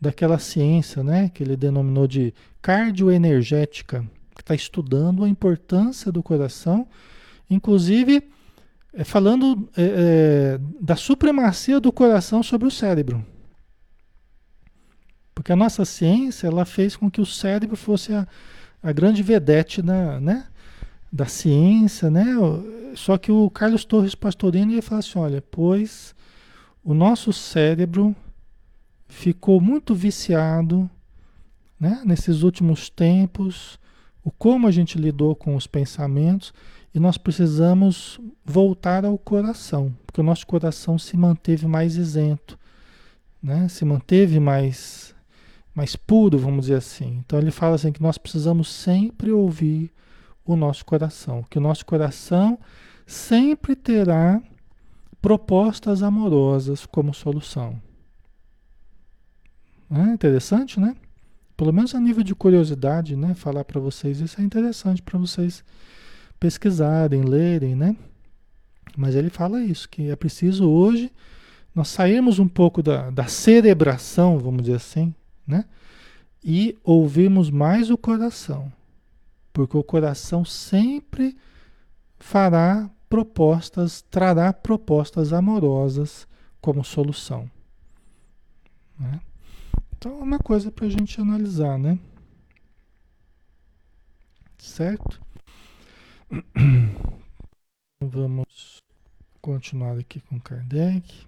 daquela 0.00 0.38
ciência, 0.38 1.04
né, 1.04 1.28
que 1.28 1.42
ele 1.42 1.56
denominou 1.56 2.08
de 2.08 2.34
cardioenergética, 2.60 4.04
que 4.34 4.42
está 4.42 4.54
estudando 4.54 5.22
a 5.22 5.28
importância 5.28 6.10
do 6.10 6.22
coração, 6.22 6.88
inclusive 7.48 8.28
falando 9.04 9.68
é, 9.76 9.82
é, 9.82 10.60
da 10.80 10.96
supremacia 10.96 11.80
do 11.80 11.90
coração 11.90 12.42
sobre 12.42 12.68
o 12.68 12.70
cérebro. 12.70 13.24
Porque 15.34 15.52
a 15.52 15.56
nossa 15.56 15.84
ciência 15.84 16.46
ela 16.46 16.64
fez 16.64 16.94
com 16.94 17.10
que 17.10 17.20
o 17.20 17.26
cérebro 17.26 17.76
fosse 17.76 18.12
a, 18.12 18.26
a 18.82 18.92
grande 18.92 19.22
vedete 19.22 19.80
da, 19.80 20.20
né, 20.20 20.46
da 21.10 21.24
ciência, 21.26 22.10
né? 22.10 22.26
Só 22.94 23.16
que 23.16 23.32
o 23.32 23.48
Carlos 23.48 23.84
Torres 23.84 24.14
Pastorino 24.14 24.72
ia 24.72 24.82
falar 24.82 24.98
assim, 24.98 25.18
olha, 25.18 25.42
pois 25.42 26.14
o 26.84 26.92
nosso 26.92 27.32
cérebro 27.32 28.14
ficou 29.08 29.60
muito 29.60 29.94
viciado, 29.94 30.88
né, 31.80 32.02
nesses 32.04 32.42
últimos 32.42 32.90
tempos, 32.90 33.78
o 34.22 34.30
como 34.30 34.66
a 34.66 34.70
gente 34.70 34.98
lidou 34.98 35.34
com 35.34 35.56
os 35.56 35.66
pensamentos 35.66 36.52
e 36.94 37.00
nós 37.00 37.16
precisamos 37.16 38.20
voltar 38.44 39.04
ao 39.04 39.16
coração, 39.16 39.94
porque 40.06 40.20
o 40.20 40.24
nosso 40.24 40.46
coração 40.46 40.98
se 40.98 41.16
manteve 41.16 41.66
mais 41.66 41.96
isento, 41.96 42.58
né? 43.42 43.66
se 43.68 43.84
manteve 43.84 44.38
mais, 44.38 45.14
mais 45.74 45.96
puro, 45.96 46.38
vamos 46.38 46.62
dizer 46.62 46.76
assim. 46.76 47.22
Então 47.24 47.38
ele 47.38 47.50
fala 47.50 47.76
assim 47.76 47.92
que 47.92 48.02
nós 48.02 48.18
precisamos 48.18 48.68
sempre 48.68 49.30
ouvir 49.30 49.90
o 50.44 50.54
nosso 50.54 50.84
coração, 50.84 51.42
que 51.48 51.58
o 51.58 51.62
nosso 51.62 51.86
coração 51.86 52.58
sempre 53.06 53.74
terá 53.74 54.42
propostas 55.20 56.02
amorosas 56.02 56.84
como 56.84 57.14
solução. 57.14 57.80
É 59.90 60.12
interessante, 60.12 60.80
né? 60.80 60.96
Pelo 61.56 61.72
menos 61.72 61.94
a 61.94 62.00
nível 62.00 62.24
de 62.24 62.34
curiosidade, 62.34 63.14
né? 63.14 63.34
Falar 63.34 63.64
para 63.64 63.80
vocês 63.80 64.20
isso 64.20 64.40
é 64.40 64.44
interessante 64.44 65.00
para 65.00 65.18
vocês 65.18 65.62
pesquisarem, 66.42 67.22
lerem, 67.22 67.76
né? 67.76 67.96
Mas 68.96 69.14
ele 69.14 69.30
fala 69.30 69.62
isso, 69.62 69.88
que 69.88 70.10
é 70.10 70.16
preciso 70.16 70.68
hoje 70.68 71.08
nós 71.72 71.86
sairmos 71.86 72.40
um 72.40 72.48
pouco 72.48 72.82
da, 72.82 73.10
da 73.10 73.28
cerebração, 73.28 74.40
vamos 74.40 74.62
dizer 74.62 74.74
assim, 74.74 75.14
né? 75.46 75.64
E 76.42 76.76
ouvirmos 76.82 77.48
mais 77.48 77.90
o 77.90 77.96
coração. 77.96 78.72
Porque 79.52 79.76
o 79.76 79.84
coração 79.84 80.44
sempre 80.44 81.36
fará 82.18 82.90
propostas, 83.08 84.02
trará 84.10 84.52
propostas 84.52 85.32
amorosas 85.32 86.26
como 86.60 86.82
solução. 86.82 87.48
Né? 88.98 89.20
Então 89.96 90.18
é 90.18 90.22
uma 90.24 90.40
coisa 90.40 90.72
para 90.72 90.86
a 90.86 90.90
gente 90.90 91.20
analisar, 91.20 91.78
né? 91.78 91.96
Certo? 94.58 95.22
Vamos 98.00 98.78
continuar 99.40 99.98
aqui 99.98 100.20
com 100.20 100.40
Kardec. 100.40 101.26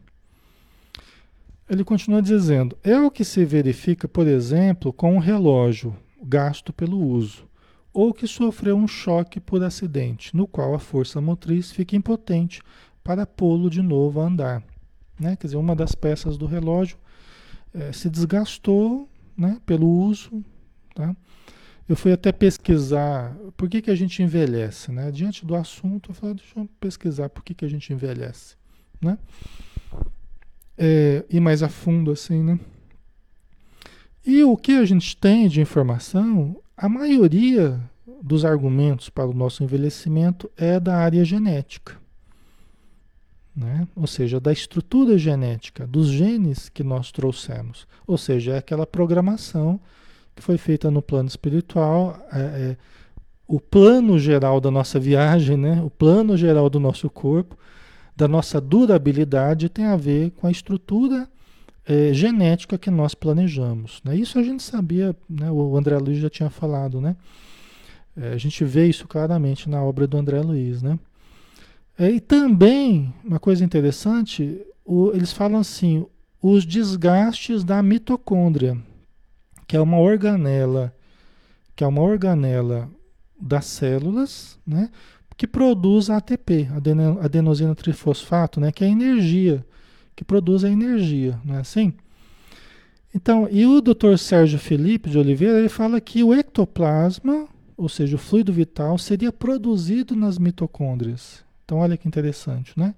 Ele 1.68 1.84
continua 1.84 2.22
dizendo: 2.22 2.76
é 2.82 2.98
o 2.98 3.10
que 3.10 3.24
se 3.24 3.44
verifica, 3.44 4.08
por 4.08 4.26
exemplo, 4.26 4.92
com 4.92 5.14
um 5.14 5.18
relógio 5.18 5.96
gasto 6.22 6.72
pelo 6.72 6.98
uso, 6.98 7.46
ou 7.92 8.14
que 8.14 8.26
sofreu 8.26 8.76
um 8.76 8.88
choque 8.88 9.38
por 9.38 9.62
acidente, 9.62 10.34
no 10.34 10.46
qual 10.46 10.74
a 10.74 10.78
força 10.78 11.20
motriz 11.20 11.70
fica 11.70 11.96
impotente 11.96 12.62
para 13.02 13.26
pô-lo 13.26 13.68
de 13.68 13.82
novo 13.82 14.20
a 14.20 14.26
andar. 14.26 14.62
Né? 15.20 15.36
Quer 15.36 15.48
dizer, 15.48 15.56
uma 15.56 15.76
das 15.76 15.94
peças 15.94 16.36
do 16.36 16.46
relógio 16.46 16.96
é, 17.72 17.92
se 17.92 18.08
desgastou 18.08 19.08
né, 19.36 19.60
pelo 19.66 19.86
uso. 19.86 20.42
Tá? 20.94 21.14
Eu 21.88 21.96
fui 21.96 22.12
até 22.12 22.32
pesquisar 22.32 23.36
por 23.56 23.68
que, 23.68 23.82
que 23.82 23.90
a 23.90 23.94
gente 23.94 24.22
envelhece. 24.22 24.90
Né? 24.90 25.10
Diante 25.10 25.44
do 25.44 25.54
assunto, 25.54 26.10
eu 26.10 26.14
falei, 26.14 26.36
deixa 26.36 26.58
eu 26.58 26.68
pesquisar 26.80 27.28
por 27.28 27.44
que, 27.44 27.54
que 27.54 27.64
a 27.64 27.68
gente 27.68 27.92
envelhece. 27.92 28.56
Né? 29.00 29.18
É, 30.78 31.24
ir 31.28 31.40
mais 31.40 31.62
a 31.62 31.68
fundo 31.68 32.10
assim, 32.10 32.42
né? 32.42 32.58
E 34.26 34.42
o 34.42 34.56
que 34.56 34.72
a 34.72 34.84
gente 34.86 35.14
tem 35.14 35.46
de 35.48 35.60
informação, 35.60 36.56
a 36.74 36.88
maioria 36.88 37.78
dos 38.22 38.42
argumentos 38.42 39.10
para 39.10 39.26
o 39.26 39.34
nosso 39.34 39.62
envelhecimento 39.62 40.50
é 40.56 40.80
da 40.80 40.96
área 40.96 41.22
genética. 41.22 41.96
Né? 43.54 43.86
Ou 43.94 44.06
seja, 44.06 44.40
da 44.40 44.50
estrutura 44.50 45.18
genética, 45.18 45.86
dos 45.86 46.08
genes 46.08 46.70
que 46.70 46.82
nós 46.82 47.12
trouxemos. 47.12 47.86
Ou 48.06 48.16
seja, 48.16 48.54
é 48.54 48.58
aquela 48.58 48.86
programação 48.86 49.78
foi 50.42 50.58
feita 50.58 50.90
no 50.90 51.00
plano 51.00 51.28
espiritual, 51.28 52.18
é, 52.32 52.38
é, 52.38 52.76
o 53.46 53.60
plano 53.60 54.18
geral 54.18 54.60
da 54.60 54.70
nossa 54.70 54.98
viagem, 54.98 55.56
né? 55.56 55.82
o 55.82 55.90
plano 55.90 56.36
geral 56.36 56.68
do 56.70 56.80
nosso 56.80 57.08
corpo, 57.10 57.56
da 58.16 58.26
nossa 58.26 58.60
durabilidade, 58.60 59.68
tem 59.68 59.86
a 59.86 59.96
ver 59.96 60.30
com 60.32 60.46
a 60.46 60.50
estrutura 60.50 61.28
é, 61.86 62.12
genética 62.12 62.78
que 62.78 62.90
nós 62.90 63.14
planejamos. 63.14 64.00
Né? 64.04 64.16
Isso 64.16 64.38
a 64.38 64.42
gente 64.42 64.62
sabia, 64.62 65.14
né? 65.28 65.50
o 65.50 65.76
André 65.76 65.98
Luiz 65.98 66.18
já 66.18 66.30
tinha 66.30 66.50
falado, 66.50 67.00
né? 67.00 67.16
É, 68.16 68.32
a 68.32 68.38
gente 68.38 68.64
vê 68.64 68.86
isso 68.86 69.08
claramente 69.08 69.68
na 69.68 69.82
obra 69.82 70.06
do 70.06 70.16
André 70.16 70.40
Luiz, 70.40 70.80
né? 70.82 70.98
É, 71.98 72.10
e 72.10 72.20
também, 72.20 73.12
uma 73.24 73.40
coisa 73.40 73.64
interessante, 73.64 74.60
o, 74.84 75.10
eles 75.12 75.32
falam 75.32 75.58
assim, 75.60 76.06
os 76.40 76.64
desgastes 76.64 77.64
da 77.64 77.82
mitocôndria, 77.82 78.76
que 79.66 79.76
é 79.76 79.80
uma 79.80 79.98
organela, 79.98 80.94
que 81.74 81.84
é 81.84 81.86
uma 81.86 82.02
organela 82.02 82.88
das 83.40 83.66
células, 83.66 84.58
né? 84.66 84.90
Que 85.36 85.46
produz 85.46 86.10
ATP, 86.10 86.68
adenosina 87.20 87.74
trifosfato, 87.74 88.60
né? 88.60 88.70
Que 88.70 88.84
é 88.84 88.86
a 88.86 88.90
energia, 88.90 89.64
que 90.14 90.24
produz 90.24 90.64
a 90.64 90.70
energia, 90.70 91.38
não 91.44 91.56
é 91.56 91.58
assim? 91.58 91.92
Então, 93.14 93.48
e 93.50 93.64
o 93.64 93.80
Dr. 93.80 94.16
Sérgio 94.16 94.58
Felipe 94.58 95.08
de 95.08 95.18
Oliveira, 95.18 95.58
ele 95.58 95.68
fala 95.68 96.00
que 96.00 96.24
o 96.24 96.34
ectoplasma, 96.34 97.46
ou 97.76 97.88
seja, 97.88 98.16
o 98.16 98.18
fluido 98.18 98.52
vital, 98.52 98.98
seria 98.98 99.32
produzido 99.32 100.16
nas 100.16 100.38
mitocôndrias. 100.38 101.44
Então, 101.64 101.78
olha 101.78 101.96
que 101.96 102.08
interessante, 102.08 102.72
né? 102.76 102.94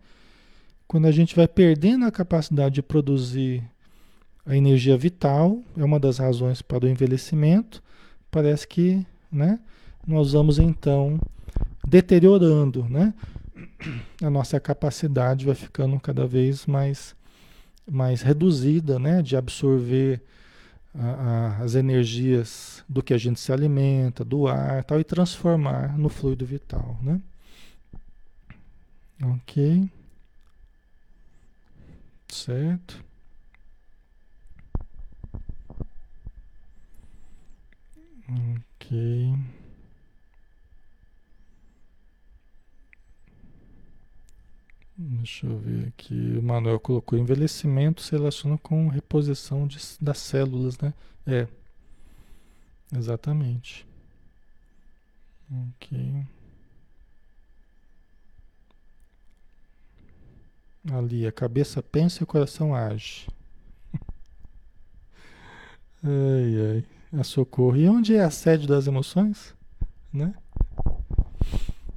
Quando 0.89 1.07
a 1.07 1.13
gente 1.13 1.35
vai 1.35 1.47
perdendo 1.49 2.07
a 2.07 2.11
capacidade 2.11 2.77
de 2.77 2.83
produzir 2.83 3.63
a 4.47 4.57
energia 4.57 4.97
vital, 4.97 5.61
é 5.77 5.85
uma 5.85 5.99
das 5.99 6.19
razões 6.19 6.63
para 6.63 6.85
o 6.85 6.89
envelhecimento, 6.89 7.83
parece 8.31 8.67
que 8.67 9.05
né, 9.31 9.59
nós 10.07 10.33
vamos 10.33 10.59
então 10.59 11.19
deteriorando, 11.87 12.85
né? 12.89 13.13
A 14.23 14.31
nossa 14.31 14.61
capacidade 14.61 15.45
vai 15.45 15.55
ficando 15.55 15.99
cada 15.99 16.27
vez 16.27 16.67
mais, 16.67 17.17
mais 17.91 18.23
reduzida, 18.23 18.99
né? 18.99 19.23
De 19.23 19.37
absorver 19.37 20.23
a, 20.95 21.07
a, 21.07 21.59
as 21.63 21.75
energias 21.75 22.85
do 22.89 23.03
que 23.03 23.15
a 23.15 23.19
gente 23.19 23.41
se 23.41 23.53
alimenta, 23.53 24.25
do 24.25 24.47
ar 24.47 24.85
tal, 24.85 25.01
e 25.01 25.05
transformar 25.05 25.99
no 25.99 26.09
fluido 26.09 26.45
vital, 26.45 26.99
né? 27.03 27.21
Ok. 29.23 29.89
Certo. 32.29 33.06
Ok. 38.29 38.93
Deixa 44.99 45.47
eu 45.47 45.59
ver 45.59 45.89
aqui. 45.89 46.37
O 46.39 46.43
Manuel 46.43 46.81
colocou 46.81 47.19
envelhecimento 47.19 48.01
se 48.03 48.13
relaciona 48.13 48.57
com 48.59 48.89
reposição 48.89 49.67
de, 49.67 49.79
das 50.01 50.19
células, 50.19 50.79
né? 50.79 50.93
É. 51.27 51.47
Exatamente. 52.93 53.87
Ok. 55.51 56.27
Ali, 60.91 61.27
a 61.27 61.33
cabeça 61.33 61.83
pensa 61.83 62.23
e 62.23 62.25
o 62.25 62.27
coração 62.27 62.75
age. 62.75 63.27
ai, 66.03 66.55
ai. 66.71 66.96
A 67.19 67.25
socorro. 67.25 67.77
E 67.77 67.89
onde 67.89 68.15
é 68.15 68.23
a 68.23 68.31
sede 68.31 68.67
das 68.67 68.87
emoções? 68.87 69.55
Né? 70.13 70.35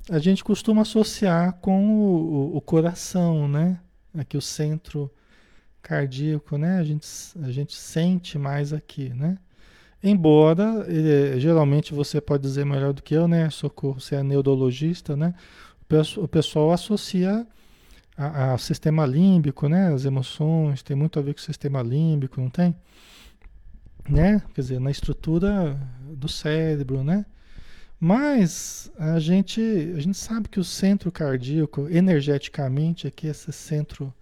A 0.10 0.18
gente 0.18 0.44
costuma 0.44 0.84
associar 0.84 1.54
com 1.62 1.90
o, 1.90 2.56
o 2.58 2.62
coração, 2.62 3.48
né? 3.48 3.80
Aqui 4.18 4.38
o 4.38 4.42
centro 4.42 5.12
cardíaco, 5.82 6.58
né? 6.58 6.80
A 6.80 6.84
gente, 6.84 7.08
a 7.44 7.52
gente 7.52 7.76
sente 7.76 8.38
mais 8.38 8.74
aqui, 8.74 9.10
né? 9.10 9.38
Embora, 10.02 10.86
eh, 10.88 11.40
geralmente 11.40 11.94
você 11.94 12.22
pode 12.22 12.44
dizer 12.44 12.66
melhor 12.66 12.94
do 12.94 13.04
que 13.04 13.14
eu, 13.14 13.28
né? 13.28 13.50
Socorro, 13.50 14.00
você 14.00 14.16
é 14.16 14.24
neurologista, 14.24 15.16
né? 15.16 15.34
O 16.18 16.28
pessoal 16.28 16.72
associa 16.72 17.46
ao 18.18 18.58
sistema 18.58 19.06
límbico, 19.06 19.68
né? 19.68 19.94
As 19.94 20.06
emoções, 20.06 20.82
tem 20.82 20.96
muito 20.96 21.20
a 21.20 21.22
ver 21.22 21.34
com 21.34 21.40
o 21.40 21.44
sistema 21.44 21.82
límbico, 21.82 22.40
não 22.40 22.50
tem? 22.50 22.76
Né? 24.08 24.42
Quer 24.54 24.62
dizer, 24.62 24.80
na 24.80 24.92
estrutura 24.92 25.80
do 26.16 26.28
cérebro, 26.28 27.04
né? 27.04 27.26
Mas 28.00 28.90
a 28.98 29.20
gente, 29.20 29.62
a 29.96 30.00
gente 30.00 30.18
sabe 30.18 30.48
que 30.48 30.60
o 30.60 30.64
centro 30.64 31.12
cardíaco, 31.12 31.88
energeticamente, 31.90 33.08
aqui, 33.08 33.28
esse 33.28 33.52
centro 33.52 34.14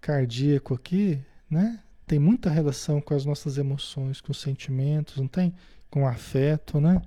cardíaco 0.00 0.74
aqui, 0.74 1.18
né? 1.50 1.80
Tem 2.06 2.18
muita 2.18 2.50
relação 2.50 3.00
com 3.00 3.14
as 3.14 3.24
nossas 3.24 3.56
emoções, 3.56 4.20
com 4.20 4.32
os 4.32 4.40
sentimentos, 4.40 5.16
não 5.16 5.26
tem? 5.26 5.54
Com 5.90 6.06
afeto, 6.06 6.80
né? 6.80 7.00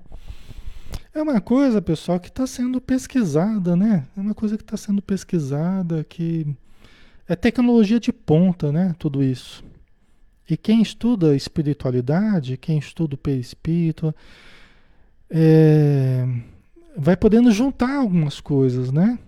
É 1.14 1.22
uma 1.22 1.40
coisa, 1.40 1.82
pessoal, 1.82 2.20
que 2.20 2.28
está 2.28 2.48
sendo 2.48 2.82
pesquisada, 2.82 3.76
né? 3.76 4.08
É 4.18 4.20
uma 4.20 4.34
coisa 4.34 4.58
que 4.58 4.64
está 4.64 4.76
sendo 4.76 5.02
pesquisada, 5.02 6.04
que 6.04 6.48
é 7.28 7.36
tecnologia 7.36 8.00
de 8.00 8.12
ponta, 8.12 8.72
né? 8.72 8.96
Tudo 8.98 9.24
isso. 9.24 9.64
E 10.50 10.58
quem 10.58 10.82
estuda 10.82 11.36
espiritualidade, 11.36 12.58
quem 12.58 12.80
estuda 12.80 13.16
o 13.16 13.18
perispírito, 13.18 14.14
é, 15.30 16.26
vai 16.98 17.16
podendo 17.16 17.52
juntar 17.52 17.98
algumas 17.98 18.42
coisas, 18.42 18.92
né? 18.92 19.20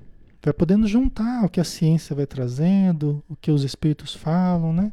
Vai 0.42 0.54
podendo 0.54 0.88
juntar 0.88 1.46
o 1.46 1.50
que 1.50 1.60
a 1.60 1.64
ciência 1.64 2.16
vai 2.16 2.26
trazendo, 2.26 3.24
o 3.30 3.36
que 3.36 3.52
os 3.52 3.64
espíritos 3.64 4.16
falam, 4.16 4.74
né? 4.74 4.92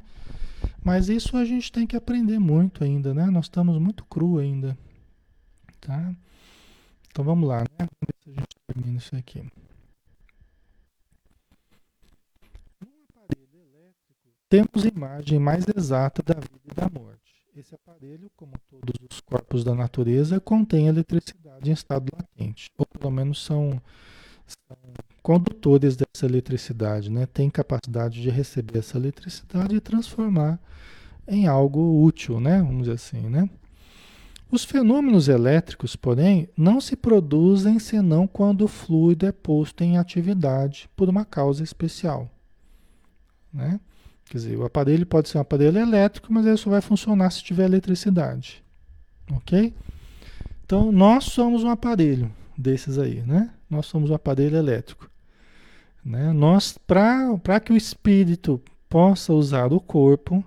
Mas 0.84 1.08
isso 1.08 1.36
a 1.36 1.44
gente 1.44 1.72
tem 1.72 1.86
que 1.86 1.96
aprender 1.96 2.38
muito 2.38 2.84
ainda, 2.84 3.14
né? 3.14 3.26
Nós 3.26 3.46
estamos 3.46 3.78
muito 3.78 4.04
cru 4.04 4.38
ainda, 4.38 4.76
tá? 5.80 6.14
Então 7.10 7.24
vamos 7.24 7.48
lá, 7.48 7.60
né? 7.60 7.66
Vamos 7.78 7.88
ver 8.06 8.14
se 8.22 8.30
a 8.30 8.32
gente 8.34 8.56
termina 8.66 8.98
isso 8.98 9.16
aqui. 9.16 9.40
No 12.80 12.88
aparelho 13.08 13.60
elétrico, 13.60 14.28
temos 14.48 14.84
imagem 14.84 15.38
mais 15.38 15.66
exata 15.68 16.22
da 16.22 16.34
vida 16.34 16.60
e 16.64 16.74
da 16.74 16.88
morte. 16.88 17.18
Esse 17.54 17.74
aparelho, 17.74 18.30
como 18.36 18.52
todos 18.70 18.94
os 19.10 19.20
corpos 19.20 19.64
da 19.64 19.74
natureza, 19.74 20.40
contém 20.40 20.86
eletricidade 20.86 21.68
em 21.68 21.72
estado 21.72 22.10
latente, 22.14 22.70
ou 22.78 22.86
pelo 22.86 23.10
menos 23.10 23.44
são, 23.44 23.82
são 24.46 24.76
condutores 25.22 25.96
dessa 25.96 26.24
eletricidade, 26.24 27.10
né? 27.10 27.26
Tem 27.26 27.50
capacidade 27.50 28.22
de 28.22 28.30
receber 28.30 28.78
essa 28.78 28.96
eletricidade 28.96 29.74
e 29.74 29.80
transformar 29.80 30.58
em 31.26 31.46
algo 31.46 32.02
útil, 32.02 32.40
né? 32.40 32.58
Vamos 32.58 32.82
dizer 32.84 32.92
assim, 32.92 33.28
né? 33.28 33.50
Os 34.50 34.64
fenômenos 34.64 35.28
elétricos, 35.28 35.94
porém, 35.94 36.48
não 36.56 36.80
se 36.80 36.96
produzem 36.96 37.78
senão 37.78 38.26
quando 38.26 38.62
o 38.62 38.68
fluido 38.68 39.26
é 39.26 39.32
posto 39.32 39.84
em 39.84 39.98
atividade 39.98 40.88
por 40.96 41.08
uma 41.08 41.24
causa 41.24 41.62
especial. 41.62 42.30
Né? 43.52 43.78
Quer 44.28 44.38
dizer, 44.38 44.56
o 44.56 44.64
aparelho 44.64 45.06
pode 45.06 45.28
ser 45.28 45.38
um 45.38 45.40
aparelho 45.40 45.78
elétrico, 45.78 46.32
mas 46.32 46.44
ele 46.44 46.56
só 46.56 46.68
vai 46.70 46.80
funcionar 46.80 47.30
se 47.30 47.42
tiver 47.42 47.64
eletricidade. 47.64 48.62
Ok? 49.32 49.74
Então, 50.64 50.92
nós 50.92 51.24
somos 51.24 51.64
um 51.64 51.70
aparelho 51.70 52.30
desses 52.56 52.98
aí, 52.98 53.22
né? 53.22 53.50
Nós 53.70 53.86
somos 53.86 54.10
um 54.10 54.14
aparelho 54.14 54.56
elétrico. 54.56 55.10
Né? 56.04 56.32
Nós, 56.32 56.78
para 56.78 57.60
que 57.60 57.72
o 57.72 57.76
espírito 57.76 58.60
possa 58.88 59.32
usar 59.32 59.72
o 59.72 59.80
corpo, 59.80 60.44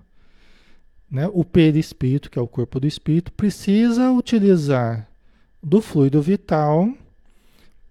né, 1.09 1.29
o 1.33 1.43
perispírito, 1.43 2.29
que 2.29 2.39
é 2.39 2.41
o 2.41 2.47
corpo 2.47 2.79
do 2.79 2.87
espírito, 2.87 3.31
precisa 3.33 4.11
utilizar 4.11 5.07
do 5.61 5.81
fluido 5.81 6.21
vital 6.21 6.91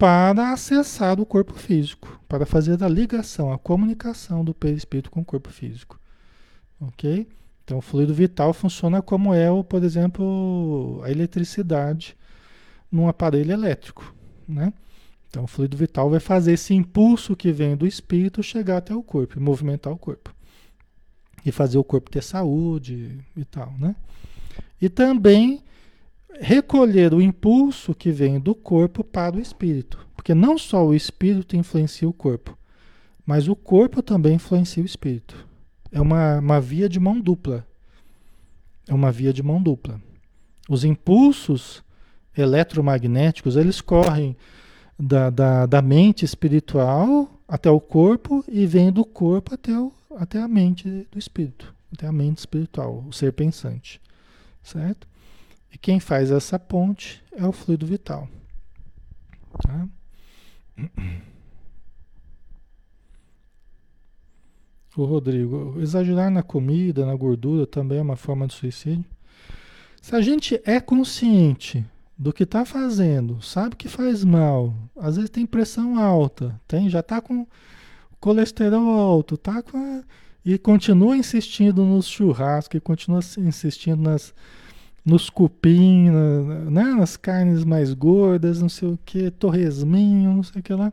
para 0.01 0.55
acessar 0.55 1.21
o 1.21 1.27
corpo 1.27 1.53
físico, 1.53 2.19
para 2.27 2.47
fazer 2.47 2.83
a 2.83 2.89
ligação, 2.89 3.53
a 3.53 3.59
comunicação 3.59 4.43
do 4.43 4.55
perispírito 4.55 5.11
com 5.11 5.21
o 5.21 5.25
corpo 5.25 5.51
físico. 5.51 6.01
Ok? 6.81 7.29
Então, 7.63 7.77
o 7.77 7.83
fluido 7.83 8.15
vital 8.15 8.55
funciona 8.55 9.03
como 9.03 9.35
é, 9.35 9.49
por 9.63 9.85
exemplo, 9.85 11.03
a 11.05 11.11
eletricidade 11.11 12.17
num 12.91 13.09
aparelho 13.09 13.53
elétrico. 13.53 14.15
Né? 14.49 14.73
Então, 15.29 15.45
o 15.45 15.47
fluido 15.47 15.77
vital 15.77 16.09
vai 16.09 16.19
fazer 16.19 16.53
esse 16.53 16.73
impulso 16.73 17.37
que 17.37 17.53
vem 17.53 17.77
do 17.77 17.87
espírito 17.87 18.43
chegar 18.43 18.79
até 18.79 18.95
o 18.95 19.03
corpo, 19.03 19.39
movimentar 19.39 19.93
o 19.93 19.99
corpo. 19.99 20.35
E 21.45 21.53
fazer 21.53 21.77
o 21.77 21.85
corpo 21.85 22.11
ter 22.11 22.23
saúde 22.23 23.19
e 23.37 23.45
tal. 23.45 23.75
Né? 23.79 23.95
E 24.81 24.89
também 24.89 25.63
recolher 26.39 27.15
o 27.15 27.21
impulso 27.21 27.95
que 27.95 28.11
vem 28.11 28.39
do 28.39 28.55
corpo 28.55 29.03
para 29.03 29.37
o 29.37 29.41
espírito. 29.41 30.07
Porque 30.15 30.35
não 30.35 30.59
só 30.59 30.87
o 30.87 30.95
espírito 30.95 31.57
influencia 31.57 32.09
o 32.09 32.13
corpo, 32.13 32.57
mas 33.25 33.49
o 33.49 33.57
corpo 33.57 34.03
também 34.03 34.35
influencia 34.35 34.83
o 34.83 34.87
espírito. 34.87 35.47
É 35.91 36.01
uma, 36.01 36.39
uma 36.39 36.61
via 36.61 36.89
de 36.89 37.01
mão 37.01 37.21
dupla. 37.21 37.67
É 38.89 38.95
uma 38.95 39.11
via 39.11 39.33
de 39.33 39.43
mão 39.43 39.63
dupla. 39.63 40.01
Os 40.69 40.85
impulsos 40.85 41.83
eletromagnéticos, 42.37 43.57
eles 43.57 43.81
correm 43.81 44.37
da, 44.99 45.31
da, 45.31 45.67
da 45.67 45.83
mente 45.83 46.25
espiritual 46.25 47.41
até 47.49 47.71
o 47.71 47.81
corpo 47.81 48.45
e 48.47 48.67
vêm 48.67 48.93
do 48.93 49.05
corpo 49.05 49.55
até, 49.55 49.77
o, 49.79 49.93
até 50.17 50.41
a 50.41 50.47
mente 50.47 51.09
do 51.11 51.19
espírito, 51.19 51.75
até 51.93 52.07
a 52.07 52.13
mente 52.13 52.39
espiritual, 52.39 53.05
o 53.09 53.13
ser 53.13 53.33
pensante. 53.33 54.01
Certo? 54.63 55.09
E 55.73 55.79
quem 55.79 56.01
faz 56.01 56.31
essa 56.31 56.59
ponte 56.59 57.23
é 57.33 57.47
o 57.47 57.53
fluido 57.53 57.87
vital. 57.87 58.29
Tá? 59.63 59.89
O 64.97 65.05
Rodrigo, 65.05 65.77
exagerar 65.81 66.31
na 66.31 66.43
comida, 66.43 67.07
na 67.07 67.15
gordura 67.15 67.67
também 67.67 67.99
é 67.99 68.03
uma 68.03 68.17
forma 68.17 68.47
de 68.47 68.55
suicídio. 68.55 69.05
Se 70.03 70.17
a 70.17 70.21
gente 70.21 70.61
é 70.65 70.81
consciente 70.81 71.85
do 72.19 72.33
que 72.33 72.43
está 72.43 72.65
fazendo, 72.65 73.41
sabe 73.41 73.77
que 73.77 73.89
faz 73.89 74.25
mal, 74.25 74.75
às 74.97 75.17
vezes 75.17 75.31
tem 75.31 75.47
pressão 75.47 75.99
alta, 75.99 76.61
tem, 76.67 76.89
já 76.91 77.01
está 77.01 77.21
com 77.21 77.47
colesterol 78.19 78.91
alto, 78.91 79.37
tá 79.37 79.63
com 79.63 79.79
a, 79.79 80.03
e 80.45 80.59
continua 80.59 81.17
insistindo 81.17 81.85
nos 81.85 82.07
churrascos, 82.07 82.77
e 82.77 82.81
continua 82.81 83.21
insistindo 83.39 84.03
nas, 84.03 84.35
nos 85.05 85.31
cupim, 85.31 86.11
na, 86.11 86.71
né, 86.71 86.85
nas 86.95 87.17
carnes 87.17 87.65
mais 87.65 87.93
gordas, 87.93 88.61
não 88.61 88.69
sei 88.69 88.89
o 88.89 88.99
que, 89.05 89.31
torresminho, 89.31 90.35
não 90.35 90.43
sei 90.43 90.61
o 90.61 90.63
que 90.63 90.73
lá. 90.73 90.93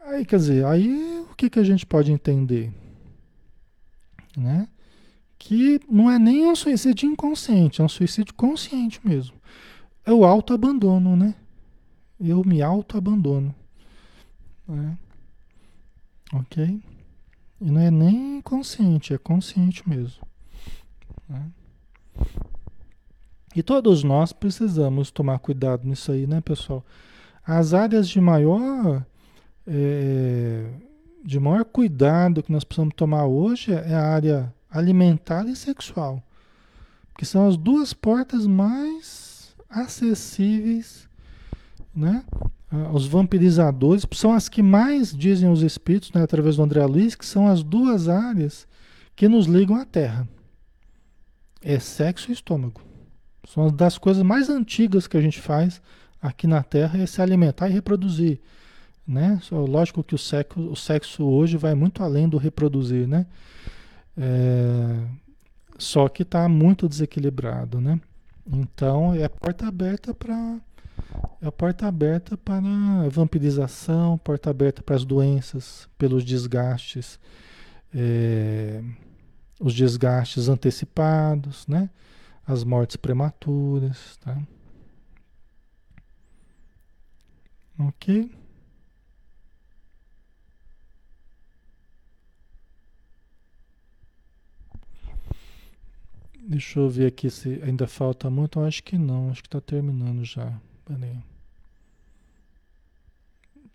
Aí, 0.00 0.24
quer 0.24 0.36
dizer, 0.36 0.64
aí 0.66 1.24
o 1.30 1.34
que, 1.34 1.48
que 1.48 1.58
a 1.58 1.64
gente 1.64 1.86
pode 1.86 2.12
entender? 2.12 2.72
Né? 4.36 4.68
Que 5.38 5.80
não 5.90 6.10
é 6.10 6.18
nem 6.18 6.46
um 6.46 6.54
suicídio 6.54 7.10
inconsciente, 7.10 7.80
é 7.80 7.84
um 7.84 7.88
suicídio 7.88 8.34
consciente 8.34 9.00
mesmo. 9.04 9.34
É 10.04 10.12
o 10.12 10.24
autoabandono, 10.24 11.16
né? 11.16 11.34
Eu 12.20 12.44
me 12.44 12.62
autoabandono. 12.62 13.54
Né? 14.68 14.98
Ok? 16.32 16.80
E 17.60 17.70
não 17.70 17.80
é 17.80 17.90
nem 17.90 18.38
inconsciente, 18.38 19.14
é 19.14 19.18
consciente 19.18 19.88
mesmo. 19.88 20.26
Né? 21.28 21.50
E 23.54 23.62
todos 23.62 24.02
nós 24.02 24.32
precisamos 24.32 25.10
tomar 25.10 25.38
cuidado 25.38 25.86
nisso 25.86 26.10
aí, 26.10 26.26
né, 26.26 26.40
pessoal? 26.40 26.84
As 27.46 27.72
áreas 27.72 28.08
de 28.08 28.20
maior, 28.20 29.04
é, 29.66 30.66
de 31.24 31.38
maior 31.38 31.64
cuidado 31.64 32.42
que 32.42 32.50
nós 32.50 32.64
precisamos 32.64 32.94
tomar 32.96 33.26
hoje 33.26 33.72
é 33.72 33.94
a 33.94 34.02
área 34.02 34.52
alimentar 34.70 35.46
e 35.46 35.54
sexual. 35.54 36.22
Que 37.16 37.24
são 37.24 37.46
as 37.46 37.56
duas 37.56 37.92
portas 37.92 38.44
mais 38.46 39.54
acessíveis, 39.70 41.08
né? 41.94 42.24
Os 42.92 43.06
vampirizadores 43.06 44.04
são 44.14 44.32
as 44.32 44.48
que 44.48 44.60
mais 44.60 45.16
dizem 45.16 45.48
os 45.48 45.62
espíritos, 45.62 46.10
né, 46.10 46.22
através 46.22 46.56
do 46.56 46.62
André 46.62 46.84
Luiz, 46.84 47.14
que 47.14 47.24
são 47.24 47.46
as 47.46 47.62
duas 47.62 48.08
áreas 48.08 48.66
que 49.14 49.28
nos 49.28 49.46
ligam 49.46 49.76
à 49.76 49.84
Terra. 49.84 50.28
É 51.62 51.78
sexo 51.78 52.30
e 52.30 52.34
estômago. 52.34 52.80
São 53.46 53.68
das 53.70 53.98
coisas 53.98 54.22
mais 54.22 54.48
antigas 54.48 55.06
que 55.06 55.16
a 55.16 55.20
gente 55.20 55.40
faz 55.40 55.80
aqui 56.20 56.46
na 56.46 56.62
Terra 56.62 56.98
é 56.98 57.06
se 57.06 57.20
alimentar 57.20 57.68
e 57.68 57.72
reproduzir. 57.72 58.40
Né? 59.06 59.38
Lógico 59.50 60.02
que 60.02 60.14
o 60.14 60.18
sexo, 60.18 60.60
o 60.60 60.74
sexo 60.74 61.24
hoje 61.24 61.58
vai 61.58 61.74
muito 61.74 62.02
além 62.02 62.26
do 62.26 62.38
reproduzir, 62.38 63.06
né? 63.06 63.26
É, 64.16 65.00
só 65.76 66.08
que 66.08 66.22
está 66.22 66.48
muito 66.48 66.88
desequilibrado, 66.88 67.80
né? 67.80 68.00
Então 68.46 69.14
é 69.14 69.24
a 69.24 69.28
porta 69.28 69.66
aberta 69.66 70.14
para 70.14 70.58
é 71.42 71.46
a 71.46 71.52
porta 71.52 71.86
aberta 71.86 72.36
para 72.36 72.60
vampirização, 73.10 74.16
porta 74.18 74.48
aberta 74.48 74.82
para 74.82 74.96
as 74.96 75.04
doenças, 75.04 75.88
pelos 75.98 76.24
desgastes, 76.24 77.18
é, 77.94 78.82
os 79.60 79.74
desgastes 79.74 80.48
antecipados, 80.48 81.66
né? 81.66 81.90
As 82.46 82.64
mortes 82.64 82.96
prematuras, 82.96 84.16
tá? 84.18 84.40
Ok? 87.78 88.30
Deixa 96.46 96.78
eu 96.78 96.88
ver 96.90 97.06
aqui 97.06 97.30
se 97.30 97.60
ainda 97.62 97.86
falta 97.86 98.28
muito. 98.30 98.58
Eu 98.58 98.66
acho 98.66 98.82
que 98.82 98.98
não, 98.98 99.30
acho 99.30 99.42
que 99.42 99.48
está 99.48 99.60
terminando 99.60 100.24
já. 100.24 100.52
Peraí. 100.84 101.18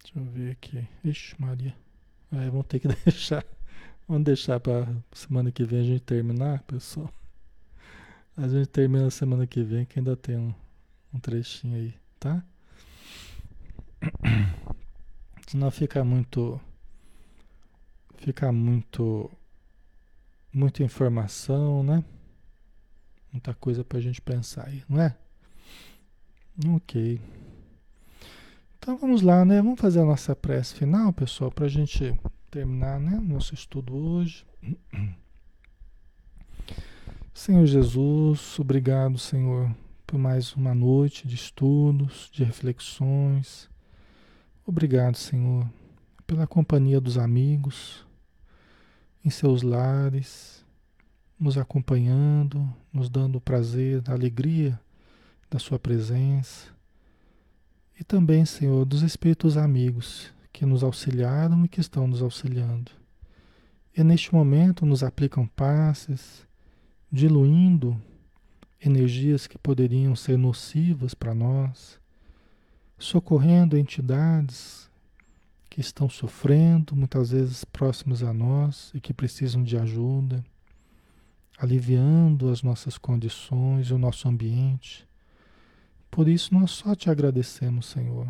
Deixa 0.03 0.19
eu 0.19 0.23
ver 0.25 0.51
aqui. 0.51 0.87
Ixi, 1.03 1.35
Maria. 1.41 1.75
Aí 2.31 2.49
vamos 2.49 2.67
ter 2.67 2.79
que 2.79 2.87
deixar. 3.05 3.43
Vamos 4.07 4.23
deixar 4.23 4.59
para 4.59 4.87
semana 5.11 5.51
que 5.51 5.63
vem 5.63 5.81
a 5.81 5.83
gente 5.83 6.01
terminar, 6.01 6.61
pessoal. 6.63 7.11
A 8.41 8.47
gente 8.47 8.67
termina 8.67 9.09
semana 9.09 9.45
que 9.45 9.61
vem, 9.61 9.83
que 9.83 9.99
ainda 9.99 10.15
tem 10.15 10.37
um, 10.37 10.53
um 11.13 11.19
trechinho 11.19 11.75
aí, 11.75 11.93
tá? 12.17 12.41
Senão 15.45 15.69
fica 15.69 16.05
muito. 16.05 16.57
Fica 18.15 18.49
muito. 18.49 19.29
Muita 20.53 20.81
informação, 20.83 21.83
né? 21.83 22.01
Muita 23.29 23.53
coisa 23.53 23.83
pra 23.83 23.99
gente 23.99 24.21
pensar 24.21 24.67
aí, 24.67 24.85
não 24.87 25.01
é? 25.01 25.17
Ok. 26.75 27.19
Então 28.77 28.97
vamos 28.97 29.21
lá, 29.21 29.43
né? 29.43 29.61
Vamos 29.61 29.81
fazer 29.81 29.99
a 29.99 30.05
nossa 30.05 30.33
prece 30.33 30.75
final, 30.75 31.11
pessoal, 31.11 31.51
pra 31.51 31.67
gente 31.67 32.17
terminar, 32.49 33.01
né? 33.01 33.19
Nosso 33.19 33.53
estudo 33.53 33.93
hoje. 33.93 34.45
Senhor 37.39 37.65
Jesus, 37.65 38.59
obrigado, 38.59 39.17
Senhor, 39.17 39.73
por 40.05 40.19
mais 40.19 40.53
uma 40.55 40.75
noite 40.75 41.25
de 41.25 41.35
estudos, 41.35 42.29
de 42.33 42.43
reflexões. 42.43 43.69
Obrigado, 44.65 45.15
Senhor, 45.15 45.65
pela 46.27 46.45
companhia 46.45 46.99
dos 46.99 47.17
amigos 47.17 48.05
em 49.23 49.29
seus 49.29 49.61
lares, 49.61 50.65
nos 51.39 51.57
acompanhando, 51.57 52.69
nos 52.91 53.09
dando 53.09 53.37
o 53.37 53.41
prazer, 53.41 54.03
a 54.09 54.11
alegria 54.11 54.77
da 55.49 55.57
Sua 55.57 55.79
presença. 55.79 56.67
E 57.97 58.03
também, 58.03 58.43
Senhor, 58.43 58.83
dos 58.83 59.01
espíritos 59.01 59.55
amigos 59.55 60.29
que 60.51 60.65
nos 60.65 60.83
auxiliaram 60.83 61.63
e 61.63 61.69
que 61.69 61.79
estão 61.79 62.05
nos 62.05 62.21
auxiliando. 62.21 62.91
E 63.95 64.03
neste 64.03 64.35
momento 64.35 64.85
nos 64.85 65.03
aplicam 65.03 65.47
passes 65.47 66.48
diluindo 67.11 67.99
energias 68.83 69.47
que 69.47 69.57
poderiam 69.57 70.15
ser 70.15 70.37
nocivas 70.37 71.13
para 71.13 71.33
nós, 71.33 71.99
socorrendo 72.97 73.77
entidades 73.77 74.89
que 75.69 75.81
estão 75.81 76.09
sofrendo, 76.09 76.95
muitas 76.95 77.31
vezes 77.31 77.63
próximas 77.63 78.23
a 78.23 78.33
nós 78.33 78.91
e 78.93 78.99
que 78.99 79.13
precisam 79.13 79.63
de 79.63 79.77
ajuda, 79.77 80.43
aliviando 81.57 82.49
as 82.49 82.63
nossas 82.63 82.97
condições, 82.97 83.91
o 83.91 83.97
nosso 83.97 84.27
ambiente. 84.27 85.07
Por 86.09 86.27
isso 86.27 86.53
nós 86.53 86.71
só 86.71 86.95
te 86.95 87.09
agradecemos, 87.09 87.85
Senhor, 87.85 88.27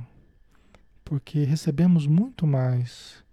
porque 1.06 1.44
recebemos 1.44 2.06
muito 2.08 2.46
mais 2.46 3.24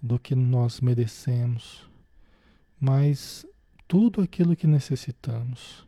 do 0.00 0.18
que 0.18 0.34
nós 0.34 0.80
merecemos, 0.80 1.88
mas 2.80 3.44
tudo 3.88 4.20
aquilo 4.20 4.54
que 4.54 4.66
necessitamos. 4.66 5.86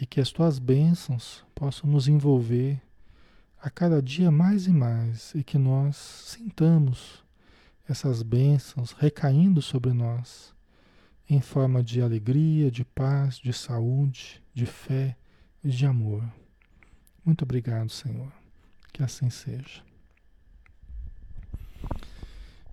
E 0.00 0.06
que 0.06 0.20
as 0.20 0.32
tuas 0.32 0.58
bênçãos 0.58 1.44
possam 1.54 1.88
nos 1.88 2.08
envolver 2.08 2.80
a 3.60 3.70
cada 3.70 4.02
dia 4.02 4.30
mais 4.32 4.66
e 4.66 4.72
mais 4.72 5.32
e 5.34 5.44
que 5.44 5.58
nós 5.58 5.96
sintamos 5.96 7.22
essas 7.86 8.22
bênçãos 8.22 8.92
recaindo 8.92 9.60
sobre 9.60 9.92
nós 9.92 10.52
em 11.28 11.40
forma 11.40 11.82
de 11.82 12.00
alegria, 12.00 12.70
de 12.70 12.84
paz, 12.84 13.36
de 13.36 13.52
saúde, 13.52 14.42
de 14.52 14.66
fé 14.66 15.16
e 15.62 15.68
de 15.68 15.86
amor. 15.86 16.24
Muito 17.24 17.42
obrigado, 17.42 17.90
Senhor. 17.90 18.32
Que 18.92 19.02
assim 19.02 19.30
seja. 19.30 19.82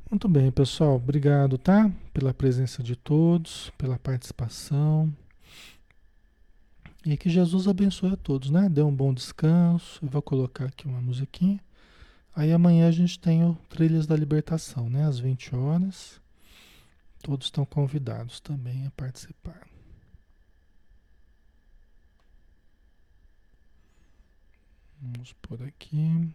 Muito 0.10 0.28
bem, 0.28 0.52
pessoal. 0.52 0.96
Obrigado, 0.96 1.56
tá? 1.56 1.92
Pela 2.12 2.34
presença 2.34 2.82
de 2.82 2.96
todos, 2.96 3.72
pela 3.78 4.00
participação. 4.00 5.16
E 7.06 7.16
que 7.16 7.30
Jesus 7.30 7.68
abençoe 7.68 8.14
a 8.14 8.18
todos, 8.18 8.50
né? 8.50 8.68
Dê 8.68 8.82
um 8.82 8.94
bom 8.94 9.14
descanso. 9.14 10.04
Eu 10.04 10.10
vou 10.10 10.22
colocar 10.24 10.66
aqui 10.66 10.88
uma 10.88 11.00
musiquinha. 11.00 11.60
Aí 12.36 12.52
amanhã 12.52 12.88
a 12.88 12.92
gente 12.92 13.20
tem 13.20 13.46
o 13.46 13.54
Trilhas 13.70 14.08
da 14.08 14.16
Libertação, 14.16 14.90
né? 14.90 15.06
Às 15.06 15.20
20 15.20 15.56
horas. 15.56 16.20
Todos 17.22 17.46
estão 17.46 17.64
convidados 17.64 18.40
também 18.40 18.88
a 18.88 18.92
participar. 18.92 19.62
Vamos 25.00 25.34
por 25.34 25.62
aqui. 25.62 26.34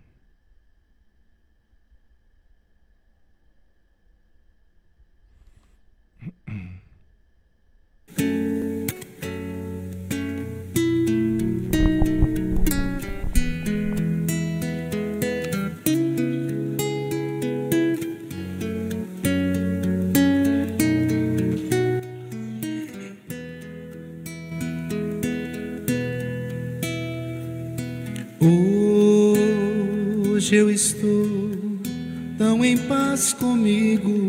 Hoje 30.44 30.56
eu 30.56 30.70
estou 30.70 31.50
tão 32.36 32.62
em 32.62 32.76
paz 32.76 33.32
comigo, 33.32 34.28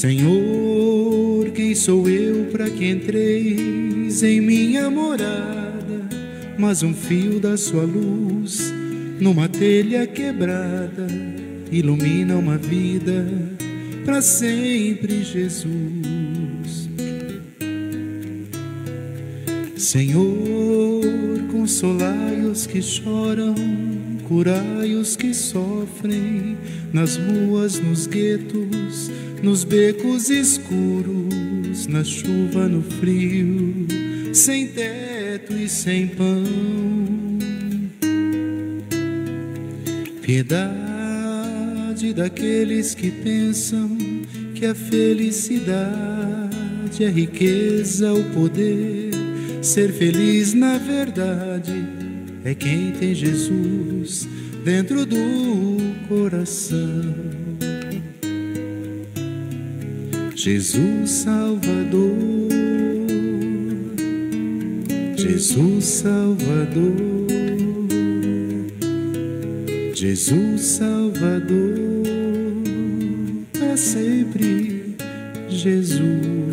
Senhor, 0.00 1.50
quem 1.50 1.74
sou 1.74 2.08
eu 2.08 2.46
para 2.46 2.70
que 2.70 2.88
entreis 2.88 4.22
em 4.22 4.40
minha 4.40 4.88
morada? 4.88 6.08
Mas 6.56 6.82
um 6.82 6.94
fio 6.94 7.38
da 7.38 7.54
sua 7.58 7.82
luz 7.82 8.72
numa 9.20 9.46
telha 9.46 10.06
quebrada 10.06 11.06
ilumina 11.70 12.34
uma 12.36 12.56
vida 12.56 13.26
para 14.02 14.22
sempre, 14.22 15.22
Jesus. 15.22 16.88
Senhor, 19.76 21.20
Consolai 21.60 22.40
os 22.40 22.66
que 22.66 22.80
choram, 22.80 23.54
curai 24.30 24.94
os 24.94 25.16
que 25.16 25.34
sofrem, 25.34 26.56
nas 26.92 27.16
ruas, 27.16 27.80
nos 27.80 28.06
guetos, 28.06 29.10
nos 29.42 29.64
becos 29.64 30.30
escuros, 30.30 31.88
na 31.88 32.04
chuva, 32.04 32.68
no 32.68 32.80
frio, 32.80 33.88
sem 34.32 34.68
teto 34.68 35.52
e 35.52 35.68
sem 35.68 36.06
pão. 36.06 36.44
Piedade 40.22 42.14
daqueles 42.14 42.94
que 42.94 43.10
pensam 43.10 43.98
que 44.54 44.64
a 44.64 44.76
felicidade 44.76 47.02
é 47.02 47.08
riqueza, 47.08 48.12
o 48.12 48.22
poder 48.30 49.10
Ser 49.62 49.92
feliz 49.92 50.54
na 50.54 50.78
verdade 50.78 51.99
é 52.44 52.54
quem 52.54 52.92
tem 52.92 53.14
Jesus 53.14 54.28
dentro 54.64 55.04
do 55.04 55.16
coração. 56.08 56.78
Jesus 60.34 61.10
Salvador, 61.10 62.16
Jesus 65.14 65.84
Salvador, 65.84 67.26
Jesus 69.94 70.60
Salvador, 70.62 71.76
para 73.52 73.76
sempre 73.76 74.96
Jesus. 75.50 76.49